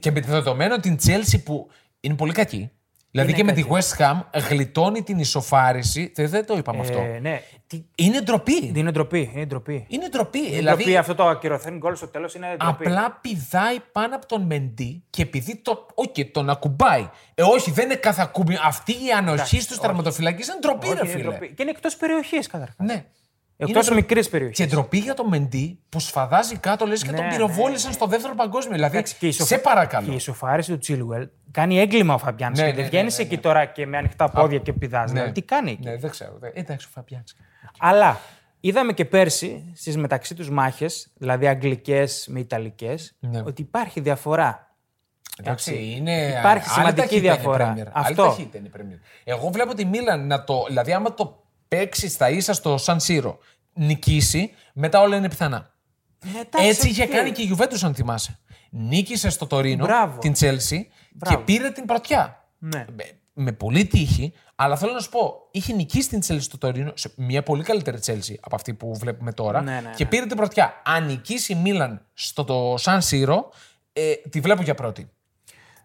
και 0.00 0.10
με 0.10 0.20
δεδομένο 0.20 0.76
την 0.76 0.96
Chelsea 1.06 1.42
που 1.44 1.70
είναι 2.00 2.14
πολύ 2.14 2.32
κακή. 2.32 2.70
Δηλαδή 3.10 3.30
Είναι 3.30 3.40
και 3.40 3.46
με 3.46 3.52
τη 3.52 3.62
κακή. 3.62 3.86
West 3.98 4.02
Ham 4.02 4.40
γλιτώνει 4.48 5.02
την 5.02 5.18
ισοφάριση. 5.18 6.12
Δεν, 6.14 6.28
δεν 6.28 6.46
το 6.46 6.56
είπαμε 6.56 6.80
αυτό. 6.80 6.98
Ε, 6.98 7.18
ναι. 7.18 7.40
Τι... 7.66 7.84
Είναι 7.94 8.20
ντροπή. 8.20 8.72
Είναι 8.74 8.90
ντροπή. 8.90 9.30
Είναι 9.34 9.46
ντροπή. 9.46 9.86
Είναι 9.88 10.08
ντροπή. 10.08 10.38
Είναι 10.38 10.56
δηλαδή, 10.56 10.82
ντροπή 10.82 10.96
αυτό 10.96 11.14
το 11.14 11.26
ακυρωθέν 11.26 11.78
γκολ 11.78 11.96
στο 11.96 12.06
τέλος 12.08 12.34
είναι 12.34 12.56
ντροπή. 12.56 12.84
απλά 12.86 13.18
πηδάει 13.20 13.76
πάνω 13.92 14.16
από 14.16 14.26
τον 14.26 14.42
Μεντί 14.42 15.04
και 15.10 15.22
επειδή 15.22 15.56
το, 15.56 15.86
okay, 15.94 16.30
τον 16.30 16.50
ακουμπάει. 16.50 17.08
Ε, 17.34 17.42
όχι, 17.42 17.70
δεν 17.70 17.84
είναι 17.84 17.94
κάθε 17.94 18.22
ακούμπι. 18.22 18.58
Αυτή 18.64 18.92
η 18.92 19.12
ανοχής 19.16 19.62
στου 19.62 19.78
τερματοφυλακεί 19.80 20.42
είναι 20.44 20.58
ντροπή, 20.60 20.86
Όχι, 20.86 20.94
ρε 20.94 21.00
είναι 21.00 21.10
φίλε. 21.10 21.22
ντροπή. 21.22 21.54
Και 21.54 21.62
είναι 21.62 21.70
εκτός 21.70 21.96
περιοχής 21.96 22.46
καταρχάς. 22.46 22.76
Ναι. 22.78 23.04
Εκτός 23.58 23.86
Είναι 23.86 23.94
μικρής 23.94 24.28
περιοχής. 24.28 24.56
Και 24.56 24.66
ντροπή 24.66 24.98
για 24.98 25.14
τον 25.14 25.26
Μεντί 25.28 25.78
που 25.88 26.00
σφαδάζει 26.00 26.56
κάτω, 26.56 26.86
λες 26.86 27.02
και 27.02 27.10
Ναι, 27.10 27.16
τον 27.16 27.24
ναι, 27.26 27.30
πυροβόλησαν 27.32 27.92
στο 27.92 28.06
δεύτερο 28.06 28.34
παγκόσμιο. 28.34 28.74
Δηλαδή, 28.74 29.02
Και 29.02 29.26
η 29.26 29.28
ισοφ- 29.28 29.48
σε 29.48 29.58
παρακαλώ. 29.58 30.06
Και 30.06 30.12
η 30.12 30.14
ισοφάριση 30.14 30.70
του 30.70 30.78
Τσίλουελ 30.78 31.28
κάνει 31.50 31.78
έγκλημα 31.78 32.14
ο 32.14 32.18
Φαμπιάν. 32.18 32.50
Ναι, 32.52 32.56
και 32.56 32.62
ναι, 32.66 32.72
δεν 32.72 32.82
ναι, 32.82 32.88
βγαίνεις 32.88 33.16
ναι, 33.18 33.24
ναι. 33.24 33.30
εκεί 33.30 33.40
τώρα 33.42 33.64
και 33.64 33.86
με 33.86 33.96
ανοιχτά 33.96 34.28
πόδια 34.30 34.58
και 34.58 34.72
πηδάζει. 34.72 35.12
Ναι. 35.12 35.18
Δηλαδή, 35.20 35.40
τι 35.40 35.46
κάνει 35.46 35.70
εκεί; 35.70 35.82
Ναι, 35.88 35.96
δεν 35.96 36.10
ξέρω. 36.10 36.36
Δεν- 36.40 36.50
Εντάξει, 36.54 36.86
ο 36.86 36.90
Φαμπιάνης. 36.92 37.36
Αλλά 37.78 38.20
είδαμε 38.60 38.92
και 38.92 39.04
πέρσι 39.04 39.72
στις 39.74 39.96
μεταξύ 39.96 40.34
τους 40.34 40.50
μάχες, 40.50 41.08
δηλαδή 41.16 41.46
αγγλικές 41.46 42.26
με 42.30 42.40
ιταλικές, 42.40 43.16
Ναι. 43.20 43.42
ότι 43.46 43.62
υπάρχει 43.62 44.00
διαφορά. 44.00 44.74
Εντάξει, 45.40 45.94
είναι. 45.96 46.36
Υπάρχει 46.38 46.64
άλλη 46.68 46.78
σημαντική 46.78 47.00
ταχύτητα 47.00 47.16
είναι 47.26 47.34
η 47.34 47.36
διαφορά. 47.36 47.74
Premier. 47.74 47.86
Αυτό. 47.92 48.22
Άλλη 48.22 48.30
ταχύτητα 48.30 48.58
είναι 48.58 48.68
η 48.68 48.70
Premier. 48.76 48.98
Εγώ 49.24 49.48
βλέπω 49.48 49.74
τη 49.74 49.84
Μίλαν 49.84 50.26
να 50.26 50.44
το. 50.44 50.64
Δηλαδή, 50.68 50.92
άμα 50.92 51.14
το 51.14 51.44
παίξει 51.68 52.08
στα 52.08 52.30
ίσα 52.30 52.52
στο 52.52 52.76
Σαν 52.78 53.00
Σίρο, 53.00 53.38
νικήσει, 53.72 54.50
μετά 54.72 55.00
όλα 55.00 55.16
είναι 55.16 55.28
πιθανά. 55.28 55.74
Ε, 56.24 56.28
εντάξει, 56.40 56.68
Έτσι 56.68 56.88
είχε 56.88 57.02
οκ. 57.02 57.08
κάνει 57.10 57.30
και 57.32 57.42
η 57.42 57.56
Juventus, 57.56 57.78
αν 57.82 57.94
θυμάσαι. 57.94 58.38
Νίκησε 58.70 59.30
στο 59.30 59.46
Τορίνο 59.46 59.84
Μπράβο. 59.84 60.18
την 60.18 60.32
Chelsea 60.32 60.80
Μπράβο. 61.12 61.36
και 61.36 61.42
πήρε 61.44 61.70
την 61.70 61.84
πρωτιά. 61.84 62.48
Ναι. 62.58 62.84
Με, 62.96 63.04
με 63.32 63.52
πολύ 63.52 63.84
τύχη, 63.86 64.32
αλλά 64.54 64.76
θέλω 64.76 64.92
να 64.92 65.00
σου 65.00 65.08
πω, 65.10 65.48
είχε 65.50 65.72
νικήσει 65.72 66.08
την 66.08 66.20
Chelsea 66.26 66.40
στο 66.40 66.58
Τορίνο, 66.58 66.92
σε 66.94 67.12
μια 67.16 67.42
πολύ 67.42 67.62
καλύτερη 67.62 67.98
Chelsea 68.06 68.34
από 68.40 68.54
αυτή 68.54 68.74
που 68.74 68.94
βλέπουμε 68.96 69.32
τώρα, 69.32 69.60
Ναι, 69.62 69.80
ναι, 69.80 69.90
και 69.96 70.04
ναι. 70.04 70.10
πήρε 70.10 70.26
την 70.26 70.36
πρωτιά. 70.36 70.82
Αν 70.84 71.06
νικήσει 71.06 71.52
η 71.52 71.56
Μίλαν 71.56 72.06
στο 72.12 72.44
το 72.44 72.74
Σαν 72.78 73.02
Σίρο, 73.02 73.48
ε, 73.92 74.12
τη 74.30 74.40
βλέπω 74.40 74.62
για 74.62 74.74
πρώτη. 74.74 75.10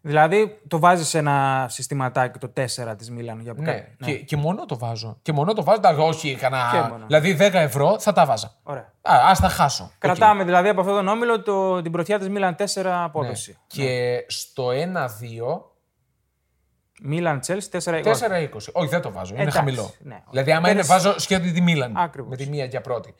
Δηλαδή 0.03 0.59
το 0.67 0.79
βάζεις 0.79 1.07
σε 1.07 1.17
ένα 1.17 1.65
συστηματάκι 1.69 2.39
το 2.39 2.53
4 2.57 2.97
της 2.97 3.09
Μίλαν 3.11 3.39
για 3.41 3.53
Ναι, 3.57 3.71
κάτι. 3.71 3.95
Και, 4.03 4.13
και 4.13 4.35
μόνο 4.37 4.65
το 4.65 4.77
βάζω. 4.77 5.17
Και 5.21 5.31
μόνο 5.31 5.53
το 5.53 5.63
βάζω. 5.63 5.77
εντάξει, 5.79 6.01
Όχι, 6.01 6.29
Και 6.33 6.35
κανένα. 6.37 6.87
μόνο. 6.89 7.05
Δηλαδή 7.05 7.35
10 7.39 7.53
ευρώ 7.53 7.99
θα 7.99 8.13
τα 8.13 8.25
έβαζα. 8.25 8.55
Ωραία. 8.63 8.93
Α 9.01 9.15
ας 9.29 9.39
τα 9.39 9.49
χάσω. 9.49 9.83
Οκ. 9.83 9.91
Κρατάμε 9.97 10.43
δηλαδή 10.43 10.69
από 10.69 10.79
αυτόν 10.81 10.95
τον 10.95 11.07
όμιλο 11.07 11.41
το, 11.41 11.81
την 11.81 11.91
πρωτιά 11.91 12.19
της 12.19 12.29
Μίλαν 12.29 12.55
4 12.59 12.63
απόδοση. 12.85 13.57
Και 13.67 14.17
στο 14.27 14.67
1-2 14.69 14.75
Μίλαν 17.03 17.39
Τσέλσι 17.39 17.69
4 17.71 17.77
4-20. 18.03 18.49
Όχι, 18.71 18.87
δεν 18.89 19.01
το 19.01 19.11
βάζω. 19.11 19.31
Είναι 19.33 19.41
Εντάξει, 19.41 19.57
χαμηλό. 19.59 19.91
ναι. 19.99 20.23
Δηλαδή, 20.29 20.51
άμα 20.51 20.69
είναι, 20.69 20.81
Πέρυσι- 20.83 21.03
βάζω 21.05 21.19
σχεδόν 21.19 21.53
τη 21.53 21.61
Μίλαν. 21.61 21.97
Ακριβώς. 21.97 22.29
Με 22.29 22.35
τη 22.35 22.49
μία 22.49 22.65
για 22.65 22.81
πρώτη. 22.81 23.13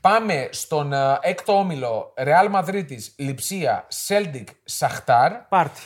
Πάμε 0.00 0.48
στον 0.50 0.92
ε, 0.92 1.18
έκτο 1.20 1.58
όμιλο. 1.58 2.12
Ρεάλ 2.18 2.48
Μαδρίτη, 2.50 2.98
Λιψία, 3.16 3.84
Σέλτικ, 3.88 4.48
Σαχτάρ. 4.64 5.32
Πάρτι. 5.32 5.80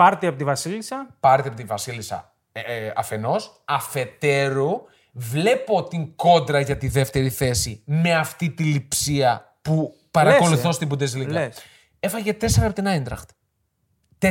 Πάρτι 0.00 0.26
από 0.26 0.36
τη 0.38 0.44
Βασίλισσα. 0.44 1.06
Πάρτε 1.20 1.48
από 1.48 1.56
τη 1.56 1.64
Βασίλισσα 1.64 2.32
ε, 2.52 2.60
ε, 2.60 2.92
αφενός. 2.96 3.62
Αφετέρου, 3.64 4.70
βλέπω 5.12 5.84
την 5.88 6.14
κόντρα 6.16 6.60
για 6.60 6.76
τη 6.76 6.88
δεύτερη 6.88 7.30
θέση 7.30 7.82
με 7.86 8.14
αυτή 8.14 8.50
τη 8.50 8.62
Λιψία 8.62 9.56
που 9.62 9.94
παρακολουθώ 10.10 10.68
ε. 10.68 10.72
στην 10.72 10.88
Bundesliga. 10.92 11.26
Λες. 11.28 11.58
Έφαγε 12.00 12.36
4 12.40 12.46
από 12.62 12.72
την 12.72 12.86
Άιντραχτ. 12.86 13.30
4. 14.18 14.28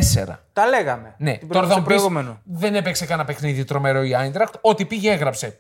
Τα 0.54 0.66
λέγαμε. 0.68 1.16
Ναι, 1.18 1.38
Την 1.38 1.48
τώρα 1.48 1.68
θα 1.68 1.74
μου 1.80 1.84
πεις, 1.86 1.88
προηγούμενο. 1.96 2.42
δεν 2.44 2.76
έπαιξε 2.76 3.06
κανένα 3.06 3.28
παιχνίδι 3.28 3.64
τρομερό 3.64 4.04
η 4.04 4.16
Άιντραχτ. 4.16 4.56
Ό,τι 4.62 4.86
πήγε 4.86 5.12
έγραψε. 5.12 5.60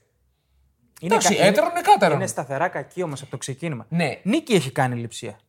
Είναι, 1.01 1.13
Εντάξει, 1.15 1.35
κα- 1.35 1.45
έτερον 1.45 1.69
είναι 1.69 1.81
κάτερον. 1.81 2.17
είναι 2.17 2.27
σταθερά 2.27 2.67
κακή 2.67 3.03
όμως 3.03 3.21
από 3.21 3.31
το 3.31 3.37
ξεκίνημα. 3.37 3.85
Ναι. 3.89 4.19
Νίκη 4.23 4.53
έχει 4.53 4.71
κάνει 4.71 4.97
η 4.97 5.01
λειψία. 5.01 5.39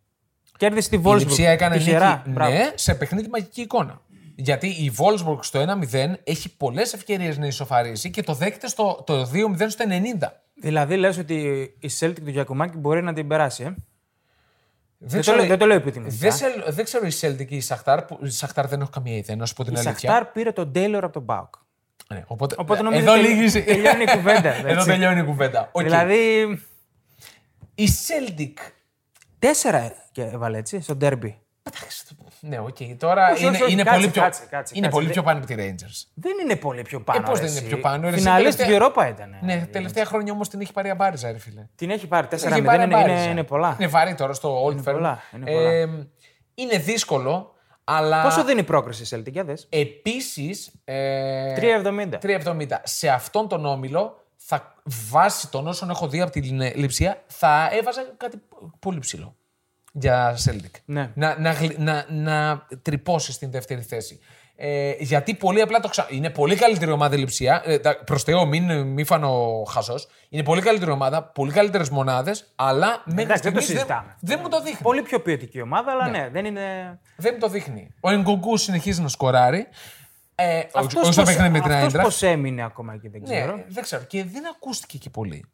Κέρδισε 0.57 0.89
τη 0.89 0.97
Η 0.97 1.03
Wolfsburg. 1.05 1.19
Λιψία 1.19 1.51
έκανε 1.51 1.77
Τυχερά. 1.77 2.17
νίκη 2.17 2.31
Μπράβο. 2.31 2.53
ναι, 2.53 2.71
σε 2.75 2.95
παιχνίδι 2.95 3.29
μαγική 3.29 3.61
εικόνα. 3.61 4.01
Γιατί 4.43 4.67
η 4.69 4.93
Wolfsburg 4.99 5.39
στο 5.41 5.65
1-0 5.93 6.13
έχει 6.25 6.57
πολλές 6.57 6.93
ευκαιρίες 6.93 7.39
να 7.39 7.47
ισοφαρίσει 7.47 8.11
και 8.11 8.23
το 8.23 8.35
δέχεται 8.35 8.69
στο 8.69 9.03
το 9.07 9.31
2-0 9.59 9.67
στο 9.69 9.85
90. 10.21 10.29
Δηλαδή 10.55 10.97
λες 10.97 11.19
ότι 11.19 11.35
η 11.79 11.91
Celtic 12.01 12.15
του 12.25 12.31
Γιακουμάκη 12.31 12.77
μπορεί 12.77 13.03
να 13.03 13.13
την 13.13 13.29
περάσει. 13.29 13.63
Ε; 13.65 13.75
Δεν, 14.99 15.23
το 15.23 15.35
λέω- 15.35 15.47
δεν 15.47 15.59
το 15.59 15.67
λέω 15.67 15.77
επιθυμητικά. 15.77 16.19
Δεν, 16.21 16.33
σε- 16.33 16.65
δεν 16.73 16.85
ξέρω 16.85 17.07
η 17.07 17.13
Celtic 17.21 17.51
ή 17.51 17.57
η 17.57 17.61
Σαχτάρ. 17.61 18.03
Που, 18.05 18.19
η 18.23 18.31
Σαχτάρ 18.31 18.67
δεν 18.67 18.81
έχω 18.81 18.91
καμία 18.91 19.17
ιδέα, 19.17 19.37
να 19.37 19.47
σου 19.47 19.55
πω 19.55 19.65
την 19.65 19.75
Η 19.75 19.79
αλήθεια. 19.79 20.11
Σαχτάρ 20.11 20.25
πήρε 20.33 20.53
τον 20.53 20.73
Τέιλορ 20.73 21.05
από 21.05 21.13
τον 21.13 21.23
Μπάουκ. 21.23 21.55
Ναι, 22.09 22.25
οπότε, 22.27 22.55
Οπότε 22.59 22.83
νομίζω 22.83 23.03
εδώ 23.03 23.13
τελ- 23.13 23.27
λύγει- 23.27 23.65
τελειώνει 23.65 24.03
η 24.03 24.07
κουβέντα, 24.17 24.55
εδώ 24.59 24.69
έτσι. 24.69 24.87
τελειώνει 24.87 25.21
η 25.21 25.25
κουβέντα. 25.25 25.69
Οκ. 25.73 25.83
Δηλαδή. 25.83 26.45
Η 27.75 27.89
Celtic. 28.07 28.53
Τέσσερα 29.39 29.93
και 30.13 30.23
έβαλε 30.23 30.59
έτσι 30.59 30.81
στο 30.81 30.95
ντέρμπι. 30.97 31.39
Εντάξει, 31.63 32.05
Ναι, 32.43 32.59
οκ. 32.59 32.77
Τώρα 32.99 33.31
Όχι, 33.33 33.41
είναι, 33.45 33.51
όχι, 33.55 33.63
όχι, 33.63 33.73
είναι 33.73 33.83
κάτσε, 33.83 33.99
πολύ 34.01 34.11
πιο, 34.13 34.23
κάτσε, 34.23 34.47
κάτσε, 34.51 34.73
είναι 34.77 34.87
κάτσε. 34.87 34.91
πολύ 34.91 35.05
Δεν- 35.05 35.13
πιο 35.15 35.23
πάνω 35.23 35.39
από 35.39 35.47
τη 35.47 35.55
Rangers. 35.59 36.09
Δεν 36.15 36.33
είναι 36.43 36.57
πολύ 36.57 36.83
πιο 36.83 37.01
πάνω. 37.01 37.19
Ε, 37.21 37.23
πώς 37.23 37.39
ρε, 37.39 37.45
δεν 37.45 37.51
είναι 37.51 37.59
εσύ. 37.61 37.69
πιο 37.69 37.79
πάνω, 37.79 38.03
ρε, 38.03 38.09
εσύ, 38.09 38.19
Φιναλίστ 38.19 38.59
του 38.59 38.65
τελευταία- 38.65 38.89
Europa 38.89 39.09
ήταν. 39.15 39.37
Ναι, 39.43 39.67
τελευταία 39.73 40.05
χρόνια 40.05 40.33
όμως 40.33 40.49
την 40.49 40.61
έχει 40.61 40.73
πάρει 40.73 40.91
αμπάριζα, 40.91 41.33
ρε 41.33 41.39
φίλε. 41.39 41.67
Την 41.75 41.91
έχει 41.91 42.07
πάρει 42.07 42.27
4-0. 42.27 42.53
Έχει 42.53 42.63
πάρει 42.63 42.83
Είναι, 42.83 42.95
αμπάριζα. 42.95 43.23
είναι, 43.23 43.31
είναι 43.31 43.43
πολλά. 43.45 43.77
Είναι 43.79 43.89
βαρύ 43.89 44.15
τώρα 44.15 44.33
στο 44.33 44.65
Old 44.67 44.79
Firm. 44.79 44.93
πολλά, 44.93 45.23
είναι 45.35 45.51
Ε, 45.51 45.87
είναι 46.55 46.79
δύσκολο, 46.79 47.55
αλλά. 47.85 48.23
Πόσο 48.23 48.45
δίνει 48.45 48.61
η 48.61 48.65
πρόκριση 48.65 49.03
η 49.03 49.19
Celtic, 49.21 49.33
για 49.33 49.45
δες; 49.45 49.67
Επίσης. 49.71 50.73
Ε, 50.85 51.55
3,70. 51.55 52.19
3,70. 52.19 52.81
Σε 52.83 53.09
αυτόν 53.09 53.49
τον 53.49 53.67
όμιλο, 53.67 54.25
θα, 54.37 54.75
βάσει 55.11 55.51
των 55.51 55.67
όσων 55.67 55.91
έχω 55.91 56.09
δει 56.09 56.21
από 56.21 56.31
την 56.31 56.61
ε, 56.61 56.73
λειψία, 56.75 57.23
θα 57.27 57.69
έβαζα 57.73 58.03
κάτι 58.17 58.37
πολύ 58.79 58.99
ψηλό 58.99 59.35
για 59.93 60.37
Celtic. 60.45 60.71
Ναι. 60.85 61.11
Να, 61.15 61.39
να, 61.39 61.51
γλυ- 61.53 61.79
να, 61.79 62.07
να 62.09 62.67
τρυπώσεις 62.83 63.35
στην 63.35 63.51
δεύτερη 63.51 63.81
θέση. 63.83 64.19
Ε, 64.63 64.93
γιατί 64.99 65.35
πολύ 65.35 65.61
απλά 65.61 65.81
το 65.81 65.89
ξα... 65.89 66.07
Είναι 66.11 66.31
πολύ 66.31 66.57
καλύτερη 66.57 66.91
ομάδα 66.91 67.15
η 67.15 67.19
Λειψία. 67.19 67.63
Ε, 67.65 67.79
τα- 67.79 68.05
προς 68.05 68.23
Θεό, 68.23 68.47
μην, 68.47 68.83
μην 68.83 69.07
φανώ 69.07 69.63
χαζό. 69.69 69.95
Είναι 70.29 70.43
πολύ 70.43 70.61
καλύτερη 70.63 70.91
ομάδα, 70.91 71.23
πολύ 71.25 71.53
καλύτερες 71.53 71.89
μονάδες, 71.89 72.53
αλλά 72.57 73.03
μέχρι 73.07 73.23
Εντάξει, 73.23 73.43
δεν 73.43 73.53
το 73.53 73.61
στιγμής 73.61 73.81
συζητάμε. 73.83 74.17
δεν 74.21 74.39
μου 74.43 74.49
το 74.49 74.61
δείχνει. 74.63 74.79
Πολύ 74.83 75.03
πιο 75.03 75.21
ποιοτική 75.21 75.61
ομάδα, 75.61 75.91
αλλά 75.93 76.09
ναι, 76.09 76.29
δεν 76.33 76.45
είναι. 76.45 76.61
Δεν 77.17 77.33
μου 77.35 77.41
το 77.41 77.49
δείχνει. 77.49 77.95
Ο 78.01 78.11
Εγκογκού 78.11 78.57
συνεχίζει 78.57 79.03
να 79.03 79.09
σκοράρει. 79.09 79.67
Ε, 80.35 80.59
Αυτός 80.59 81.03
όχι 81.03 81.13
στο 81.13 81.23
πώς- 81.23 81.35
παιχνίδι 81.35 81.51
με 81.51 81.61
την 81.61 81.71
αυτός 81.71 81.83
Άιντραχτ. 81.83 82.07
πώς 82.09 82.23
έμεινε 82.23 82.65
ακόμα 82.65 82.93
εκεί, 82.95 83.09
δεν 83.09 83.23
ξέρω. 83.25 83.57
Ναι, 83.57 83.65
δεν 83.69 83.83
ξέρω. 83.83 84.03
Και 84.05 84.25
δεν 84.25 84.43
ακούστηκε 84.55 84.99
και 84.99 85.11
πολύ. 85.11 85.45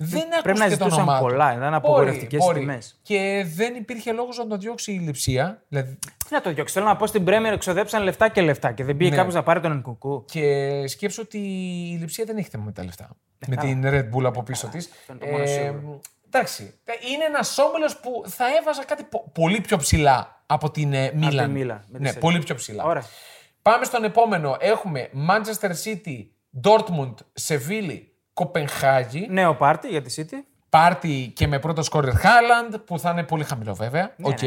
Δεν 0.00 0.28
Πρέπει 0.42 0.58
να 0.58 0.64
ακούστηκε 0.64 0.76
το 0.76 0.84
ζητούσαν 0.84 0.92
όνομά 1.02 1.18
του. 1.18 1.24
πολλά, 1.24 1.46
ήταν 1.52 1.60
Μπορεί, 1.62 1.74
απογοητευτικές 1.74 2.38
μπορεί. 2.44 2.58
τιμές. 2.60 2.98
Και 3.02 3.44
δεν 3.54 3.74
υπήρχε 3.74 4.12
λόγος 4.12 4.36
να 4.38 4.46
τον 4.46 4.60
διώξει 4.60 4.92
η 4.92 4.98
λειψία. 4.98 5.62
Δηλαδή, 5.68 5.98
Τι 6.28 6.34
να 6.34 6.40
το 6.40 6.52
διώξει. 6.52 6.74
Θέλω 6.74 6.86
να 6.86 6.96
πω 6.96 7.06
στην 7.06 7.24
Πρέμερ 7.24 7.52
εξοδέψαν 7.52 8.02
λεφτά 8.02 8.28
και 8.28 8.40
λεφτά 8.40 8.72
και 8.72 8.84
δεν 8.84 8.96
πήγε 8.96 9.10
Ναι. 9.10 9.16
κάποιος 9.16 9.34
να 9.34 9.42
πάρει 9.42 9.60
τον 9.60 9.72
Ενκουκού. 9.72 10.24
και 10.24 10.86
σκέψω 10.86 11.22
ότι 11.22 11.38
η 11.92 11.96
λειψία 12.00 12.24
δεν 12.24 12.36
έχει 12.36 12.48
θέμα 12.48 12.64
με 12.64 12.72
τα 12.72 12.84
λεφτά. 12.84 13.08
με 13.46 13.56
την 13.56 13.82
Red 13.84 14.08
Bull 14.16 14.24
από 14.24 14.42
πίσω 14.42 14.66
της. 14.66 14.90
αυτό 15.00 15.12
είναι 15.12 15.24
το 15.24 15.30
μόνο 15.30 15.46
σίγουρο. 15.46 16.00
εντάξει. 16.26 16.62
Είναι 17.14 17.24
ένας 17.24 17.58
όμιλος 17.58 17.96
που 17.96 18.22
θα 18.26 18.44
έβαζα 18.60 18.84
κάτι 18.84 19.02
πο- 19.02 19.30
πολύ 19.34 19.60
πιο 19.60 19.76
ψηλά 19.76 20.42
από 20.46 20.70
την 20.70 20.92
ε, 20.92 21.12
Μίλαν. 21.14 21.50
Μίλαν, 21.50 21.84
με 21.88 21.98
τη 21.98 22.04
Ναι, 22.04 22.10
Celtic. 22.10 22.18
πολύ 22.20 22.38
πιο 22.38 22.54
ψηλά. 22.54 22.84
Ωραία. 22.84 23.02
Πάμε 23.62 23.84
στον 23.84 24.04
επόμενο. 24.04 24.56
Έχουμε 24.60 25.10
Manchester 25.30 25.70
City, 25.84 26.26
Dortmund, 26.62 27.14
Σεβίλη, 27.32 28.12
Κοπενχάγη. 28.44 29.26
Νέο 29.30 29.54
πάρτι 29.54 29.88
για 29.88 30.02
τη 30.02 30.14
City. 30.16 30.34
πάρτι 30.68 31.32
και 31.36 31.46
με 31.46 31.58
πρώτο 31.58 31.82
σκόρερ 31.82 32.14
Χάλαντ, 32.16 32.76
που 32.76 32.98
θα 32.98 33.10
είναι 33.10 33.22
πολύ 33.22 33.44
χαμηλό 33.44 33.74
βέβαια. 33.74 34.14
Ναι, 34.16 34.28
Οκ. 34.28 34.38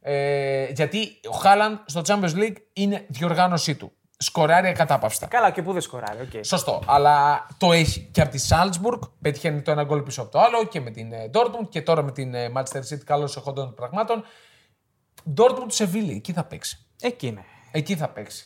Ε, 0.00 0.64
γιατί 0.72 1.20
ο 1.30 1.36
Χάλαντ 1.36 1.76
στο 1.84 2.00
Champions 2.06 2.34
League 2.34 2.56
είναι 2.72 3.04
διοργάνωσή 3.08 3.74
του. 3.74 3.92
Σκοράρει 4.16 4.68
ακατάπαυστα. 4.68 5.26
Καλά, 5.26 5.50
και 5.50 5.62
πού 5.62 5.72
δεν 5.72 5.80
σκοράρει. 5.80 6.20
οκ. 6.20 6.44
Σωστό. 6.44 6.82
Αλλά 6.86 7.46
το 7.58 7.72
έχει 7.72 8.00
και 8.12 8.20
από 8.20 8.30
τη 8.30 8.38
Salzburg. 8.48 8.98
Πετυχαίνει 9.20 9.62
το 9.62 9.70
ένα 9.70 9.84
γκολ 9.84 10.02
πίσω 10.02 10.22
από 10.22 10.30
το 10.30 10.40
άλλο 10.40 10.64
και 10.64 10.80
με 10.80 10.90
την 10.90 11.12
ε, 11.12 11.30
Dortmund 11.34 11.68
και 11.68 11.82
τώρα 11.82 12.02
με 12.02 12.12
την 12.12 12.34
ε, 12.34 12.52
Manchester 12.56 12.78
City. 12.92 13.04
Καλώς 13.04 13.36
εχόντων 13.36 13.64
των 13.64 13.74
πραγμάτων. 13.74 14.24
Dortmund 15.36 15.66
Σεβίλη. 15.68 16.12
Εκεί 16.12 16.32
θα 16.32 16.44
παίξει. 16.44 16.86
Εκεί 17.00 17.26
είναι. 17.26 17.44
Εκεί 17.70 17.96
θα 17.96 18.08
παίξει. 18.08 18.44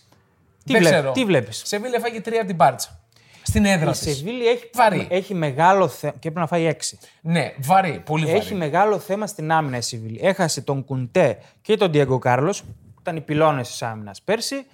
Τι, 0.65 0.73
Δεν 0.73 0.81
βλέπ- 0.81 0.95
ξέρω. 0.95 1.13
τι 1.13 1.25
βλέπεις; 1.25 1.63
Σεβίλη 1.65 1.95
έφαγε 1.95 2.21
τρία 2.21 2.39
από 2.39 2.47
την 2.47 2.57
Μπάρτσα. 2.57 3.01
Στην 3.47 3.65
έδρα 3.65 3.89
Η 3.89 3.93
της. 3.93 4.17
Σεβίλη 4.17 4.47
έχει, 4.47 4.71
Βαρύ. 4.75 5.07
έχει 5.11 5.35
μεγάλο 5.35 5.89
θέμα. 5.89 6.13
Και 6.13 6.19
πρέπει 6.21 6.39
να 6.39 6.47
φάει 6.47 6.65
έξι. 6.67 6.99
Ναι, 7.21 7.53
βαρύ. 7.59 8.03
Πολύ 8.07 8.25
βαρύ. 8.25 8.37
Έχει 8.39 8.55
μεγάλο 8.55 8.99
θέμα 8.99 9.27
στην 9.27 9.51
άμυνα 9.53 9.77
η 9.77 9.81
Σεβίλη. 9.81 10.21
Έχασε 10.23 10.61
τον 10.61 10.85
Κουντέ 10.85 11.39
και 11.63 11.77
τον 11.77 11.91
Διέγκο 11.93 12.19
Κάρλο, 12.19 12.53
που 12.95 13.01
ήταν 13.01 13.17
οι 13.17 13.21
πυλώνες 13.21 13.69
της 13.69 13.83
άμυνας 13.83 14.23
πέρσι. 14.23 14.67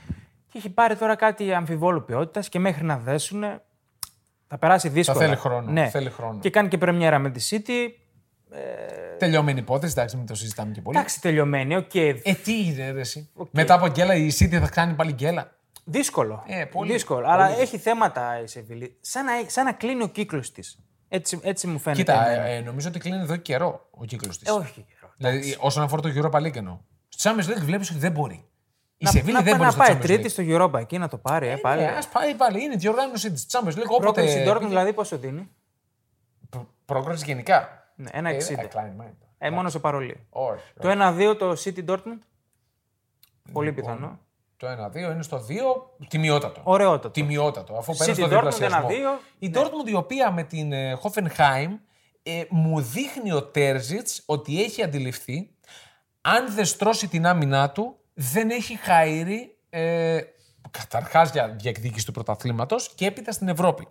Και 0.53 0.59
έχει 0.59 0.71
πάρει 0.71 0.97
τώρα 0.97 1.15
κάτι 1.17 1.53
αμφιβόλου 1.55 2.05
ποιότητας 2.05 2.49
και 2.49 2.59
μέχρι 2.59 2.85
να 2.85 2.99
δέσουν. 2.99 3.45
Θα 4.49 4.59
περάσει 4.59 4.89
δύσκολα. 4.89 5.19
θέλει 5.19 5.37
χρόνο, 5.37 5.71
Ναι. 5.71 5.89
θέλει 5.89 6.11
χρόνο. 6.11 6.39
Και 6.39 6.51
κάνει 6.51 6.69
και 6.69 6.79
πρεμιέρα 6.79 7.19
με 7.19 7.31
τη 7.31 7.49
City. 7.51 7.91
Τελειωμένη 9.19 9.59
υπόθεση, 9.59 9.93
εντάξει, 9.97 10.17
μην 10.17 10.27
το 10.27 10.35
συζητάμε 10.35 10.73
και 10.73 10.81
πολύ. 10.81 10.97
Εντάξει, 10.99 11.21
τελειωμένη. 11.21 11.77
Οκ. 11.77 11.95
Ε, 11.95 12.13
τι 12.45 12.65
είναι, 12.67 12.91
ρε, 12.91 13.01
εσύ. 13.01 13.29
Μετά 13.51 13.75
από 13.75 13.87
γκέλα 13.89 14.15
η 14.15 14.29
City 14.39 14.55
θα 14.61 14.69
κάνει 14.69 14.95
πάλι 14.95 15.13
γκέλα. 15.13 15.51
Δύσκολο. 15.85 16.45
Ε, 16.47 16.65
πολύ. 16.65 16.93
Δύσκολο. 16.93 17.27
Αλλά 17.29 17.49
έχει 17.49 17.79
θέματα 17.79 18.41
η 18.43 18.47
Σεβίλη. 18.47 18.97
Σαν 19.01 19.25
να, 19.25 19.33
σαν 19.47 19.65
να 19.65 19.73
κλείνει 19.73 20.03
ο 20.03 20.09
κύκλος 20.09 20.53
της. 20.53 20.79
Έτσι, 21.09 21.41
έτσι 21.43 21.67
μου 21.67 21.79
φαίνεται. 21.79 22.03
Κοίτα, 22.03 22.29
εμένα. 22.29 22.43
ε, 22.49 22.57
ε, 22.57 22.61
νομίζω 22.61 22.89
ότι 22.89 22.99
κλείνει 22.99 23.19
εδώ 23.19 23.37
και 23.37 23.43
καιρό 23.43 23.89
ο 23.91 24.05
κύκλος 24.05 24.39
της. 24.39 24.49
Ε, 24.49 24.53
όχι. 24.53 24.87
καιρό. 24.89 25.13
Δηλαδή, 25.17 25.57
όσον 25.61 25.83
αφορά 25.83 26.03
το 26.03 26.09
Europa 26.17 26.41
League 26.43 26.57
εννοώ. 26.57 26.79
Στο 27.09 27.31
Champions 27.31 27.51
League 27.51 27.63
βλέπεις 27.63 27.91
ότι 27.91 27.99
δεν 27.99 28.13
μπορεί. 28.13 28.45
Η 28.97 29.05
Να, 29.05 29.11
Σεβίλη 29.11 29.33
να, 29.33 29.41
δεν 29.43 29.53
να, 29.53 29.59
μπορεί 29.59 29.71
στο 29.71 29.79
πάει 29.79 29.95
Champions 29.97 30.01
τρίτη 30.01 30.23
League. 30.27 30.31
στο 30.31 30.43
Europa 30.47 30.81
εκεί 30.81 30.99
να 30.99 31.09
το 31.09 31.19
πάρει. 31.19 31.49
Ε, 31.49 31.57
πάλι. 31.57 31.83
Ε, 31.83 31.87
ας 31.87 32.09
πάει 32.09 32.35
πάλι. 32.35 32.63
Είναι 32.63 32.77
διοργάνωση 32.77 33.33
της 33.33 33.47
Champions 33.51 33.73
League. 33.79 34.01
Πρόκληση 34.01 34.39
Όποτε. 34.39 34.53
Dortmund 34.65 34.69
δηλαδή 34.69 34.93
πόσο 34.93 35.17
δίνει; 35.19 35.51
Προ- 36.51 36.69
Πρόκριση 36.85 37.25
γενικά. 37.25 37.87
Ναι, 37.97 38.11
ένα 38.13 38.29
Ε, 38.29 38.37
60. 38.37 38.59
ε, 38.59 38.69
Klein 38.75 39.03
mind. 39.03 39.15
Ε, 39.39 39.51
μόνο 39.51 39.69
σε 39.69 39.79
παρολί. 39.79 40.27
Όχι. 40.31 40.63
Το 40.81 40.89
1-2 40.91 41.37
το 41.39 41.51
City 41.65 41.85
Dortmund. 41.85 42.19
Πολύ 43.53 43.67
Λοιπόν, 43.69 43.85
πιθανό. 43.85 44.19
Το 44.63 44.69
1-2 44.69 44.97
είναι 44.97 45.23
στο 45.23 45.47
2. 45.49 46.09
Τιμιότατο. 46.09 46.61
Ωραιότατο. 46.65 47.11
Τιμιότατο. 47.11 47.75
Αφού 47.75 47.93
City 47.93 47.99
πέρασε 47.99 48.21
το 48.21 48.27
Dortmund 48.27 48.35
διπλασιασμό. 48.35 48.89
1-2. 48.89 48.93
Η 49.39 49.49
Ναι. 49.49 49.61
Dortmund 49.61 49.89
η 49.89 49.95
οποία 49.95 50.31
με 50.31 50.43
την 50.43 50.73
ε, 50.73 50.99
Hoffenheim 51.03 51.69
ε, 52.23 52.43
μου 52.49 52.81
δείχνει 52.81 53.33
ο 53.33 53.43
Τέρζιτς 53.43 54.23
ότι 54.27 54.63
έχει 54.63 54.83
αντιληφθεί 54.83 55.51
αν 56.21 56.55
δεν 56.55 56.65
στρώσει 56.65 57.09
την 57.09 57.27
άμυνά 57.27 57.71
του 57.71 57.97
δεν 58.15 58.51
έχει 58.51 58.79
χαΐρει 58.87 59.39
ε, 59.71 60.21
καταρχάς 60.71 61.31
για 61.31 61.49
διεκδίκηση 61.49 62.07
του 62.07 62.13
πρωταθλήματος 62.13 62.95
και 62.95 63.07
έπειτα 63.07 63.33
στην 63.33 63.49
Ευρώπη. 63.49 63.89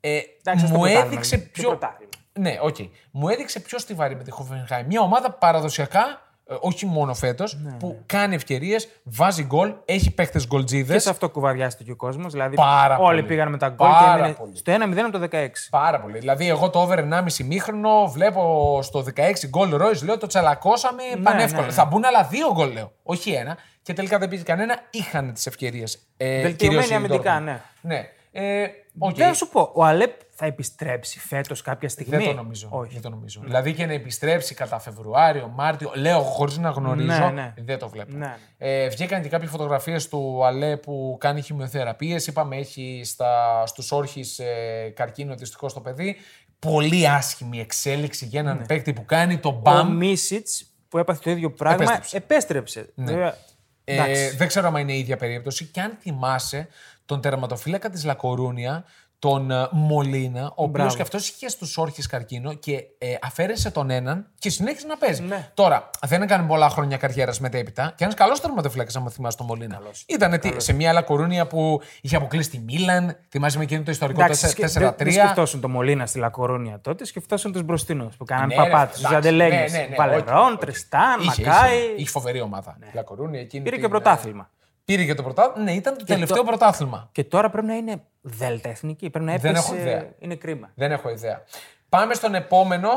Ε, 0.00 0.20
Εντάξει, 0.42 0.66
στο 0.66 0.74
μου 0.76 0.80
πρωτάθλημα, 0.80 1.06
έδειξε 1.06 1.38
ποιο 1.38 1.50
πιο... 1.52 1.68
πρωτάθλημα. 1.68 2.10
Ναι, 2.38 2.58
οκ. 2.60 2.76
Μου 3.10 3.28
έδειξε 3.28 3.60
πιο 3.60 3.78
στιβαρή 3.78 4.16
με 4.16 4.22
τη 4.22 4.30
Hoffenheim. 4.38 4.84
Μια 4.86 5.00
ομάδα 5.00 5.32
παραδοσιακά, 5.32 6.00
ε, 6.02 6.25
όχι 6.60 6.86
μόνο 6.86 7.14
φέτος, 7.14 7.58
Ναι, 7.62 7.70
που 7.78 8.02
κάνει 8.06 8.34
ευκαιρίες, 8.34 8.88
βάζει 9.02 9.42
γκολ, 9.44 9.74
έχει 9.84 10.10
παίχτες 10.14 10.40
γκολτζήδες. 10.46 10.94
Και 10.94 10.98
σε 11.00 11.10
αυτό 11.10 11.30
κουβαδιάστηκε 11.30 11.84
και 11.84 11.90
ο 11.92 11.96
κόσμος. 11.96 12.32
Δηλαδή, 12.32 12.56
Πάρα 12.56 12.96
όλοι 12.98 13.16
πολύ. 13.16 13.22
πήγαν 13.22 13.48
με 13.50 13.58
τα 13.58 13.68
γκολ 13.68 13.88
και 13.88 13.94
Πάρα 13.94 14.18
έμεινε 14.18 14.34
πολύ. 14.34 14.56
στο 14.56 14.72
1-0 14.72 14.98
από 14.98 15.10
το 15.18 15.18
16. 15.18 15.46
Πάρα 15.70 16.00
πολύ. 16.00 16.18
Δηλαδή, 16.18 16.48
εγώ 16.48 16.70
το 16.70 16.80
over 16.80 16.98
1,5 16.98 17.44
ημίχρονο, 17.44 18.06
βλέπω 18.06 18.78
στο 18.82 19.04
16 19.16 19.46
γκολ 19.48 19.74
Ρόις, 19.76 20.02
λέω 20.02 20.18
το 20.18 20.26
τσαλακώσαμε 20.26 21.02
πανεύκολα. 21.22 21.60
ναι, 21.60 21.66
ναι. 21.66 21.72
Θα 21.72 21.84
μπουν 21.84 22.04
άλλα 22.04 22.22
δύο 22.24 22.52
γκολ, 22.52 22.72
λέω. 22.72 22.92
Όχι 23.02 23.30
ένα. 23.30 23.56
Και 23.82 23.92
τελικά 23.92 24.18
δεν 24.18 24.28
πήγε 24.28 24.42
κανένα. 24.42 24.78
Είχαν 24.90 25.32
τις 25.32 25.46
ευκαιρίες. 25.46 25.98
Ε, 26.16 26.26
Βελτιωμένη 26.42 26.56
κυρίως 26.56 26.88
η 26.90 26.94
αμυντικά, 26.94 27.38
Dortmund. 27.38 27.42
ναι. 27.44 27.60
Ναι. 27.80 28.08
Ε, 28.32 28.66
οκ. 28.98 29.14
Δεν 29.16 29.34
σου 29.34 29.48
πω, 29.48 29.70
ο 29.74 29.84
Αλέ 29.84 30.20
θα 30.38 30.46
επιστρέψει 30.46 31.18
φέτος 31.18 31.62
κάποια 31.62 31.88
στιγμή; 31.88 32.16
Δεν 32.16 32.26
το 32.26 32.32
νομίζω. 32.32 32.68
Όχι. 32.70 32.92
Δεν 32.92 33.02
το 33.02 33.10
νομίζω. 33.10 33.40
Δηλαδή 33.44 33.72
και 33.74 33.86
να 33.86 33.92
επιστρέψει 33.92 34.54
κατά 34.54 34.78
Φεβρουάριο, 34.78 35.52
Μάρτιο, 35.54 35.92
λέω 35.94 36.20
χωρίς 36.20 36.58
να 36.58 36.70
γνωρίζω, 36.70 37.18
Ναι, 37.18 37.30
ναι. 37.30 37.54
δεν 37.56 37.78
το 37.78 37.88
βλέπω. 37.88 38.16
Ναι. 38.16 38.36
Ε, 38.58 38.88
βγήκαν 38.88 39.22
και 39.22 39.28
κάποιες 39.28 39.50
φωτογραφίες 39.50 40.08
του 40.08 40.44
Αλέ 40.44 40.76
που 40.76 41.16
κάνει 41.20 41.40
χημειοθεραπείες. 41.42 42.26
Είπαμε, 42.26 42.56
έχει 42.56 43.00
στα, 43.04 43.62
στους 43.66 43.92
όρχεις 43.92 44.38
ε, 44.38 44.92
καρκίνο 44.96 45.34
δυστυχώς 45.34 45.72
το 45.72 45.80
παιδί. 45.80 46.16
Πολύ 46.58 47.08
άσχημη 47.08 47.60
εξέλιξη 47.60 48.26
για 48.26 48.40
έναν 48.40 48.64
παίκτη 48.68 48.92
που 48.92 49.04
κάνει 49.04 49.38
το 49.38 49.48
Ο 49.48 49.52
μπαμ. 49.52 49.96
Μίσιτς 49.96 50.70
που 50.88 50.98
έπαθε 50.98 51.20
το 51.24 51.30
ίδιο 51.30 51.50
πράγμα 51.52 51.82
Επέστρεψε. 51.82 52.16
επέστρεψε. 52.16 52.92
Βέβαια, 52.94 53.36
Ε, 53.84 53.94
εντάξει. 53.94 54.36
δεν 54.36 54.48
ξέρω 54.48 54.66
αν 54.68 54.76
είναι 54.76 54.92
η 54.92 54.98
ίδια 54.98 55.16
περίπτωση. 55.16 55.64
Και 55.64 55.80
αν 55.80 55.96
θυμάσαι 56.00 56.68
τον 57.06 57.20
τερματοφύλακα 57.20 57.90
της 57.90 58.04
Λακορούνια, 58.04 58.84
τον 59.18 59.50
ε, 59.50 59.68
Μολίνα, 59.70 60.44
ο 60.46 60.52
οποίος 60.54 60.70
Μπράβο. 60.70 60.94
και 60.96 61.02
αυτός 61.02 61.28
είχε 61.28 61.48
στους 61.48 61.76
όρχες 61.76 62.06
καρκίνο 62.06 62.54
και 62.54 62.84
ε, 62.98 63.14
αφαίρεσε 63.22 63.70
τον 63.70 63.90
έναν 63.90 64.26
και 64.38 64.50
συνέχισε 64.50 64.86
να 64.86 64.96
παίζει. 64.96 65.22
Ναι. 65.22 65.50
Τώρα, 65.54 65.90
δεν 66.06 66.22
έκανε 66.22 66.46
πολλά 66.46 66.68
χρόνια 66.68 66.96
καριέρας 66.96 67.40
μετέπειτα 67.40 67.92
και 67.96 68.04
ένας 68.04 68.16
καλός 68.16 68.40
τερματοφύλακας, 68.40 68.96
αν 68.96 69.10
θυμάσαι 69.10 69.36
τον 69.36 69.46
Μολίνα. 69.46 69.80
Ήταν 70.06 70.38
τι, 70.40 70.50
σε 70.56 70.72
μια 70.72 70.92
Λακορούνια 70.92 71.46
που 71.46 71.80
είχε 72.00 72.16
αποκλείσει 72.16 72.50
τη 72.50 72.58
Μίλαν. 72.58 73.16
Θυμάσαι 73.28 73.58
με 73.58 73.64
εκείνο 73.64 73.82
το 73.82 73.90
ιστορικό 73.90 74.22
Εντάξει, 74.22 74.48
σκε- 74.48 74.68
δεν- 74.68 74.82
4-3. 74.88 74.94
Δεν 74.96 75.12
σκεφτόσουν 75.12 75.60
το 75.60 75.68
Μολίνα 75.68 76.06
στη 76.06 76.18
Λακορούνια 76.18 76.80
τότε, 76.80 77.04
σκεφτόσουν 77.04 77.52
τους 77.52 77.62
μπροστινούς 77.62 78.16
που 78.16 78.24
κάνανε 78.24 78.54
Ναι, 78.54 78.62
ρε, 78.62 78.70
παπάτε. 78.70 78.90
Τους 78.92 78.98
εντάξει, 78.98 79.14
Ζαντελέγγε. 79.14 79.56
ναι, 79.56 79.66
ναι, 79.78 79.86
ναι, 79.90 79.94
Βαλερόν, 79.96 80.36
όχι, 80.36 80.46
όχι. 80.48 80.56
Τριστάν, 80.58 81.20
Είχε, 81.20 81.44
Μακάι. 81.44 81.76
είχε, 81.76 81.92
είχε 81.96 82.08
φοβερή 82.10 82.40
ομάδα. 82.40 82.76
Η 82.80 82.86
Λακορούνια 82.94 83.40
εκείνη 83.40 83.62
Πήρε 83.62 83.74
την, 83.76 83.84
και 83.84 83.90
ε, 83.90 83.90
πρωτάθλημα. 84.00 84.50
Πήρε 84.86 85.04
και 85.04 85.14
το 85.14 85.22
πρωτάθλημα. 85.22 85.64
Ναι, 85.70 85.72
ήταν 85.76 85.98
το 85.98 86.04
τελευταίο 86.04 86.36
το- 86.36 86.44
πρωτάθλημα. 86.44 87.08
Και 87.12 87.24
τώρα 87.24 87.50
πρέπει 87.50 87.66
να 87.66 87.74
είναι 87.74 88.02
δέλτα 88.20 88.68
εθνική. 88.68 89.10
Πρέπει 89.10 89.24
να 89.24 89.32
έπεσε. 89.32 89.46
Δεν 89.52 89.56
έχω 89.62 89.74
ιδέα. 89.74 90.08
Είναι 90.18 90.34
κρίμα. 90.34 90.70
Δεν 90.74 90.92
έχω 90.92 91.08
ιδέα. 91.10 91.42
Πάμε 91.88 92.14
στον 92.14 92.34
επόμενο. 92.34 92.88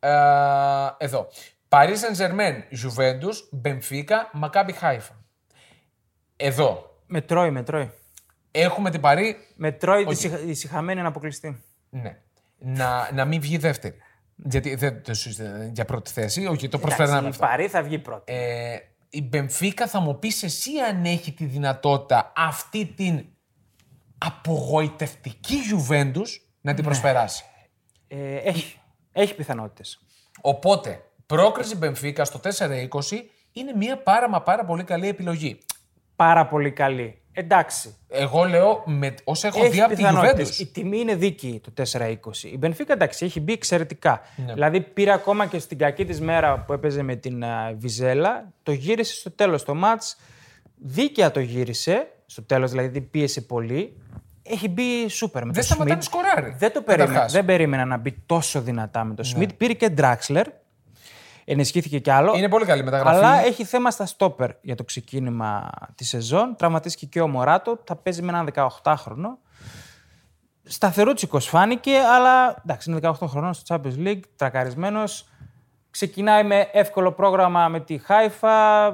Ε, 0.00 0.10
εδώ. 0.98 1.28
Paris 1.68 1.94
Saint-Germain, 1.94 2.54
Juventus, 2.82 3.62
Benfica, 3.64 4.42
Maccabi 4.42 4.70
Haifa. 4.82 5.14
Εδώ. 6.36 6.98
Με 7.06 7.20
τρώει, 7.20 7.50
με 7.50 7.62
τρώει. 7.62 7.90
Έχουμε 8.50 8.90
την 8.90 9.00
Παρή. 9.00 9.36
Με 9.56 9.72
τρώει 9.72 10.04
τη 10.04 10.14
συχα- 10.14 10.40
η 10.40 10.54
συχαμένη 10.54 11.02
να 11.02 11.08
αποκλειστεί. 11.08 11.62
Ναι. 11.90 12.16
Να, 12.58 13.08
να 13.12 13.24
μην 13.24 13.40
βγει 13.40 13.56
δεύτερη. 13.56 13.96
Γιατί 14.36 14.74
δεν 14.74 15.02
το 15.02 15.14
συζητάμε 15.14 15.70
για 15.74 15.84
πρώτη 15.84 16.10
θέση. 16.10 16.46
Όχι, 16.46 16.68
το 16.68 16.78
προσπερνάμε 16.78 17.18
Εντάξει, 17.18 17.38
η 17.40 17.44
αυτό. 17.44 17.56
Παρή 17.56 17.68
θα 17.68 17.82
βγει 17.82 17.98
πρώτη. 17.98 18.32
Ε, 18.32 18.76
η 19.14 19.22
Μπενφίκα 19.22 19.86
θα 19.86 20.00
μου 20.00 20.18
πεις 20.18 20.42
εσύ 20.42 20.78
αν 20.78 21.04
έχει 21.04 21.32
τη 21.32 21.44
δυνατότητα 21.44 22.32
αυτή 22.36 22.86
την 22.86 23.24
απογοητευτική 24.18 25.56
Juventus 25.70 26.28
να 26.60 26.74
την 26.74 26.84
προσπεράσει. 26.84 27.44
Ε, 28.08 28.36
έχει 28.36 28.78
έχει 29.12 29.34
πιθανότητες. 29.34 30.00
Οπότε, 30.40 31.10
πρόκριση 31.26 31.76
Μπενφίκα 31.76 32.24
στο 32.24 32.40
4-20 32.42 32.48
είναι 33.52 33.72
μια 33.76 33.98
πάρα 33.98 34.28
μα 34.28 34.42
πάρα 34.42 34.64
πολύ 34.64 34.84
καλή 34.84 35.08
επιλογή. 35.08 35.58
Πάρα 36.16 36.46
πολύ 36.46 36.72
καλή. 36.72 37.22
Εντάξει. 37.36 37.94
Εγώ 38.08 38.44
λέω, 38.44 38.82
με, 38.86 39.14
όσο 39.24 39.46
έχω 39.46 39.60
δει 39.60 39.66
Έχει 39.66 39.80
από 39.80 39.90
τη 39.90 39.96
πιθανότητες. 39.96 40.48
Juventus. 40.48 40.60
Η 40.60 40.66
τιμή 40.66 40.98
είναι 40.98 41.14
δίκαιη 41.14 41.60
το 41.60 41.72
4-20. 41.98 42.14
Η 42.52 42.56
Μπενφίκα 42.58 42.92
εντάξει, 42.92 43.24
έχει 43.24 43.40
μπει 43.40 43.52
εξαιρετικά. 43.52 44.20
Ναι. 44.46 44.52
Δηλαδή 44.52 44.80
πήρε 44.80 45.12
ακόμα 45.12 45.46
και 45.46 45.58
στην 45.58 45.78
κακή 45.78 46.04
της 46.04 46.20
μέρα 46.20 46.58
που 46.58 46.72
έπαιζε 46.72 47.02
με 47.02 47.14
την 47.16 47.44
α, 47.44 47.72
Βιζέλα, 47.76 48.52
το 48.62 48.72
γύρισε 48.72 49.14
στο 49.14 49.30
τέλος 49.30 49.64
το 49.64 49.74
μάτς. 49.74 50.16
Δίκαια 50.76 51.30
το 51.30 51.40
γύρισε, 51.40 52.06
στο 52.26 52.42
τέλος 52.42 52.70
δηλαδή 52.70 53.00
πίεσε 53.00 53.40
πολύ. 53.40 53.96
Έχει 54.42 54.68
μπει 54.68 55.08
σούπερ 55.08 55.44
με 55.44 55.52
Δεν 55.52 55.60
το 55.60 55.66
σταματάει 55.66 55.96
Σμιτ. 56.00 56.12
να 56.12 56.20
σκοράρει. 56.20 56.54
Δεν 56.58 56.72
το 56.72 56.82
περίμενα, 56.82 57.08
Καταρχάς. 57.12 57.32
δεν 57.32 57.44
περίμενα 57.44 57.84
να 57.84 57.96
μπει 57.96 58.12
τόσο 58.26 58.60
δυνατά 58.60 59.04
με 59.04 59.14
το 59.14 59.22
Σμιτ. 59.24 59.52
Πήρε 59.52 59.72
και 59.72 59.88
Ντράξλερ. 59.88 60.46
Ενισχύθηκε 61.44 61.98
κι 61.98 62.10
άλλο. 62.10 62.34
Είναι 62.36 62.48
πολύ 62.48 62.64
καλή 62.64 62.84
μεταγραφή. 62.84 63.16
Αλλά 63.16 63.44
έχει 63.44 63.64
θέμα 63.64 63.90
στα 63.90 64.06
στόπερ 64.06 64.50
για 64.62 64.74
το 64.74 64.84
ξεκίνημα 64.84 65.70
της 65.94 66.08
σεζόν. 66.08 66.54
Τραυματίστηκε 66.58 67.06
και 67.06 67.20
ο 67.20 67.28
Μωράτο. 67.28 67.78
Θα 67.84 67.96
παίζει 67.96 68.22
με 68.22 68.28
έναν 68.28 68.48
18χρονο. 68.54 69.36
Σταθερούτσικο 70.62 71.40
φάνηκε, 71.40 71.96
αλλά 71.98 72.56
εντάξει, 72.64 72.90
είναι 72.90 73.00
18 73.02 73.12
χρονών 73.26 73.54
στο 73.54 73.74
Champions 73.76 74.06
League, 74.06 74.20
τρακαρισμένος. 74.36 75.28
Ξεκινάει 75.90 76.44
με 76.44 76.68
εύκολο 76.72 77.12
πρόγραμμα 77.12 77.68
με 77.68 77.80
τη 77.80 77.98
Χάιφα. 77.98 78.86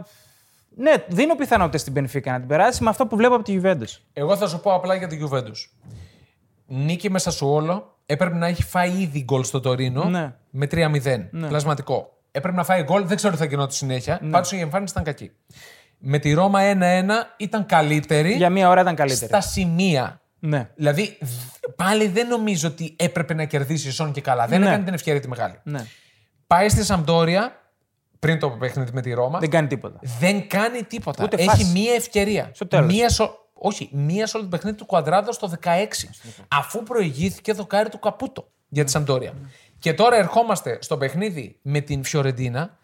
Ναι, 0.77 0.93
δίνω 1.09 1.35
πιθανότητες 1.35 1.81
στην 1.81 1.93
Πενφύκα 1.93 2.33
να 2.33 2.39
την 2.39 2.49
περάσει 2.49 2.83
με 2.83 2.89
αυτό 2.91 3.07
που 3.07 3.17
βλέπω 3.17 3.35
από 3.35 3.45
τη 3.45 3.61
Juventus. 3.63 3.99
Εγώ 4.13 4.37
θα 4.37 4.49
σου 4.49 4.61
πω 4.61 4.75
απλά 4.75 4.95
για 4.95 5.07
τη 5.07 5.19
Juventus. 5.23 5.89
Νίκη 6.67 7.11
μέσα 7.11 7.31
σου 7.31 7.49
όλο. 7.49 7.99
Έπρεπε 8.07 8.37
να 8.37 8.47
έχει 8.47 8.63
φάει 8.63 8.91
ήδη 8.91 9.23
γκολ 9.23 9.45
στο 9.45 9.61
Τωρίνο 9.61 10.05
Ναι. 10.05 10.35
με 10.51 10.67
3-0. 10.67 11.29
Πλασματικό. 11.49 12.19
Έπρεπε 12.31 12.57
να 12.57 12.65
φάει 12.65 12.83
γκολ, 12.83 13.07
δεν 13.07 13.17
ξέρω 13.17 13.33
τι 13.33 13.39
θα 13.39 13.45
γινόταν 13.45 13.71
στη 13.71 13.79
συνέχεια. 13.79 14.19
Ναι. 14.23 14.31
Πάντως 14.31 14.53
η 14.53 14.59
εμφάνιση 14.61 14.93
ήταν 14.93 15.05
κακή. 15.05 15.31
Με 15.99 16.19
τη 16.19 16.33
Ρώμα 16.33 16.61
1-1 16.63 17.35
ήταν 17.37 17.67
καλύτερη 17.67 18.33
Για 18.33 18.51
μία 18.51 18.69
ώρα 18.69 18.81
ήταν 18.81 18.95
καλύτερη. 18.95 19.27
στα 19.27 19.41
σημεία. 19.41 20.21
Ναι. 20.39 20.71
Δηλαδή, 20.75 21.19
δ- 21.21 21.71
πάλι 21.77 22.09
δεν 22.09 22.29
νομίζω 22.29 22.69
ότι 22.69 22.97
έπρεπε 22.99 23.35
να 23.35 23.45
κερδίσει 23.45 23.89
η 23.89 23.91
Σόν 23.91 24.13
και 24.13 24.21
καλά. 24.21 24.47
Δεν 24.47 24.61
Ναι. 24.61 24.67
έκανε 24.67 24.85
την 24.85 24.95
ευκαιρία 24.95 25.21
τη 25.21 25.29
μεγάλη. 25.29 25.61
ναι. 25.63 25.87
Πάει 26.47 26.69
στη 26.69 26.85
Σαμπντόρια 26.85 27.53
πριν 28.19 28.39
το 28.39 28.51
παιχνίδι 28.51 28.91
με 28.93 29.01
τη 29.01 29.13
Ρώμα. 29.13 29.39
Δεν 29.39 29.51
κάνει 29.51 29.67
τίποτα. 29.67 29.99
Δεν 30.19 30.49
κάνει 30.49 30.83
τίποτα. 30.83 31.25
Ούτε 31.25 31.37
Έχει 31.37 31.47
φάση. 31.49 31.65
μία 31.65 31.95
ευκαιρία. 31.95 32.51
Στο 32.55 32.67
τέλος. 32.67 32.93
Μία 32.93 33.09
σο... 33.11 33.35
Όχι, 33.53 33.89
μία 33.93 34.27
σε 34.27 34.37
όλο 34.37 34.47
το 34.47 34.57
παιχνίδι 34.57 34.77
του 34.77 34.87
Κουαντράδο 34.87 35.33
στο 35.33 35.51
16. 35.63 36.09
Αφού 36.49 36.83
προηγήθηκε 36.83 37.53
δοκάρι 37.53 37.89
του 37.89 37.99
Καπούτο 37.99 38.51
για 38.69 38.85
τη 38.85 38.91
Σαμπντόρια. 38.91 39.33
Και 39.81 39.95
τώρα 39.95 40.17
ερχόμαστε 40.17 40.79
στο 40.81 40.97
παιχνίδι 40.97 41.59
με 41.63 41.81
την 41.81 42.05
Φιωρεντίνα. 42.05 42.79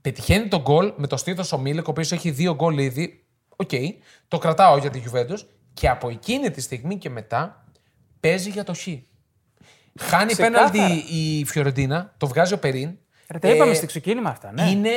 Πετυχαίνει 0.00 0.48
το 0.48 0.60
γκολ 0.60 0.92
με 0.96 1.06
το 1.06 1.16
στήθος 1.16 1.52
ο 1.52 1.58
Μίλικ, 1.58 1.86
ο 1.86 1.90
οποίος 1.90 2.12
έχει 2.12 2.30
δύο 2.30 2.54
γκολ 2.54 2.78
ήδη. 2.78 3.24
Οκ, 3.56 3.70
το 4.28 4.38
κρατάω 4.38 4.76
για 4.76 4.90
τη 4.90 4.98
Γιουβέντους. 4.98 5.46
Και 5.74 5.88
από 5.88 6.08
εκείνη 6.08 6.50
τη 6.50 6.60
στιγμή 6.60 6.98
και 6.98 7.10
μετά 7.10 7.64
παίζει 8.20 8.50
για 8.50 8.64
το 8.64 8.74
Χ. 8.74 8.86
Χάνει 10.00 10.32
Ξεκάθαρα. 10.32 10.70
πέναλτι 10.70 11.14
η 11.16 11.44
Φιωρεντίνα, 11.44 12.14
το 12.16 12.26
βγάζει 12.26 12.54
ο 12.54 12.58
Περίν. 12.58 12.98
Ρε, 13.30 13.38
τα 13.38 13.48
είπαμε 13.48 13.70
Ε, 13.70 13.74
στο 13.74 13.86
ξεκίνημα 13.86 14.30
αυτά. 14.30 14.52
Ναι. 14.52 14.70
είναι 14.70 14.90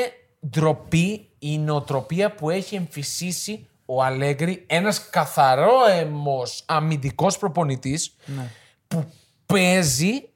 ντροπή 0.49 1.29
η 1.39 1.57
νοοτροπία 1.57 2.31
που 2.35 2.49
έχει 2.49 2.75
εμφυσίσει 2.75 3.67
ο 3.85 4.03
Αλέγκρι, 4.03 4.63
ένας 4.67 5.09
καθαρόαιμος 5.09 6.63
αμυντικός 6.65 7.37
προπονητής 7.37 8.15
Ναι. 8.25 8.49
που 8.87 9.11
παίζει 9.45 10.29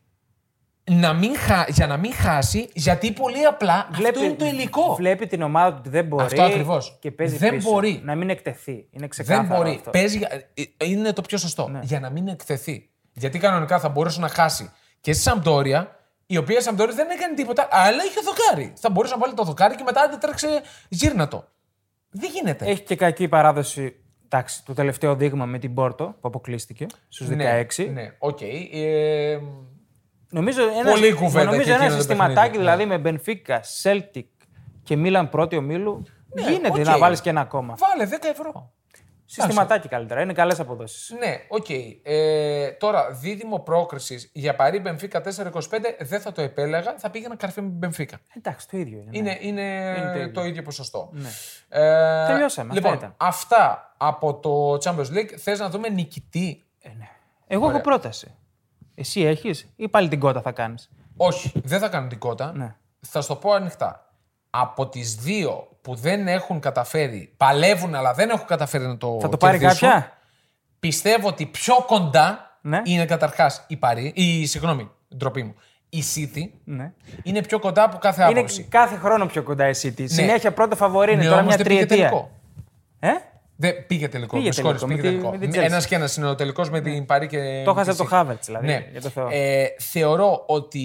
να 0.89 1.13
μην 1.13 1.37
χα... 1.37 1.63
για 1.67 1.87
να 1.87 1.97
μην 1.97 2.13
χάσει, 2.13 2.69
γιατί 2.73 3.11
πολύ 3.11 3.45
απλά 3.45 3.87
αυτό 3.91 4.23
είναι 4.23 4.33
το 4.33 4.45
υλικό. 4.45 4.95
Βλέπει 4.95 5.27
την 5.27 5.41
ομάδα 5.41 5.69
του 5.71 5.77
ότι 5.79 5.89
δεν 5.89 6.05
μπορεί. 6.05 6.23
Αυτό 6.23 6.41
ακριβώς. 6.43 6.97
Και 7.01 7.11
παίζει 7.11 7.37
Δεν 7.37 7.55
πίσω. 7.55 7.69
μπορεί. 7.71 8.01
Να 8.03 8.15
μην 8.15 8.29
εκτεθεί. 8.29 8.87
Είναι 8.91 9.07
ξεκάθαρο. 9.07 9.47
Δεν 9.47 9.57
μπορεί. 9.57 9.75
Αυτό. 9.75 9.89
Παίζει... 9.89 10.17
για- 10.17 10.29
ε, 10.77 10.85
Είναι 10.85 11.13
το 11.13 11.21
πιο 11.21 11.37
σωστό. 11.37 11.79
Για 11.81 11.99
να 11.99 12.09
μην 12.09 12.27
εκθεθεί. 12.27 12.89
Γιατί 13.13 13.39
κανονικά 13.39 13.79
θα 13.79 13.89
μπορούσε 13.89 14.19
να 14.19 14.27
χάσει 14.27 14.71
και 15.01 15.13
στη 15.13 15.21
Σαμπντόρια, 15.21 15.99
η 16.25 16.37
οποία 16.37 16.61
Σαμπντόρια 16.61 16.95
δεν 16.95 17.09
έκανε 17.09 17.33
τίποτα, 17.35 17.67
αλλά 17.71 18.03
είχε 18.03 18.19
δοκάρι. 18.25 18.73
Θα 18.77 18.89
μπορούσε 18.89 19.13
να 19.13 19.19
βάλει 19.19 19.33
το 19.33 19.43
δοκάρι 19.43 19.75
και 19.75 19.83
μετά 19.83 20.07
δεν 20.09 20.19
τρέξε 20.19 20.61
γύρνα 20.89 21.26
το. 21.26 21.47
Δεν 22.09 22.29
γίνεται. 22.33 22.65
Έχει 22.65 22.81
και 22.81 22.95
κακή 22.95 23.27
παράδοση. 23.27 23.95
Εντάξει, 24.25 24.65
το 24.65 24.73
τελευταίο 24.73 25.15
δείγμα 25.15 25.45
με 25.45 25.59
την 25.59 25.73
Πόρτο 25.73 26.05
που 26.05 26.27
αποκλείστηκε 26.27 26.85
στους 27.07 27.27
16. 27.27 27.31
Ναι, 27.35 27.83
ναι, 27.91 28.15
οκ. 28.19 28.41
Ε, 28.41 29.37
Νομίζω 30.30 30.61
ένα, 30.80 30.91
Πολύ 30.91 31.13
κουβέντα 31.13 31.45
νομίζω 31.45 31.63
και 31.63 31.69
ένα 31.69 31.84
εκείνο 31.84 31.95
το 31.95 32.01
συστηματάκι 32.01 32.34
παιχνίδι, 32.36 32.57
ναι. 32.57 32.63
δηλαδή 32.63 32.86
με 32.86 32.97
Μπενφίκα, 32.97 33.61
Celtic 33.84 34.23
και 34.84 34.95
Μίλαν 34.95 35.30
πρώτη 35.30 35.55
ομίλου. 35.57 36.03
γίνεται 36.49 36.80
οκ. 36.80 36.86
να 36.86 36.97
βάλεις 36.97 37.21
και 37.21 37.30
ένα 37.30 37.41
ακόμα. 37.41 37.75
Βάλε 37.77 38.09
10 38.21 38.25
ευρώ. 38.32 38.71
Συστηματάκι 39.25 39.88
καλύτερα. 39.88 40.21
Είναι 40.21 40.34
καλές 40.34 40.59
αποδόσεις. 40.59 41.15
Ναι, 41.19 41.36
οκ. 41.47 41.65
Ε, 42.03 42.71
τώρα, 42.71 43.11
δίδυμο 43.11 43.59
πρόκρισης 43.59 44.30
για 44.34 44.55
Παρί 44.55 44.80
Μπενφίκα 44.80 45.21
4-25 45.21 45.30
δεν 45.99 46.19
θα 46.21 46.32
το 46.32 46.41
επέλεγα, 46.41 46.95
θα 46.97 47.09
πήγαινα 47.09 47.36
καρφί 47.36 47.61
με 47.61 47.67
Μπενφίκα. 47.67 48.19
Εντάξει, 48.38 48.67
το 48.69 48.77
ίδιο 48.77 48.99
είναι. 48.99 49.21
ναι. 49.21 49.38
Είναι, 49.41 49.61
είναι, 49.61 50.11
το 50.13 50.19
ίδιο. 50.19 50.32
το 50.32 50.43
ίδιο 50.43 50.61
ποσοστό. 50.61 51.09
Ναι. 51.11 51.30
Ε, 51.69 52.25
Τελειώσαμε, 52.27 52.69
αυτά 52.69 52.73
Λοιπόν, 52.73 52.93
ήταν. 52.93 53.13
αυτά 53.17 53.93
από 53.97 54.36
το 54.39 54.73
Champions 54.84 55.17
League. 55.17 55.34
Θες 55.38 55.59
να 55.59 55.69
δούμε 55.69 55.89
νικητή; 55.89 56.63
Ε, 56.82 56.89
ναι. 56.97 57.09
Εγώ 57.47 57.69
έχω 57.69 57.82
πρόταση. 57.82 58.34
Εσύ 58.99 59.21
έχεις 59.21 59.67
ή 59.75 59.87
πάλι 59.87 60.07
την 60.07 60.19
κότα 60.19 60.41
θα 60.41 60.51
κάνεις; 60.51 60.89
Όχι, 61.17 61.51
δεν 61.63 61.79
θα 61.79 61.87
κάνω 61.89 62.07
την 62.07 62.19
κότα. 62.19 62.51
Ναι. 62.55 62.75
Θα 63.07 63.21
σου 63.21 63.27
το 63.27 63.35
πω 63.35 63.51
ανοιχτά. 63.51 64.13
Από 64.49 64.87
τις 64.87 65.15
δύο 65.15 65.67
που 65.81 65.95
δεν 65.95 66.27
έχουν 66.27 66.59
καταφέρει, 66.59 67.33
παλεύουν 67.37 67.95
αλλά 67.95 68.13
δεν 68.13 68.29
έχουν 68.29 68.45
καταφέρει 68.45 68.85
να 68.85 68.97
το 68.97 69.17
Θα 69.21 69.29
το 69.29 69.37
πάρει 69.37 69.57
κερδίσουν, 69.57 69.87
κάποια; 69.89 70.11
Πιστεύω 70.79 71.27
ότι 71.27 71.45
πιο 71.45 71.75
κοντά 71.87 72.57
Ναι. 72.61 72.81
είναι 72.83 73.05
καταρχάς 73.05 73.63
η 73.67 73.75
Παρή, 73.77 74.11
η, 74.15 74.45
συγγνώμη, 74.45 74.91
ντροπή 75.15 75.43
μου, 75.43 75.55
η 75.89 76.03
City. 76.15 76.49
Ναι. 76.63 76.91
Είναι 77.23 77.41
πιο 77.41 77.59
κοντά 77.59 77.83
από 77.83 77.97
κάθε 77.97 78.23
Είναι 78.29 78.39
άποψη. 78.39 78.63
κάθε 78.63 78.95
χρόνο 78.95 79.25
πιο 79.25 79.43
κοντά 79.43 79.69
η 79.69 79.73
City. 79.81 80.03
Συνέχεια 80.07 80.53
πρώτο 80.53 80.75
φαβορή 80.75 81.11
είναι 81.11 81.21
Ναι, 81.21 81.27
τώρα 81.27 81.41
όμως 81.41 81.55
μια 81.55 81.63
δεν 81.63 81.67
πήγε 81.67 81.85
τριετία. 81.85 82.09
τελικό. 82.09 82.31
Ε; 82.99 83.09
Δεν 83.62 83.86
πήγε 83.88 84.07
τελικό. 84.07 84.36
Πήγε 84.36 84.47
με 84.47 84.53
συγχωρείς, 84.53 84.82
τελικό, 84.82 85.01
πήγε 85.01 85.10
με 85.10 85.16
τη- 85.16 85.22
τελικό. 85.24 85.38
με 85.45 85.51
την 85.51 85.62
Chelsea. 85.62 85.66
Ένας 85.66 85.88
και 85.88 85.95
ένας 85.95 86.16
είναι 86.18 86.28
ο 86.28 86.36
τελικός 86.36 86.70
με 86.70 86.82
την 86.82 87.05
Παρή 87.05 87.28
και. 87.28 87.62
Το 87.66 87.74
με 87.74 87.82
έχασε 87.82 87.97
τη 87.97 88.01
από 88.03 88.10
το 88.10 88.18
City. 88.20 88.32
Havertz, 88.32 88.39
δηλαδή. 88.45 88.66
Ναι. 88.66 88.86
Για 88.91 89.01
το 89.01 89.10
Θεό. 89.10 89.28
Ε, 89.32 89.66
θεωρώ 89.80 90.43
ότι 90.47 90.84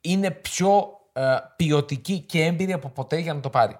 είναι 0.00 0.30
πιο 0.30 0.88
ε, 1.12 1.22
ποιοτική 1.56 2.18
και 2.20 2.44
έμπειρη 2.44 2.72
από 2.72 2.88
ποτέ 2.88 3.16
για 3.18 3.34
να 3.34 3.40
το 3.40 3.50
πάρει. 3.50 3.78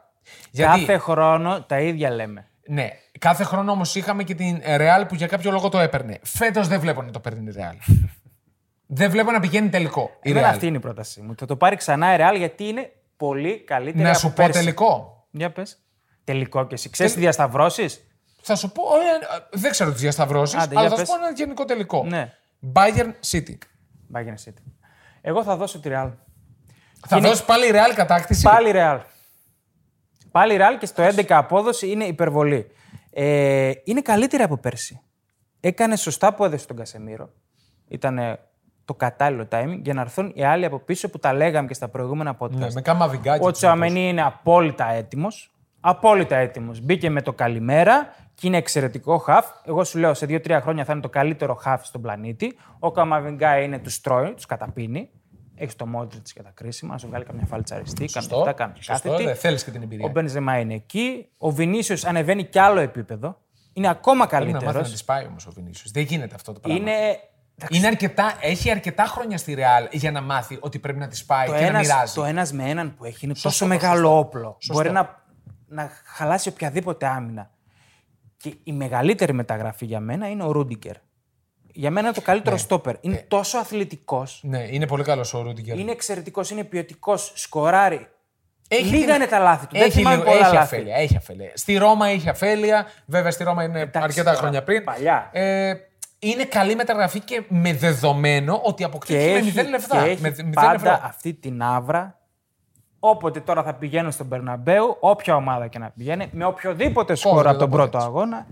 Γιατί, 0.50 0.78
Κάθε 0.78 0.98
χρόνο 0.98 1.62
τα 1.62 1.80
ίδια 1.80 2.10
λέμε. 2.10 2.46
ναι, 2.66 2.88
κάθε 3.18 3.44
χρόνο 3.44 3.72
όμως 3.72 3.94
είχαμε 3.94 4.22
και 4.22 4.34
την 4.34 4.60
Real 4.66 5.04
που 5.08 5.14
για 5.14 5.26
κάποιο 5.26 5.50
λόγο 5.50 5.68
το 5.68 5.78
έπαιρνε. 5.78 6.18
Φέτος 6.22 6.68
δεν 6.68 6.80
βλέπω 6.80 7.02
να 7.02 7.10
το 7.10 7.20
παίρνει 7.20 7.50
η 7.50 7.54
Real. 7.56 7.94
δεν 8.86 9.10
βλέπω 9.10 9.30
να 9.30 9.40
πηγαίνει 9.40 9.68
τελικό. 9.68 10.10
Η 10.22 10.30
Εμένα 10.30 10.46
Real. 10.48 10.50
αυτή 10.50 10.66
είναι 10.66 10.76
η 10.76 10.80
πρότασή 10.80 11.20
μου. 11.20 11.34
Θα 11.38 11.46
το 11.46 11.56
πάρει 11.56 11.76
ξανά 11.76 12.14
η 12.14 12.18
Real 12.20 12.36
γιατί 12.38 12.64
είναι 12.64 12.92
πολύ 13.16 13.60
καλύτερη 13.64 14.02
Να 14.04 14.08
από 14.10 14.18
σου 14.18 14.26
πω 14.26 14.32
πέρσι. 14.36 14.52
τελικό. 14.58 15.26
Για 15.30 15.50
πες. 15.50 15.78
Τελικό 16.24 16.66
και 16.66 16.74
εσύ. 16.74 16.90
Ξέρεις 16.90 17.12
τι 17.14 17.18
διασταυρώσεις; 17.20 18.06
Θα 18.48 18.56
σου 18.56 18.72
πω. 18.72 18.82
ε, 18.82 19.36
ε, 19.36 19.58
δεν 19.58 19.70
ξέρω 19.70 19.92
τις 19.92 20.00
διασταυρώσεις, 20.00 20.60
Άντε, 20.62 20.76
αλλά 20.78 20.80
για 20.88 20.96
θα 20.96 20.96
σου 20.96 21.00
πες. 21.02 21.10
πω 21.10 21.24
ένα 21.26 21.32
γενικό 21.36 21.64
τελικό. 21.64 22.04
Ναι. 22.04 22.32
Bayern 22.72 23.12
City. 23.30 23.58
Bayern 24.14 24.48
City. 24.48 24.62
Εγώ 25.20 25.42
θα 25.42 25.56
δώσω 25.56 25.80
τη 25.80 25.88
Real. 25.92 26.10
Θα 27.06 27.16
Είναι- 27.16 27.28
δώσεις 27.28 27.44
πάλι 27.44 27.70
Real 27.72 27.92
κατάκτηση; 27.94 28.42
Πάλι 28.42 28.70
Real. 28.74 29.00
Πάλι 30.30 30.56
Real 30.60 30.76
και 30.78 30.86
στο 30.86 31.02
11 31.02 31.24
απόδοση 31.36 31.90
είναι 31.90 32.04
υπερβολή. 32.04 32.66
Ε, 33.10 33.70
είναι 33.84 34.00
καλύτερη 34.00 34.42
από 34.42 34.56
πέρσι. 34.56 35.00
Έκανε 35.60 35.96
σωστά 35.96 36.34
που 36.34 36.44
έδωσε 36.44 36.66
τον 36.66 36.76
Κασεμίρο. 36.76 37.30
Ήταν 37.88 38.38
το 38.84 38.94
κατάλληλο 38.94 39.48
timing 39.50 39.78
για 39.82 39.94
να 39.94 40.00
έρθουν 40.00 40.32
οι 40.34 40.44
άλλοι 40.44 40.64
από 40.64 40.78
πίσω 40.78 41.08
που 41.10 41.18
τα 41.18 41.32
λέγαμε 41.32 41.68
και 41.68 41.74
στα 41.74 41.88
προηγούμενα 41.88 42.36
podcast. 42.38 42.50
Ναι, 42.50 42.66
με 42.72 42.80
κάμα 42.80 43.08
βιγκάκι. 43.08 43.46
Ο 43.46 43.50
Τσαμενί 43.50 44.08
είναι 44.08 44.22
απόλυτα 44.22 44.90
έτοιμος. 44.92 45.52
Απόλυτα 45.80 46.36
έτοιμος. 46.36 46.80
Μπήκε 46.80 47.10
με 47.10 47.22
το 47.22 47.32
καλημέρα 47.32 48.14
και 48.40 48.46
είναι 48.46 48.56
εξαιρετικό 48.56 49.18
χαφ. 49.18 49.46
Εγώ 49.64 49.84
σου 49.84 49.98
λέω 49.98 50.14
σε 50.14 50.26
2-3 50.28 50.58
χρόνια 50.62 50.84
θα 50.84 50.92
είναι 50.92 51.00
το 51.00 51.08
καλύτερο 51.08 51.54
χαφ 51.54 51.86
στον 51.86 52.00
πλανήτη. 52.02 52.58
Ο 52.78 52.90
Καμαβιγκά 52.92 53.58
είναι 53.58 53.78
τους 53.78 54.00
τρώει, 54.00 54.34
τους 54.34 54.46
καταπίνει. 54.46 55.10
Έχεις 55.54 55.76
το 55.76 55.86
Μόντριτ 55.86 56.26
για 56.34 56.42
τα 56.42 56.50
κρίσιμα, 56.54 56.92
να 56.92 56.98
σου 56.98 57.06
βγάλει 57.08 57.24
καμιά 57.24 57.46
φάλτσα 57.46 57.74
αριστή, 57.74 57.96
κάνει 57.98 58.08
Σωστό. 58.10 58.38
αυτά, 58.38 58.52
κάνει 58.52 58.72
Σωστό, 58.80 58.92
κάθετη. 59.08 59.24
δεν 59.24 59.36
θέλεις 59.36 59.64
και 59.64 59.70
την 59.70 59.82
εμπειρία. 59.82 60.06
Ο 60.06 60.08
Μπενζεμά 60.08 60.58
είναι 60.58 60.74
εκεί. 60.74 61.28
Ο 61.38 61.50
Βινίσιος 61.50 62.04
ανεβαίνει 62.04 62.44
κι 62.44 62.58
άλλο 62.58 62.80
επίπεδο. 62.80 63.38
Είναι 63.72 63.88
ακόμα 63.88 64.26
Πρέπει 64.26 64.44
να 64.44 64.50
μάθεις 64.50 64.64
καλύτερος. 64.66 64.90
να 64.90 64.96
τη 64.98 65.04
πάει 65.04 65.26
όμως 65.26 65.46
ο 65.46 65.50
Βινίσιος. 65.50 65.90
Δεν 65.90 66.02
γίνεται 66.02 66.34
αυτό 66.34 66.52
το 66.52 66.60
πράγμα. 66.60 66.78
Είναι. 66.80 66.92
Είναι 67.70 67.86
αρκετά, 67.86 68.34
έχει 68.40 68.70
αρκετά 68.70 69.04
χρόνια 69.04 69.38
στη 69.38 69.56
Real 69.58 69.88
για 69.90 70.10
να 70.10 70.20
μάθει 70.20 70.56
ότι 70.60 70.78
πρέπει 70.78 70.98
να 70.98 71.08
τη 71.08 71.22
πάει 71.26 71.46
Το 71.46 71.52
και 71.52 71.60
να 71.60 71.66
ένας, 71.66 71.86
μοιράζει. 71.86 72.14
το 72.14 72.24
ένας 72.24 72.52
με 72.52 72.70
έναν 72.70 72.94
που 72.94 73.04
έχει 73.04 73.24
είναι 73.24 73.34
τόσο 73.34 73.48
Σωστό, 73.48 73.66
μεγάλο 73.66 73.94
σωστό. 74.08 74.18
όπλο. 74.18 74.56
Σωστό. 74.58 74.72
Μπορεί 74.74 74.90
να, 74.90 75.22
να 75.66 75.90
χαλάσει 76.04 76.48
οποιαδήποτε 76.48 77.06
άμυνα. 77.06 77.50
Και 78.42 78.54
η 78.64 78.72
μεγαλύτερη 78.72 79.32
μεταγραφή 79.32 79.84
για 79.84 80.00
μένα 80.00 80.28
είναι 80.30 80.42
ο 80.44 80.52
Ρούντιγκερ. 80.52 80.94
Για 81.72 81.90
μένα 81.90 82.06
είναι 82.06 82.16
το 82.16 82.22
καλύτερο 82.22 82.56
στόπερ. 82.56 82.94
Είναι 83.00 83.24
τόσο 83.28 83.58
αθλητικός. 83.58 84.40
Ναι, 84.42 84.58
είναι 84.70 84.86
πολύ 84.86 85.02
καλός 85.04 85.34
ο 85.34 85.42
Ρούντιγκερ. 85.42 85.78
Είναι 85.78 85.90
εξαιρετικός, 85.90 86.50
είναι 86.50 86.64
ποιοτικός, 86.64 87.32
σκοράρει. 87.34 88.08
Έχει 88.68 88.82
Λίγα 88.84 89.04
την- 89.06 89.14
είναι 89.14 89.26
τα 89.26 89.38
λάθη 89.38 89.66
του. 89.66 89.72
Δεν 89.76 89.82
Έχει, 89.86 89.90
θυμάμαι 89.90 90.16
λίγο, 90.16 90.28
πολλά 90.30 90.46
έχει 90.46 90.54
λάθη. 90.54 90.74
αφέλεια, 90.76 90.96
έχει 90.96 91.16
αφέλεια. 91.16 91.50
Στη 91.54 91.76
Ρώμα 91.76 92.10
είχε 92.12 92.30
αφέλεια. 92.30 92.86
Βέβαια 93.06 93.30
στη 93.30 93.44
Ρώμα 93.44 93.62
είναι 93.64 93.90
αρκετά 93.94 94.24
τώρα, 94.24 94.36
χρόνια 94.36 94.62
πριν. 94.62 94.84
παλιά. 94.84 95.28
Ε, 95.32 95.72
είναι 96.18 96.44
καλή 96.44 96.74
μεταγραφή 96.74 97.20
και 97.20 97.42
με 97.48 97.72
δεδομένο 97.74 98.60
ότι 98.64 98.74
Και 98.74 98.84
αποκτήθηκε 98.84 99.30
με 99.32 99.38
έχει, 99.38 99.52
0 99.54 99.68
λεφτά. 99.68 100.02
και 100.02 100.10
έχει 100.10 100.20
με 100.22 100.28
0 100.38 100.50
πάντα 100.54 100.72
ευρώ. 100.74 100.98
αυτή 101.02 101.34
την 101.34 101.62
αύρα. 101.62 102.17
Όποτε 103.00 103.40
τώρα 103.40 103.62
θα 103.62 103.74
πηγαίνουν 103.74 104.10
στο 104.12 104.28
Μπερναμπέου, 104.28 104.96
όποια 105.00 105.34
ομάδα 105.36 105.66
και 105.66 105.78
να 105.78 105.90
πηγαίνει, 105.90 106.28
με 106.32 106.44
οποιοδήποτε 106.44 107.14
σκορ 107.14 107.42
δεν 107.42 107.46
από 107.50 107.58
τον 107.58 107.70
το 107.70 107.76
πρώτο 107.76 107.98
αποδέχεσαι. 107.98 108.06
αγώνα, 108.08 108.46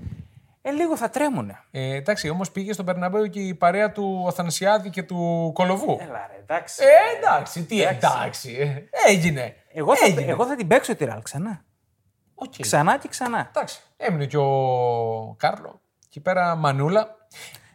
ε, 0.62 0.70
λίγο 0.70 0.96
θα 0.96 1.10
τρέμουνε. 1.10 1.60
Ε, 1.70 1.94
εντάξει, 1.94 2.28
όμως 2.28 2.50
πήγε 2.50 2.72
στο 2.72 2.84
Μπερναμπέου 2.84 3.26
και 3.26 3.40
η 3.40 3.54
παρέα 3.54 3.92
του 3.92 4.24
Αθανασιάδη 4.28 4.90
και 4.90 5.02
του 5.02 5.50
Κολοβού. 5.54 5.96
Έλα 6.00 6.26
ρε, 6.30 6.38
εντάξει. 6.40 6.82
Ε, 6.82 7.16
εντάξει, 7.18 7.62
τι 7.64 7.82
εντάξει. 7.82 8.56
ε, 8.58 9.08
Έγινε. 9.10 9.54
Εγώ 9.72 9.96
θα, 9.96 10.06
Έγινε. 10.06 10.30
εγώ 10.30 10.46
θα 10.46 10.56
την 10.56 10.66
παίξω 10.66 10.94
τη 10.96 11.04
Ρεάλ 11.04 11.22
ξανά. 11.22 11.64
Οκ. 12.34 12.52
Ξανά 12.60 12.98
και 12.98 13.08
ξανά. 13.08 13.50
Εντάξει. 13.54 13.80
Έμεινε 13.96 14.26
και 14.26 14.36
ο 14.36 15.34
Κάρλο. 15.38 15.80
Εκεί 16.06 16.20
πέρα 16.20 16.54
Μανούλα. 16.56 17.16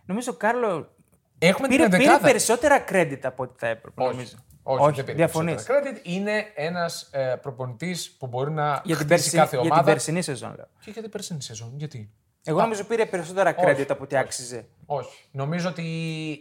Νομίζω 0.06 0.32
ο 0.34 0.36
Κάρλο 0.38 0.96
Έχουμε 1.40 1.68
πήρε, 1.68 1.82
την 1.82 1.92
πήρε 1.92 2.04
ενδεκάδα. 2.04 2.26
περισσότερα 2.28 2.84
credit 2.92 3.20
από 3.24 3.44
ό,τι 3.44 3.54
θα 3.58 3.68
έπρεπε. 3.68 4.02
Όχι. 4.04 4.12
νομίζω. 4.12 4.36
Όχι, 4.64 4.96
δεν 4.96 5.04
πήρε 5.06 5.18
διαφωνείς. 5.18 5.64
περισσότερα 5.64 5.98
credit. 5.98 6.00
Είναι 6.08 6.46
ένας 6.56 7.10
ε, 7.12 7.36
προπονητής 7.42 8.12
που 8.20 8.28
μπορεί 8.28 8.52
να 8.52 8.70
Για 8.70 8.82
την, 8.82 8.96
χτίσει 8.96 9.08
περσινή, 9.08 9.36
κάθε 9.42 9.56
για 9.56 9.62
την 9.66 9.72
ομάδα. 9.72 9.92
περσινή 9.92 10.22
σεζόν 10.22 10.54
λέω. 10.56 10.68
Και 10.84 10.92
για 10.92 11.02
την 11.02 11.12
περσινή 11.12 11.42
σεζόν. 11.42 11.74
Γιατί; 11.76 12.12
Εγώ 12.44 12.62
νομίζω 12.62 12.84
πήρε 12.84 13.06
περισσότερα 13.06 13.56
credit 13.64 13.86
από 13.90 14.04
ό,τι 14.04 14.18
άξιζε. 14.18 14.66
Όχι. 14.86 15.28
Νομίζω 15.32 15.70
ότι 15.70 15.84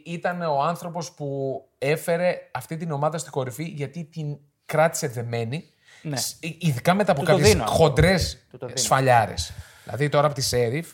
ήταν 0.04 0.42
ο 0.42 0.62
άνθρωπος 0.62 1.12
που 1.12 1.60
έφερε 1.78 2.38
αυτή 2.52 2.76
την 2.76 2.90
ομάδα 2.90 3.18
στην 3.18 3.32
κορυφή 3.32 3.64
γιατί 3.64 4.04
την 4.04 4.36
κράτησε 4.66 5.06
δεμένη. 5.08 5.64
Ναι. 6.02 6.16
Σ- 6.16 6.36
Ειδικά 6.58 6.94
μετά 6.94 7.12
από 7.12 7.20
Του 7.20 7.26
το 7.26 7.32
κάποιες 7.32 7.48
δίνω. 7.52 7.64
χοντρές 7.66 8.46
Του 8.50 8.58
το 8.58 8.66
δίνω. 8.66 8.78
σφαλιάρες. 8.78 9.52
Δηλαδή 9.84 10.08
τώρα 10.08 10.26
από 10.26 10.34
τη 10.34 10.40
Σέριφ 10.40 10.92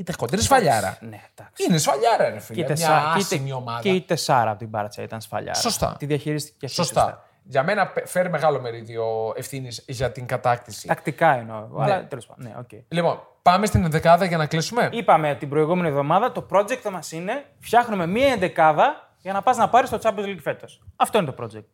ήταν 0.00 0.12
χοντρή. 0.18 0.34
Είναι 0.36 0.44
σφαλιάρα. 0.44 0.98
Ναι, 1.00 1.20
εντάξει. 1.34 1.64
Είναι 1.68 1.78
σφαλιάρα, 1.78 2.28
ρε 2.28 2.34
Και 2.34 2.40
φίλε. 2.40 2.60
η, 2.60 2.64
Μια 2.64 2.74
τεσσά... 2.74 2.86
και, 3.12 3.18
η 3.18 3.20
άσημη 3.20 3.44
τε- 3.48 3.54
ομάδα. 3.54 3.80
και 3.80 3.90
η 3.90 4.00
τεσσάρα 4.00 4.50
από 4.50 4.58
την 4.58 4.68
Μπάρτσα 4.68 5.02
ήταν 5.02 5.20
σφαλιάρα. 5.20 5.54
Σωστά. 5.54 5.96
Τη 5.98 6.06
διαχειρίστηκε 6.06 6.56
και 6.58 6.66
αυτή 6.66 6.76
Σωστά. 6.76 7.24
Για 7.42 7.62
μένα 7.62 7.86
πε- 7.86 8.06
φέρει 8.08 8.30
μεγάλο 8.30 8.60
μερίδιο 8.60 9.32
ευθύνης 9.36 9.84
για 9.88 10.12
την 10.12 10.26
κατάκτηση. 10.26 10.86
Τακτικά 10.86 11.30
εννοώ. 11.34 11.68
Αλλά 11.78 12.06
τέλος 12.06 12.26
πάντων. 12.26 12.44
Ναι, 12.46 12.54
οκ. 12.58 12.68
Λοιπόν, 12.88 13.20
πάμε 13.42 13.66
στην 13.66 13.84
ενδεκάδα 13.84 14.24
για 14.24 14.36
να 14.36 14.46
κλείσουμε. 14.46 14.88
Είπαμε 14.92 15.34
την 15.34 15.48
προηγούμενη 15.48 15.88
εβδομάδα 15.88 16.32
το 16.32 16.46
project 16.52 16.90
μας 16.92 17.12
είναι 17.12 17.44
φτιάχνουμε 17.60 18.06
μία 18.06 18.32
εντεκάδα 18.32 19.14
για 19.18 19.32
να 19.32 19.42
πας 19.42 19.56
να 19.56 19.68
πάρεις 19.68 19.90
το 19.90 19.98
Champions 20.02 20.24
League 20.26 20.38
φέτος. 20.42 20.82
Αυτό 20.96 21.18
είναι 21.18 21.30
το 21.32 21.44
project. 21.44 21.64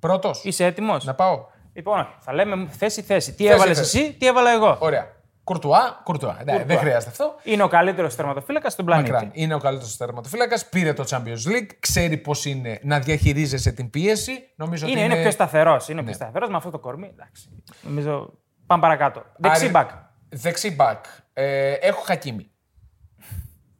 Πρώτος. 0.00 0.44
Είσαι 0.44 0.64
έτοιμος; 0.64 1.04
Να 1.04 1.14
πάω. 1.14 1.46
Λοιπόν, 1.72 1.98
όχι. 2.00 2.08
θα 2.20 2.32
λέμε 2.32 2.66
θέση-θέση. 2.70 3.32
Τι 3.34 3.42
Θέση, 3.44 3.54
έβαλες 3.54 3.78
θέση. 3.78 3.98
εσύ, 3.98 4.12
τι 4.12 4.26
έβαλα 4.26 4.50
εγώ. 4.50 4.76
Ωραία. 4.80 5.06
Κουρτουά, 5.44 6.00
κουρτουά. 6.04 6.40
Ναι, 6.44 6.64
δεν 6.64 6.78
χρειάζεται 6.78 7.10
αυτό. 7.10 7.34
Είναι 7.42 7.62
ο 7.62 7.68
καλύτερος 7.68 8.14
τερματοφύλακας 8.16 8.72
στον 8.72 8.84
πλανήτη. 8.84 9.10
Μακράν. 9.10 9.30
Είναι 9.34 9.54
ο 9.54 9.58
καλύτερος 9.58 9.96
τερματοφύλακας. 9.96 10.68
Πήρε 10.68 10.92
το 10.92 11.04
Champions 11.08 11.48
League. 11.48 11.68
Ξέρει 11.80 12.16
πώς 12.16 12.44
είναι 12.44 12.80
να 12.82 12.98
διαχειρίζεσαι 13.00 13.72
την 13.72 13.90
πίεση. 13.90 14.32
Νομίζω 14.56 14.86
Είναι, 14.86 15.04
ότι 15.04 15.12
είναι 15.12 15.20
πιο 15.22 15.30
σταθερός. 15.30 15.88
Είναι 15.88 16.00
Ναι. 16.00 16.06
πιο 16.06 16.14
σταθερός 16.16 16.48
με 16.50 16.56
αυτό 16.56 16.70
το 16.70 16.78
κορμί. 16.78 17.06
Εντάξει. 17.12 17.62
Νομίζω. 17.82 18.32
Πάμε 18.66 18.82
παρακάτω. 18.82 19.24
Δεξί 19.36 19.62
Άρη- 19.62 19.70
μπακ. 19.72 19.90
Δεξί 20.28 20.76
back. 20.78 20.96
Ε, 21.32 21.72
έχω 21.72 22.00
χακίμι. 22.02 22.50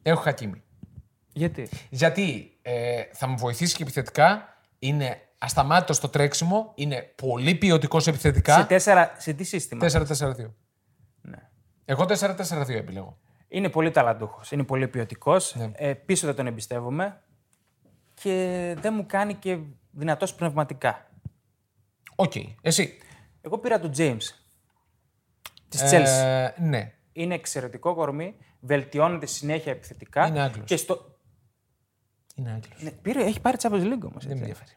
Έχω 0.03 0.21
χακίμι. 0.21 0.63
Γιατί; 1.33 1.69
Γιατί 1.91 2.59
ε, 2.63 3.03
θα 3.13 3.27
μου 3.27 3.37
βοηθήσει 3.37 3.77
και 3.77 3.83
επιθετικά. 3.83 4.49
Είναι 4.79 5.21
ασταμάτητος 5.39 5.97
στο 5.97 6.09
τρέξιμο. 6.09 6.73
Είναι 6.75 7.13
πολύ 7.17 7.55
ποιοτικός 7.55 8.03
Σε, 8.03 8.11
επιθετικά. 8.11 8.67
τέσσερα, 8.67 9.13
σε 9.19 9.33
τι 9.33 9.45
σύστημα; 9.45 9.87
4-4-2. 9.93 10.55
Ναι. 11.91 11.97
Εγώ 11.97 12.35
4-4-2 12.65 12.69
επιλέγω. 12.69 13.19
Είναι 13.49 13.69
πολύ 13.69 13.91
ταλαντούχος. 13.91 14.51
Είναι 14.51 14.63
πολύ 14.65 14.89
ποιοτικός. 14.89 15.55
Ναι. 15.55 15.71
Ε, 15.75 15.95
πίσω 15.95 16.27
δεν 16.27 16.37
τον 16.37 16.47
εμπιστεύομαι. 16.47 17.21
Και 18.15 18.77
δεν 18.81 18.95
μου 18.95 19.07
κάνει 19.07 19.35
και 19.35 19.59
δυνατός 19.91 20.35
πνευματικά. 20.35 21.11
Οκ. 22.15 22.33
Εσύ; 22.63 22.99
Εγώ 23.41 23.59
πήρα 23.59 23.81
τον 23.81 23.93
James. 23.97 24.23
Της 25.69 25.83
Chelsea. 25.83 26.25
Ε, 26.25 26.49
ναι. 26.59 26.93
Είναι 27.13 27.35
εξαιρετικό 27.35 27.95
κορμί. 27.95 28.35
Βελτιώνεται 28.61 29.27
συνέχεια 29.27 29.73
επιθετικά. 29.73 30.27
Είναι 30.27 30.41
Άγγλος. 30.41 30.67
Και 30.67 30.77
στο... 30.77 31.19
Είναι 32.35 32.51
Άγγλος. 32.51 32.83
ναι, 32.83 32.91
πήρε, 32.91 33.25
έχει 33.25 33.41
πάρει 33.41 33.57
Champions 33.61 33.93
League 33.93 34.05
όμως. 34.05 34.27
Δεν 34.27 34.37
με 34.37 34.41
ενδιαφέρει. 34.41 34.71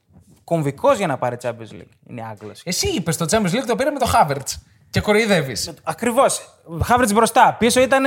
Κομβικός 0.44 0.98
για 0.98 1.08
να 1.08 1.18
πάρει 1.18 1.38
Champions 1.42 1.72
League. 1.72 1.92
Είναι 2.08 2.24
Άγγλος. 2.24 2.62
Εσύ 2.66 2.88
είπες 2.88 3.18
το 3.18 3.26
Champions 3.30 3.52
League 3.52 3.66
το 3.68 3.76
πήρε 3.76 3.90
με 3.92 4.00
το 4.00 4.12
Havertz. 4.14 4.54
Και 4.94 5.02
κοροϊδεύεις. 5.02 5.74
Ακριβώς. 5.84 6.42
Χάβερτς 6.84 7.12
μπροστά. 7.14 7.56
Πίσω 7.60 7.82
ήταν 7.82 8.04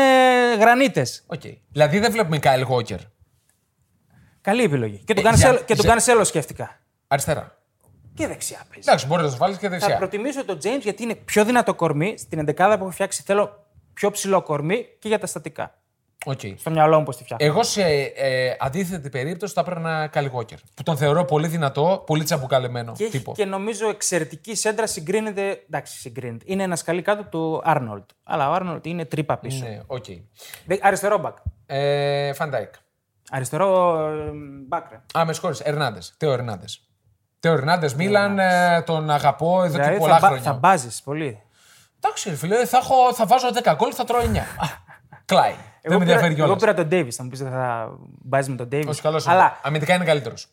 γρανίτες. 0.58 1.22
Οκ. 1.26 1.40
Δηλαδή 1.72 1.98
δεν 1.98 2.12
βλέπουμε 2.12 2.38
Κάιλ 2.38 2.62
Γουόκερ. 2.62 2.98
Καλή 4.40 4.62
επιλογή. 4.62 5.02
Και 5.04 5.14
τον 5.14 5.24
Ε, 5.24 5.28
Κανσέλο 5.28 5.52
για- 5.52 5.60
και 5.62 5.74
τον 5.74 5.84
για- 5.84 5.90
Κανσέλο 5.90 6.24
σκέφτηκα. 6.24 6.80
Αριστερά. 7.08 7.58
Και 8.14 8.26
δεξιά 8.26 8.56
παίζει. 8.68 8.88
Εντάξει, 8.88 9.06
μπορείς 9.06 9.24
να 9.24 9.30
το 9.30 9.36
βάλεις 9.36 9.56
και 9.56 9.64
Θα 9.64 9.70
δεξιά. 9.70 9.96
προτιμήσω 9.96 10.44
τον 10.44 10.58
James 10.62 10.80
γιατί 10.82 11.02
είναι 11.02 11.14
πιο 11.14 11.44
δυνατό 11.44 11.74
κορμί. 11.74 12.14
Στην 12.18 12.38
11 12.38 12.76
που 12.76 12.82
έχω 12.82 12.90
φτιάξει 12.90 13.22
θέλω 13.26 13.66
πιο 13.92 14.10
ψηλό 14.10 14.42
κορμί 14.42 14.84
και 14.98 15.08
για 15.08 15.18
τα 15.18 15.26
στατικά. 15.26 15.78
Οκ. 16.28 16.40
Στο 16.56 16.70
μυαλό 16.70 16.98
μου 16.98 17.04
πώς 17.04 17.14
τη 17.14 17.22
φτιάχνω. 17.24 17.46
Εγώ 17.46 17.62
σε 17.62 17.82
ε, 18.16 18.56
αντίθετη 18.58 19.08
περίπτωση 19.08 19.52
θα 19.54 19.60
έπαιρνα 19.60 20.06
Κάιλ 20.06 20.26
Γουόκερ. 20.28 20.58
Που 20.74 20.82
τον 20.82 20.96
θεωρώ 20.96 21.24
πολύ 21.24 21.46
δυνατό, 21.48 22.02
πολύ 22.06 22.24
τσαμπουκαλεμένο 22.24 22.92
Και 22.92 23.02
έχει 23.04 23.12
τύπο. 23.12 23.32
και 23.32 23.44
νομίζω 23.44 23.88
εξαιρετική 23.88 24.54
σέντρα 24.54 24.86
συγκρίνεται. 24.86 25.64
Εντάξει, 25.68 25.98
συγκρίνεται. 25.98 26.44
Είναι 26.48 26.62
ένας 26.62 26.78
σκαλί 26.78 27.02
κάτω 27.02 27.24
του 27.24 27.60
Άρνολντ. 27.64 28.10
Αλλά 28.24 28.48
ο 28.50 28.52
Άρνολντ 28.52 28.86
είναι 28.86 29.04
τρύπα 29.04 29.38
πίσω. 29.38 29.64
Ναι, 29.64 29.80
οκ. 29.86 30.04
Δε- 30.66 30.78
Αριστερό 30.82 31.18
μπακ. 31.18 31.36
Ε, 31.66 32.32
Φαν 32.32 32.48
Ντάικ. 32.48 32.72
Αριστερό 33.30 33.98
ε, 34.08 34.30
μπακ. 34.68 34.90
ρε. 34.90 35.00
Α, 35.20 35.24
με 35.24 35.32
συγχωρείς. 35.32 35.60
Ερνάντεζ. 35.60 35.98
Τέο 36.16 36.32
Ερνάντεζ. 36.32 36.64
Τέο 37.40 37.52
Ερνάντεζ, 37.52 37.88
Μίλαν, 37.96 38.38
ε, 38.38 38.82
τον 38.86 39.10
αγαπώ 39.10 39.62
εδώ 39.62 39.76
και 39.76 39.82
Δηλαδή 39.82 39.98
πολλά 39.98 40.12
θα, 40.14 40.20
μπα- 40.20 40.26
χρόνια. 40.26 40.44
θα 40.44 40.52
μπάζεις 40.58 41.02
πολύ. 41.02 41.40
Εντάξει, 42.00 42.28
ρε 42.28 42.34
φίλε, 42.36 42.64
θα, 42.66 42.78
έχω, 42.78 43.14
θα 43.14 43.26
βάζω 43.26 43.48
10 43.62 43.72
γκολ, 43.76 43.90
θα 43.94 44.04
τρώω 44.04 44.20
9. 44.20 44.24
Κλάι. 45.24 45.54
Δεν 45.88 45.98
με 45.98 46.04
πήρα, 46.04 46.12
ενδιαφέρει 46.14 46.32
εγώ 46.34 46.34
κιόλας. 46.44 46.60
πήρα 46.60 46.74
τον 46.74 46.86
Ντέιβις. 46.88 47.10
Θα 47.10 47.22
μου 47.22 47.28
πεις 47.28 47.38
δεν 47.42 47.50
θα 47.50 47.96
μπάζει 48.22 48.50
με 48.50 48.56
τον 48.56 48.68
Ντέιβις. 48.68 48.88
Όχι, 48.88 49.00
καλός 49.00 49.26
Αλλά 49.28 49.60
Αμυντικά 49.62 49.94
είναι 49.94 50.04
καλύτερος. 50.04 50.48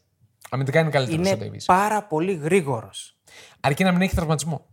Αμυντικά 0.49 0.79
είναι 0.79 0.89
καλύτερος 0.89 1.19
ο 1.25 1.29
είναι 1.29 1.35
Ντέιβις. 1.37 1.59
πάρα 1.65 2.03
πολύ 2.03 2.33
γρήγορος. 2.33 3.17
Αρκεί 3.59 3.83
να 3.83 3.91
μην 3.91 4.01
έχει 4.01 4.15
τραυματισμό. 4.15 4.65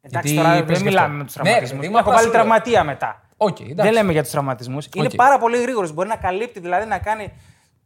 Εντάξει, 0.00 0.32
Γιατί 0.34 0.48
τώρα 0.48 0.64
παίζει 0.64 0.66
δεν 0.72 0.76
και 0.76 0.88
μιλάμε 0.88 1.04
αυτό. 1.06 1.16
με 1.18 1.24
τους 1.24 1.36
Ναι, 1.36 1.42
τραυματισμούς. 1.42 1.80
παιδί 1.80 1.92
μου, 1.92 1.98
Έχω 1.98 2.08
απλά 2.08 2.14
βάλει 2.14 2.26
σου 2.26 2.32
λέω. 2.32 2.42
τραυματία 2.42 2.84
μετά. 2.84 3.22
Οκ, 3.36 3.60
εντάξει. 3.60 3.74
Δεν 3.74 3.92
λέμε 3.92 4.12
για 4.12 4.22
τους 4.22 4.30
τραυματισμούς. 4.30 4.88
Είναι 4.94 5.06
Οκ. 5.06 5.14
πάρα 5.14 5.38
πολύ 5.38 5.60
γρήγορος. 5.60 5.92
Μπορεί 5.92 6.08
να 6.08 6.16
καλύπτει, 6.16 6.60
δηλαδή 6.60 6.86
να 6.88 6.98
κάνει. 6.98 7.32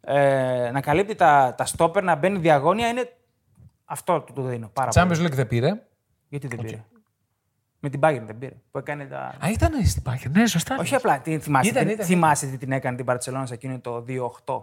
Ε, 0.01 0.71
να 0.73 0.81
καλύπτει 0.81 1.15
τα, 1.15 1.55
τα 1.57 1.65
στόπερ, 1.65 2.03
να 2.03 2.15
μπαίνει 2.15 2.39
διαγώνια. 2.39 2.89
Είναι. 2.89 3.13
Αυτό 3.85 4.21
του 4.21 4.33
το 4.33 4.43
δίνω. 4.43 4.71
Πάρα 4.73 4.89
πολύ. 4.91 5.07
Champions 5.11 5.27
League 5.27 5.33
δεν 5.35 5.47
πήρε. 5.47 5.83
Γιατί 6.29 6.47
δεν 6.47 6.59
πήρε; 6.59 6.85
Με 7.85 7.91
την 7.91 8.01
Bayern 8.03 8.23
δεν 8.27 8.39
πήρε. 8.39 8.53
Που 8.71 8.79
έκανε 8.79 9.05
τα... 9.05 9.19
Α, 9.19 9.51
ήταν 9.53 9.87
στην 9.87 10.03
Bayern. 10.07 10.31
Ναι, 10.31 10.47
σωστά. 10.47 10.77
Όχι 10.81 10.95
απλά. 10.95 11.19
Τι, 11.19 11.39
θυμάσαι, 11.39 11.71
Ήταν, 11.71 11.87
τι- 11.87 11.93
ήταν. 11.93 12.07
θυμάσαι 12.07 12.47
τι 12.47 12.57
την 12.59 12.73
έκανε 12.73 12.97
την 12.97 13.05
Μπαρτσελόνα 13.05 13.47
σε 13.47 13.55
εκείνο 13.55 13.79
το 13.79 14.05
2-8. 14.45 14.63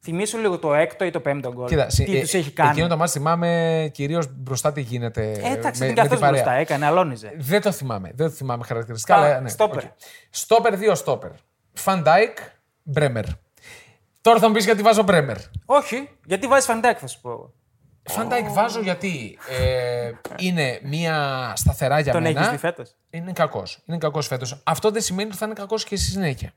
Θυμήσου 0.00 0.38
λίγο 0.38 0.58
το 0.58 0.74
έκτο 0.74 1.04
ή 1.04 1.10
το 1.10 1.20
πέμπτο 1.20 1.52
γκολ. 1.52 1.66
Κοίτα, 1.66 1.86
τι 1.86 2.16
ε, 2.16 2.20
τους 2.20 2.34
έχει 2.34 2.48
ε, 2.48 2.52
κάνει. 2.52 2.70
Εκείνο 2.70 2.86
το 2.86 2.96
μάτι 2.96 3.10
θυμάμαι 3.10 3.90
κυρίως 3.92 4.26
μπροστά 4.36 4.72
τι 4.72 4.80
γίνεται. 4.80 5.30
Ε, 5.30 5.52
εντάξει, 5.52 5.80
με, 5.80 5.86
δεν 5.86 5.88
με 5.88 5.94
καθώς 5.94 6.08
την 6.10 6.18
παρέα. 6.20 6.30
μπροστά 6.30 6.52
έκανε, 6.52 6.86
αλώνιζε. 6.86 7.32
Δεν 7.38 7.60
το 7.60 7.72
θυμάμαι. 7.72 8.10
Δεν 8.14 8.26
το 8.28 8.32
θυμάμαι 8.32 8.64
χαρακτηριστικά. 8.64 9.14
Πάμε, 9.14 9.26
αλλά, 9.26 9.40
ναι, 9.40 9.48
στόπερ. 9.48 9.84
οκ. 9.84 9.90
Στόπερ, 10.30 10.76
δύο 10.76 10.94
στόπερ. 10.94 11.30
Φαν 11.72 11.98
Ντάικ, 11.98 12.36
Μπρέμερ. 12.82 13.24
Τώρα 14.20 14.38
θα 14.38 14.46
μου 14.48 14.54
πεις 14.54 14.64
γιατί 14.64 14.82
βάζω 14.82 15.02
Μπρέμερ. 15.02 15.36
Όχι, 15.64 16.08
γιατί 16.24 16.46
βάζεις 16.46 16.64
Φαν 16.64 16.77
Ντάικ, 16.77 16.96
θα 17.00 17.06
σου 17.06 17.20
πω. 17.20 17.30
εγώ. 17.30 17.52
Φαν 18.06 18.25
Ντάικ 18.25 18.48
βάζω 18.50 18.80
γιατί 18.80 19.38
ε, 19.48 20.10
είναι 20.38 20.80
μια 20.82 21.52
σταθερά 21.56 22.00
για 22.00 22.12
Τον 22.12 22.22
μένα. 22.22 22.38
έχεις 22.40 22.50
δει 22.52 22.56
φέτος; 22.58 22.94
Είναι 23.10 23.32
κακός. 23.32 23.82
Είναι 23.86 23.98
κακός 23.98 24.26
φέτος. 24.26 24.60
Αυτό 24.64 24.90
δεν 24.90 25.02
σημαίνει 25.02 25.28
ότι 25.28 25.38
θα 25.38 25.44
είναι 25.46 25.54
κακός 25.54 25.84
και 25.84 25.96
στη 25.96 26.06
συνέχεια. 26.10 26.52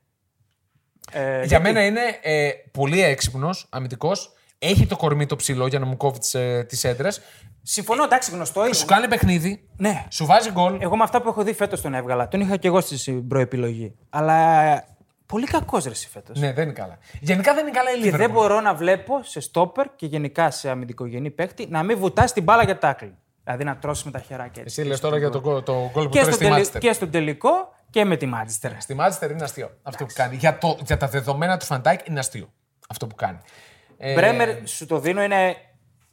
Ε, 1.11 1.43
Για 1.45 1.59
μένα 1.59 1.85
είναι 1.85 2.01
ε, 2.21 2.49
πολύ 2.71 3.01
έξυπνος, 3.03 3.67
αμυντικός. 3.69 4.31
Έχει 4.59 4.85
το 4.87 4.95
κορμί 4.97 5.25
το 5.25 5.35
ψηλό 5.35 5.67
για 5.67 5.79
να 5.79 5.85
μου 5.85 5.97
κόβει 5.97 6.19
τις 6.67 6.83
σέντρες. 6.83 7.21
Συμφωνώ, 7.61 8.03
εντάξει, 8.03 8.31
γνωστό 8.31 8.65
είναι. 8.65 8.73
Σου 8.73 8.85
κάνει 8.85 9.07
παιχνίδι. 9.07 9.67
Ναι. 9.77 10.05
Σου 10.09 10.25
βάζει 10.25 10.51
γκολ. 10.51 10.77
Εγώ 10.81 10.97
με 10.97 11.03
αυτά 11.03 11.21
που 11.21 11.29
έχω 11.29 11.43
δει 11.43 11.53
φέτος 11.53 11.81
τον 11.81 11.93
έβγαλα. 11.93 12.27
Τον 12.27 12.41
είχα 12.41 12.57
και 12.57 12.67
εγώ 12.67 12.81
στην 12.81 13.27
προεπιλογή. 13.27 13.95
Αλλά 14.09 14.63
πολύ 15.27 15.45
κακός 15.45 15.83
ρε 15.85 15.93
φέτος. 15.95 16.39
Ναι, 16.39 16.53
δεν 16.53 16.63
είναι 16.63 16.73
καλά. 16.73 16.97
Γενικά 17.21 17.53
δεν 17.53 17.67
είναι 17.67 17.77
καλά 17.77 17.91
η 17.91 18.01
Και 18.01 18.11
δεν 18.11 18.29
Liverpool. 18.29 18.33
μπορώ 18.33 18.61
να 18.61 18.73
βλέπω 18.75 19.23
σε 19.23 19.39
στόπερ 19.39 19.85
και 19.95 20.05
γενικά 20.05 20.51
σε 20.51 20.69
αμυντικογενή 20.69 21.29
παίχτη 21.31 21.67
να 21.69 21.83
μην 21.83 21.97
βουτάς 21.97 22.33
την 22.33 22.43
μπάλα 22.43 22.63
για 22.63 22.77
τάκλιν. 22.77 23.15
Δηλαδή 23.43 23.63
να 23.63 23.77
τρώσει 23.77 24.01
με 24.05 24.11
τα 24.11 24.19
χεράκια 24.19 24.61
έτσι. 24.61 24.79
Εσύ 24.81 24.89
λες 24.89 24.99
τώρα 24.99 25.17
για 25.17 25.29
το, 25.29 25.39
γκολ- 25.39 25.63
το 25.63 25.89
γκολ 25.93 26.03
που 26.03 26.09
Και, 26.09 26.19
τρώει 26.19 26.31
στο 26.33 26.43
στη 26.43 26.51
τελε... 26.53 26.61
Manchester. 26.63 26.79
και 26.79 26.93
στον 26.93 27.11
τελικό 27.11 27.49
και 27.89 28.05
με 28.05 28.15
τη 28.17 28.25
Μάντσεστερ. 28.25 28.81
Στη 28.81 28.95
Manchester 28.99 29.29
είναι 29.31 29.43
αστείο 29.43 29.69
αυτό 29.83 30.05
που 30.05 30.13
κάνει. 30.15 30.35
Για, 30.35 30.57
το, 30.57 30.77
για 30.85 30.97
τα 30.97 31.07
δεδομένα 31.07 31.57
του 31.57 31.65
Φαν 31.65 31.84
Ντάικ 31.84 32.07
είναι 32.07 32.19
αστείο 32.19 32.53
αυτό 32.89 33.07
που 33.07 33.15
κάνει. 33.15 33.37
Ε, 33.97 34.13
Μπρέμερ, 34.13 34.67
σου 34.67 34.85
το 34.85 34.99
δίνω, 34.99 35.23
είναι 35.23 35.55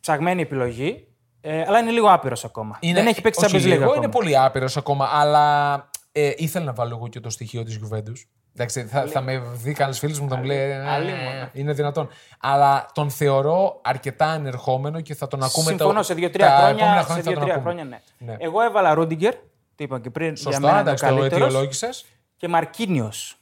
ψαγμένη 0.01 0.43
επιλογή. 0.43 1.09
Ε, 1.41 1.61
αλλά 1.67 1.79
είναι 1.79 1.91
λίγο 1.91 2.11
άπειρος 2.13 2.45
ακόμα. 2.45 2.77
είναι- 2.81 2.95
Δεν 2.99 3.07
έχει 3.07 3.21
παίξει 3.21 3.45
όχι 3.45 3.55
Champions 3.57 3.61
League 3.61 3.65
λίγο, 3.65 3.83
ακόμα. 3.85 3.97
Είναι 3.97 4.09
πολύ 4.09 4.39
άπειρος 4.39 4.77
ακόμα, 4.77 5.09
αλλά 5.13 5.89
ε, 6.17 6.33
ήθελα 6.37 6.65
να 6.65 6.73
βάλω 6.73 6.95
εγώ 6.97 7.09
και 7.09 7.21
το 7.21 7.31
στοιχείο 7.31 7.63
της 7.63 7.81
Juventus. 7.83 8.25
Εντάξει, 8.55 8.85
θα, 8.85 9.07
θα 9.07 9.21
με 9.21 9.39
δει 9.39 9.73
κανένα 9.73 9.97
φίλος 9.97 10.21
μου 10.21 10.29
θα 10.29 10.37
μου 10.37 10.45
λέει. 10.45 10.59
«Ε, 10.71 10.91
άλλη 10.91 11.11
ε, 11.11 11.15
μόνο. 11.15 11.49
είναι 11.53 11.73
δυνατόν. 11.73 12.09
Αλλά 12.41 12.87
τον 12.95 13.11
θεωρώ 13.11 13.81
αρκετά 13.85 14.27
ανερχόμενο 14.27 15.01
και 15.01 15.15
θα 15.15 15.27
τον 15.27 15.43
ακούμε 15.43 15.69
Συμφωνώ, 15.69 15.93
το, 15.99 16.03
σε 16.03 16.15
δύο-τρία 16.15 16.47
τα 16.47 16.57
χρόνια, 16.57 16.71
επόμενα 16.75 16.99
σε 17.01 17.05
χρόνια 17.05 17.23
θα 17.23 17.31
τον 17.33 17.35
δύο-τρία 17.35 17.55
ακούμε. 17.55 17.71
χρόνια 17.73 17.85
ναι. 18.19 18.33
Ναι. 18.33 18.37
Εγώ 18.39 18.61
έβαλα 18.63 18.95
Ρούντιγκερ, 18.95 19.35
το 19.35 19.85
είπα 19.85 20.01
και 20.01 20.11
πριν, 20.11 20.37
Σωστά, 20.37 20.51
για 20.51 20.61
μένα 20.61 20.73
είναι 20.73 20.79
ο 20.79 20.93
εντάξει, 20.93 21.05
το 21.05 21.15
καλύτερος. 21.15 21.47
αιτιολόγησες. 21.47 22.05
Και 22.37 22.49
Μαρκίνιος. 22.49 23.39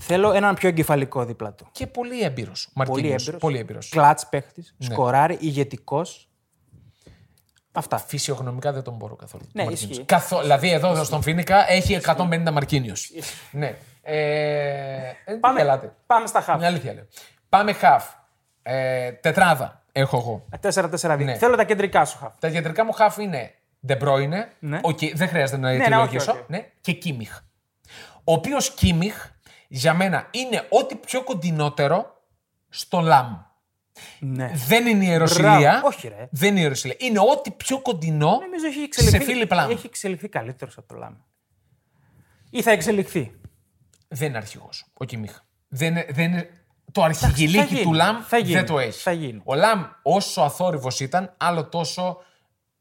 Θέλω 0.00 0.32
έναν 0.32 0.54
πιο 0.54 0.68
εγκεφαλικό 0.68 1.24
δίπλα 1.24 1.52
του. 1.52 1.68
Και 1.72 1.86
πολύ 1.86 2.22
έμπειρος. 2.22 2.70
Πολύ 2.74 2.88
Μαρκίνιος. 2.88 3.22
έμπειρος. 3.22 3.40
Πολύ 3.40 3.58
έμπειρος. 3.58 3.88
Κλατς 3.88 4.26
παίχτης, 4.28 4.74
Ναι. 4.78 4.86
σκοράρει, 4.86 5.36
ηγετικός. 5.40 6.27
Αυτά. 7.72 7.98
Φυσιογνωμικά 7.98 8.72
δεν 8.72 8.82
τον 8.82 8.94
μπορώ 8.94 9.16
καθόλου. 9.16 9.44
Ναι, 9.52 9.62
τον 9.62 9.64
Μαρκίνιος. 9.70 9.90
ισχύει. 9.96 10.04
Καθό... 10.06 10.40
Δηλαδή 10.40 10.70
εδώ 10.70 11.04
στον 11.04 11.22
Φίνικα 11.22 11.70
έχει 11.70 12.00
150 12.04 12.50
Μαρκίνιος. 12.52 13.10
ναι. 13.50 13.76
Ε, 14.02 15.12
ε, 15.24 15.34
Πάμε, 15.40 15.60
Ελάτε. 15.60 15.92
πάμε 16.06 16.26
στα 16.26 16.40
χαφ. 16.40 16.58
Μια 16.58 16.66
αλήθεια 16.66 16.92
λέω. 16.92 17.06
Πάμε 17.48 17.72
χαφ. 17.72 18.04
Ε, 18.62 19.12
τετράδα 19.12 19.82
έχω 19.92 20.16
εγώ. 20.16 20.44
4-4-2. 20.62 21.24
Ναι. 21.24 21.34
Θέλω 21.36 21.56
τα 21.56 21.64
κεντρικά 21.64 22.04
σου 22.04 22.18
χαφ. 22.18 22.32
Τα 22.38 22.50
κεντρικά 22.50 22.84
μου 22.84 22.92
χαφ 22.92 23.16
είναι 23.16 23.54
De 23.88 23.98
Bruyne. 24.02 24.44
Ναι. 24.58 24.78
Οκ, 24.82 24.98
δεν 25.14 25.28
χρειάζεται 25.28 25.58
να 25.60 25.70
ναι, 25.72 25.84
αιτιολογήσω. 25.84 26.30
όχι, 26.30 26.40
όχι. 26.40 26.44
Ναι, 26.48 26.66
και 26.80 26.92
Κίμιχ. 26.92 27.38
Ο 28.24 28.32
οποίος 28.32 28.70
Κίμιχ 28.70 29.28
για 29.68 29.94
μένα 29.94 30.26
είναι 30.30 30.66
ό,τι 30.70 30.94
πιο 30.94 31.22
κοντινότερο 31.24 32.22
στο 32.68 33.00
Λαμ. 33.00 33.36
Ναι. 34.20 34.50
Δεν 34.66 34.86
είναι 34.86 35.04
ιεροσυλία. 35.04 35.58
Μπράβο. 35.58 35.86
Όχι, 35.86 36.08
ρε. 36.08 36.28
Δεν 36.30 36.48
είναι 36.50 36.58
ιεροσυλία. 36.58 36.96
Είναι 37.00 37.18
ό,τι 37.18 37.50
πιο 37.50 37.80
κοντινό 37.80 38.38
Νομίζω 38.40 38.66
έχει 38.66 38.76
σε 38.78 38.82
εξελιχθεί, 38.84 39.24
Φίλιπ 39.32 39.52
Λαμ. 39.52 39.70
έχει 39.70 39.86
εξελιχθεί 39.86 40.28
καλύτερος 40.28 40.78
από 40.78 40.88
το 40.88 40.94
Λάμ. 40.94 41.14
Ή 42.50 42.62
θα 42.62 42.70
εξελιχθεί. 42.70 43.40
Δεν 44.08 44.28
είναι 44.28 44.36
αρχηγός 44.36 44.84
ο 44.92 45.04
Κιμίχ. 45.04 45.38
Δεν, 45.68 45.88
είναι- 45.90 46.06
δεν, 46.10 46.24
είναι- 46.32 46.50
το 46.92 47.02
αρχηγηλίκι 47.02 47.64
γίνει. 47.74 47.82
του 47.82 47.92
Λαμ 47.92 48.16
Θα 48.26 48.38
γίνει. 48.38 48.52
δεν 48.54 48.66
το 48.66 48.78
έχει. 48.78 49.00
Θα 49.02 49.12
γίνει. 49.12 49.40
Ο 49.44 49.54
Λαμ, 49.54 49.84
όσο 50.02 50.40
αθόρυβος 50.40 51.00
ήταν, 51.00 51.34
άλλο 51.36 51.64
τόσο 51.68 52.22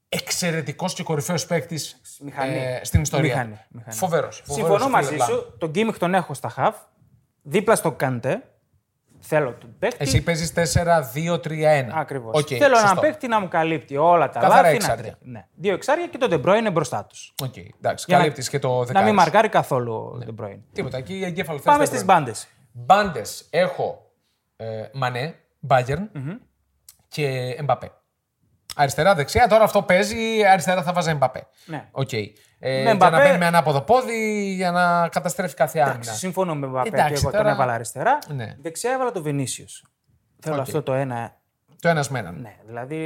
εξαιρετικός 0.09 0.93
και 0.93 1.03
κορυφαίος 1.03 1.45
παίκτης 1.45 2.01
Μηχανή. 2.19 2.79
στην 2.81 3.01
ιστορία. 3.01 3.33
Μηχανή, 3.35 3.57
μηχανή. 3.69 3.95
Φοβερός. 3.95 4.41
Συμφωνώ 4.45 4.89
μαζί 4.89 5.17
σου. 5.17 5.55
Τον 5.57 5.69
Κίμιχ 5.69 5.97
τον 5.97 6.13
έχω 6.13 6.33
στα 6.33 6.49
χαφ. 6.49 6.75
Δίπλα 7.41 7.75
στο 7.75 7.91
Καντέ. 7.91 8.43
Θέλω 9.19 9.53
τον 9.53 9.75
παίκτη. 9.79 9.97
Εσύ 9.99 10.21
παίζεις 10.23 10.53
4-2-3-1. 10.55 11.89
Ακριβώς. 11.93 12.33
Οκ, 12.41 12.47
Θέλω 12.47 12.75
σωστό. 12.75 12.77
έναν 12.89 12.99
παίκτη 12.99 13.27
να 13.27 13.39
μου 13.39 13.47
καλύπτει 13.47 13.97
όλα 13.97 14.29
τα 14.29 14.39
Καθαρά 14.39 14.55
λάθη. 14.61 14.69
να 14.69 14.75
εξάρια. 14.75 15.01
τρέχει. 15.03 15.15
Ναι. 15.21 15.45
Δύο 15.55 15.73
εξάρια 15.73 16.07
και 16.07 16.17
το 16.17 16.27
De 16.31 16.45
Bruyne 16.45 16.71
μπροστά 16.73 17.05
τους. 17.05 17.33
Οκ, 17.43 17.53
εντάξει, 17.77 18.05
καλύπτεις 18.05 18.49
και 18.49 18.59
το 18.59 18.77
Να 18.79 18.83
δεκάρι. 18.85 19.05
μην 19.05 19.13
σου. 19.13 19.19
μαρκάρει 19.19 19.49
καθόλου 19.49 19.93
ο 19.93 20.19
De 20.25 20.43
Bruyne. 20.43 20.59
Τίποτα. 20.73 20.97
Εκεί 20.97 21.21
εγκέφαλος 21.25 21.61
Πάμε 21.61 21.77
θες, 21.77 21.87
στις 21.87 22.03
δεν 22.03 22.15
μπάντες. 22.15 22.47
Μπάντες 22.71 23.47
έχω 23.49 24.11
ε, 24.55 24.65
Μανέ, 24.93 25.35
Bayern 25.67 26.07
και 27.07 27.27
Εμπαπέ. 27.57 27.91
Αριστερά, 28.77 29.15
δεξιά. 29.15 29.47
Τώρα 29.47 29.63
αυτό 29.63 29.81
παίζει. 29.81 30.45
Αριστερά 30.51 30.83
θα 30.83 30.93
έβαζα 30.93 31.11
Εμπαπέ. 31.11 31.47
Ναι. 31.65 31.87
Οκ. 31.91 32.13
Ε, 32.13 32.27
Με 32.59 32.81
για 32.81 32.93
Mbappé- 32.95 33.11
να 33.11 33.17
μπαίνει 33.17 33.37
με 33.37 33.45
ανάποδο 33.45 33.81
πόδι 33.81 34.53
για 34.53 34.71
να 34.71 35.07
καταστρέφει 35.09 35.53
κάθε 35.55 35.79
άμυνα. 35.79 36.03
Συμφωνώ 36.13 36.55
με 36.55 36.67
Μπαπέ 36.67 36.89
και 36.89 36.95
Εντάξει, 36.95 37.13
εγώ 37.13 37.31
τον 37.31 37.39
τώρα- 37.39 37.51
έβαλα 37.51 37.73
αριστερά. 37.73 38.17
Ναι. 38.27 38.55
Δεξιά 38.61 38.91
έβαλα 38.91 39.11
το 39.11 39.21
Βινίσιους. 39.21 39.65
Θέλω 40.41 40.55
Οκ. 40.55 40.61
αυτό 40.61 40.83
το 40.83 40.93
ένα. 40.93 41.35
Το 41.81 41.89
ένα 41.89 42.05
με 42.09 42.19
έναν. 42.19 42.41
Ναι, 42.41 42.55
δηλαδή. 42.65 42.97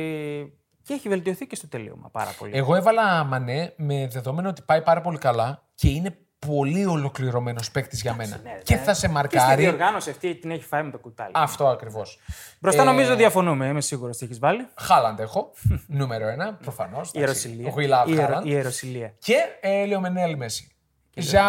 Και 0.83 0.93
έχει 0.93 1.09
βελτιωθεί 1.09 1.47
και 1.47 1.55
στο 1.55 1.67
τελείωμα 1.67 2.09
πάρα 2.11 2.31
πολύ. 2.39 2.51
Εγώ 2.57 2.75
έβαλα 2.75 3.23
Μανέ 3.23 3.73
με 3.77 4.07
δεδομένο 4.07 4.49
ότι 4.49 4.61
πάει 4.61 4.81
πάρα 4.81 5.01
πολύ 5.01 5.17
καλά 5.17 5.63
και 5.75 5.89
είναι 5.89 6.17
πολύ 6.47 6.85
ολοκληρωμένος 6.85 7.71
παίκτης 7.71 8.01
για 8.01 8.13
μένα. 8.13 8.39
Ναι, 8.43 8.59
και 8.63 8.75
ναι. 8.75 8.81
θα 8.81 8.85
σε 8.85 8.91
Και 8.91 8.95
στη 8.95 9.07
μαρκάρει. 9.07 9.61
διοργάνωση 9.63 10.09
αυτή 10.09 10.35
την 10.35 10.51
έχει 10.51 10.63
φάει 10.63 10.83
με 10.83 10.91
το 10.91 10.97
κουτάλι. 10.97 11.31
Αυτό 11.33 11.67
ακριβώς. 11.67 12.19
Μπροστά 12.59 12.81
ε, 12.81 12.85
νομίζω 12.85 13.15
διαφωνούμε, 13.15 13.65
είμαι 13.67 13.81
σίγουρος 13.81 14.17
τι 14.17 14.25
έχεις 14.25 14.39
βάλει. 14.39 14.67
Χάλαντ 14.75 15.19
έχω. 15.19 15.51
νούμερο 15.87 16.27
ένα, 16.27 16.53
προφανώς. 16.53 17.07
Ιεροσυλία. 17.07 17.73
We 17.73 17.79
love 17.79 18.07
Η 18.09 18.13
Ιερο- 18.13 18.37
Haaland. 18.37 18.45
Η 18.45 18.49
ιεροσυλία. 18.49 19.13
Και 19.19 19.35
ε, 19.61 19.85
Λεωμενέλ 19.85 20.37
Μέση. 20.37 20.71
Για, 21.13 21.45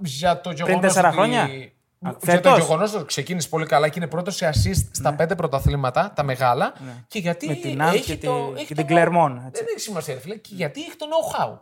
για 0.00 0.40
το 0.40 0.50
γεγονός. 0.50 0.80
τέσσερα 0.80 1.12
χρόνια; 1.12 1.42
Α, 1.42 1.46
Για 1.48 2.12
το 2.12 2.18
φέτος; 2.20 2.58
γεγονός 2.58 2.94
ότι 2.94 3.04
ξεκίνησε 3.04 3.48
πολύ 3.48 3.66
καλά 3.66 3.88
και 3.88 3.94
είναι 3.98 4.06
πρώτος 4.08 4.34
σε 4.36 4.48
assist 4.54 4.88
στα 4.90 5.14
πέντε 5.14 5.34
πρωταθλήματα, 5.34 6.12
τα 6.16 6.22
μεγάλα. 6.22 6.72
Και 7.08 7.18
γιατί 7.18 7.46
Ναι. 7.46 7.52
Με 7.52 7.58
την 7.60 7.76
Ναντ 7.76 7.94
έχει 7.94 8.16
και 8.16 8.26
το, 8.26 8.46
τη- 8.46 8.56
έχει 8.60 8.66
και 8.66 8.74
το 8.74 8.84
την 8.84 8.96
Clermont, 8.96 9.34
έτσι. 9.46 9.62
Δεν 9.64 9.64
έχει 9.70 9.78
σημασία, 9.80 10.14
ρε 10.14 10.20
φίλε. 10.20 10.34
Και 10.36 10.50
γιατί 10.54 10.80
έχει 10.80 10.96
το 10.96 11.06
know-how. 11.10 11.58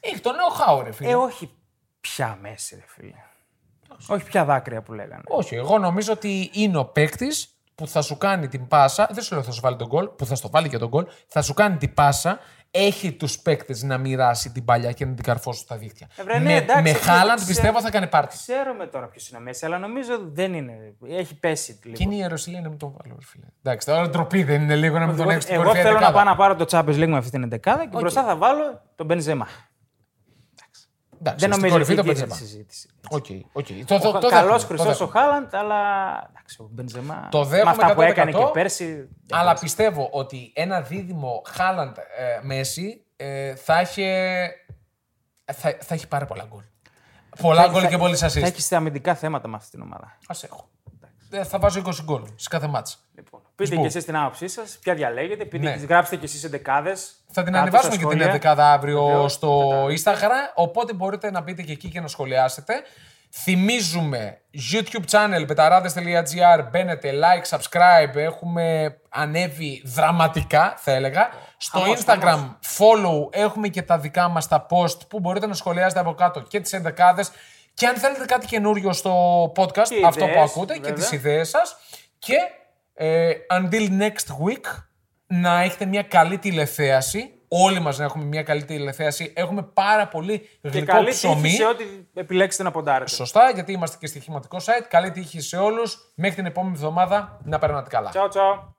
Έχει 0.00 0.20
το 0.20 0.30
know-how, 0.30 0.84
ρε 0.84 0.92
φίλε. 0.92 1.10
Ε, 1.10 1.14
όχι 1.14 1.50
πια 2.04 2.38
μέση, 2.42 2.74
ρε 2.74 2.84
φίλε. 2.86 3.14
Όχι 4.06 4.24
πια 4.24 4.44
δάκρυα 4.44 4.82
που 4.82 4.92
λέγανε. 4.92 5.22
Όχι, 5.26 5.54
εγώ 5.54 5.78
νομίζω 5.78 6.12
ότι 6.12 6.50
είναι 6.52 6.76
ο 6.78 6.84
παίκτης 6.84 7.48
που 7.74 7.88
θα 7.88 8.02
σου 8.02 8.18
κάνει 8.18 8.48
την 8.48 8.66
πάσα. 8.68 9.08
Δεν 9.12 9.22
σου 9.22 9.34
λέω 9.34 9.42
θα 9.42 9.50
σου 9.52 9.60
βάλει 9.60 9.76
τον 9.76 9.86
γκολ, 9.86 10.08
που 10.08 10.26
θα 10.26 10.34
στο 10.34 10.50
βάλει 10.50 10.68
και 10.68 10.78
τον 10.78 10.88
γκολ. 10.88 11.06
Θα 11.26 11.42
σου 11.42 11.54
κάνει 11.54 11.76
την 11.76 11.94
πάσα. 11.94 12.38
Έχει 12.76 13.12
τους 13.12 13.38
παίκτες 13.38 13.82
να 13.82 13.98
μοιράσει 13.98 14.50
την 14.52 14.64
μπαλιά 14.64 14.92
και 14.92 15.04
να 15.06 15.14
την 15.14 15.24
καρφώσει 15.24 15.60
στα 15.60 15.76
δίχτυα. 15.76 16.08
Ε, 16.16 16.22
βρε, 16.22 16.38
ναι, 16.38 16.44
με 16.44 16.56
εντάξει, 16.56 16.82
με 16.82 16.90
αυτό 16.90 17.02
Χάλαντ 17.10 17.36
ξέρω. 17.36 17.46
πιστεύω 17.46 17.80
θα 17.80 17.90
κάνει 17.90 18.06
πάρτι. 18.06 18.36
Ξέρουμε 18.36 18.86
τώρα 18.86 19.06
ποιος 19.06 19.28
είναι 19.28 19.38
ο 19.38 19.40
Μέσι, 19.40 19.64
αλλά 19.66 19.78
νομίζω 19.78 20.18
δεν 20.32 20.54
είναι. 20.54 20.94
Έχει 21.08 21.34
πέσει 21.38 21.78
λίγο. 21.84 21.96
Και 21.96 22.02
είναι 22.02 22.14
ιεροσυλία 22.14 22.60
να 22.60 22.68
μην 22.68 22.78
τον 22.78 22.96
βάλω, 22.96 23.16
ρε 23.18 23.26
φίλε. 23.26 23.44
Εντάξει, 23.62 23.86
τώρα 23.86 24.08
ντροπή 24.08 24.42
δεν 24.42 24.62
είναι 24.62 24.76
λίγο 24.76 24.98
να 24.98 25.06
μην 25.06 25.16
τον 25.16 25.20
Εγώ, 25.24 25.30
έχεις 25.30 25.42
στην 25.42 25.54
εγώ 25.54 25.64
κορυφαία 25.64 25.82
θέλω 25.84 25.94
να 25.94 26.00
δεκάδα. 26.06 26.24
πάω 26.24 26.32
να 26.32 26.36
πάρω 26.36 26.54
το 26.56 26.66
Champions 26.70 27.02
League 27.02 27.08
με 27.08 27.16
αυτή 27.16 27.30
την 27.30 27.42
εντεκάδα 27.42 27.86
και 27.86 27.96
μπροστά 27.96 28.24
θα 28.24 28.36
βάλω 28.36 28.82
τον 28.96 29.06
Μπενζεμά. 29.06 29.48
Εντάξει, 31.26 31.46
Δεν 31.46 31.52
στην 31.54 31.62
νομίζω 31.70 31.74
ότι 31.92 31.94
κορυφή 31.94 31.94
τον 31.94 32.04
γίνεται 32.04 32.26
Μπενζεμά. 32.26 32.50
συζήτηση. 32.50 32.88
Οκ, 33.08 33.26
οκ. 33.52 33.66
Το- 33.86 33.98
το- 34.12 34.18
το 34.18 34.28
Καλός 34.28 34.30
δέχομαι, 34.30 34.58
το 34.58 34.66
χρυσός 34.66 34.86
δέχομαι. 34.98 35.18
ο 35.18 35.20
Χάλαντ, 35.20 35.54
αλλά 35.54 35.80
εντάξει, 36.30 36.56
ο 36.62 36.68
Μπενζεμά. 36.70 37.28
Το 37.30 37.38
με 37.38 37.46
δέχομαι 37.46 37.70
αυτά 37.70 37.94
που 37.94 38.00
100%. 38.00 38.04
έκανε 38.10 38.32
και 38.32 38.44
πέρσι. 38.52 39.08
Αλλά 39.30 39.54
πιστεύω 39.54 40.08
ότι 40.12 40.52
ένα 40.54 40.80
δίδυμο 40.80 41.42
Χάλαντ 41.46 41.96
Μέση 42.42 43.04
ε, 43.16 43.54
θα 43.54 43.78
έχει. 43.78 44.04
Θα, 45.52 45.76
θα 45.80 45.94
έχει 45.94 46.08
πάρα 46.08 46.26
πολλά 46.26 46.44
γκολ. 46.48 46.62
Πολλά 47.40 47.68
γκολ 47.68 47.86
και 47.88 47.98
πολλές 47.98 48.18
Θα 48.20 48.28
assist. 48.28 48.42
έχει 48.42 48.74
αμυντικά 48.74 49.14
θέματα 49.14 49.48
με 49.48 49.56
αυτή 49.56 49.70
την 49.70 49.80
ομάδα. 49.80 50.04
Α 50.04 50.36
έχω. 50.40 50.68
Ε, 51.34 51.44
Θα 51.44 51.58
βάζω 51.58 51.82
20 51.86 51.90
γκολ 52.04 52.22
σε 52.36 52.48
κάθε 52.48 52.66
μάτς. 52.66 52.98
Λοιπόν, 53.16 53.40
πείτε 53.54 53.76
και 53.76 53.86
εσείς 53.86 54.04
την 54.04 54.16
άποψή 54.16 54.48
σας, 54.48 54.78
ποια 54.82 54.94
διαλέγετε. 54.94 55.44
Πείτε, 55.44 55.64
Ναι. 55.68 55.72
τις 55.72 55.84
γράψτε 55.84 56.16
και 56.16 56.24
εσείς 56.24 56.44
εντεκάδε. 56.44 56.92
Θα 57.30 57.42
την 57.42 57.56
ανεβάσουμε 57.56 57.96
και 57.96 58.06
την 58.06 58.20
11 58.20 58.62
αύριο 58.62 59.28
στο 59.28 59.84
Instagram. 59.86 60.52
Οπότε 60.54 60.92
μπορείτε 60.92 61.30
να 61.30 61.40
μπείτε 61.40 61.62
και 61.62 61.72
εκεί 61.72 61.88
και 61.88 62.00
να 62.00 62.06
σχολιάσετε. 62.08 62.74
Θυμίζουμε 63.36 64.38
YouTube 64.72 65.04
channel 65.10 65.44
πεταράδε.gr. 65.46 66.68
Μπαίνετε, 66.70 67.10
like, 67.12 67.56
subscribe. 67.56 68.14
Έχουμε 68.16 68.96
ανέβει 69.08 69.82
δραματικά, 69.84 70.74
θα 70.76 70.92
έλεγα. 70.92 71.28
Στο 71.56 71.78
Χαμός, 71.78 72.04
Instagram 72.04 72.56
follow 72.78 73.28
έχουμε 73.30 73.68
και 73.68 73.82
τα 73.82 73.98
δικά 73.98 74.28
μας 74.28 74.48
τα 74.48 74.66
post 74.70 75.08
που 75.08 75.20
μπορείτε 75.20 75.46
να 75.46 75.54
σχολιάσετε 75.54 76.00
από 76.00 76.14
κάτω 76.14 76.40
και 76.40 76.60
τις 76.60 76.72
ενδεκάδες. 76.72 77.30
Και 77.74 77.86
αν 77.86 77.94
θέλετε 77.96 78.24
κάτι 78.24 78.46
καινούριο 78.46 78.92
στο 78.92 79.44
podcast, 79.56 79.88
Και 79.88 80.06
αυτό 80.06 80.24
που 80.24 80.30
ιδέες, 80.30 80.50
ακούτε 80.50 80.74
και 80.74 80.80
βέβαια. 80.80 80.94
τις 80.96 81.12
ιδέες 81.12 81.48
σας. 81.48 81.76
Και 82.18 82.36
ε, 82.94 83.32
until 83.50 83.88
next 84.00 84.46
week 84.46 84.82
να 85.26 85.60
έχετε 85.60 85.84
μια 85.84 86.02
καλή 86.02 86.38
τηλεθέαση. 86.38 87.28
Όλοι 87.48 87.80
μας 87.80 87.98
να 87.98 88.04
έχουμε 88.04 88.24
μια 88.24 88.42
καλή 88.42 88.64
τηλεθέαση. 88.64 89.32
Έχουμε 89.36 89.62
πάρα 89.62 90.08
πολύ 90.08 90.38
Και 90.38 90.68
γλυκό 90.68 90.92
καλή 90.92 91.10
ψωμί. 91.10 91.42
τύχη 91.42 91.56
σε 91.56 91.64
ό,τι 91.66 91.84
επιλέξετε 92.14 92.62
να 92.62 92.70
ποντάρετε. 92.70 93.10
Σωστά, 93.10 93.50
γιατί 93.50 93.72
είμαστε 93.72 93.96
και 94.00 94.06
στοιχηματικό 94.06 94.56
site. 94.58 94.86
Καλή 94.88 95.10
τύχη 95.10 95.40
σε 95.40 95.56
όλους. 95.56 96.12
Μέχρι 96.14 96.34
την 96.36 96.46
επόμενη 96.46 96.74
εβδομάδα 96.74 97.38
να 97.44 97.58
περνάτε 97.58 97.88
καλά. 97.88 98.10
Τσαου, 98.10 98.28
τσαου. 98.28 98.74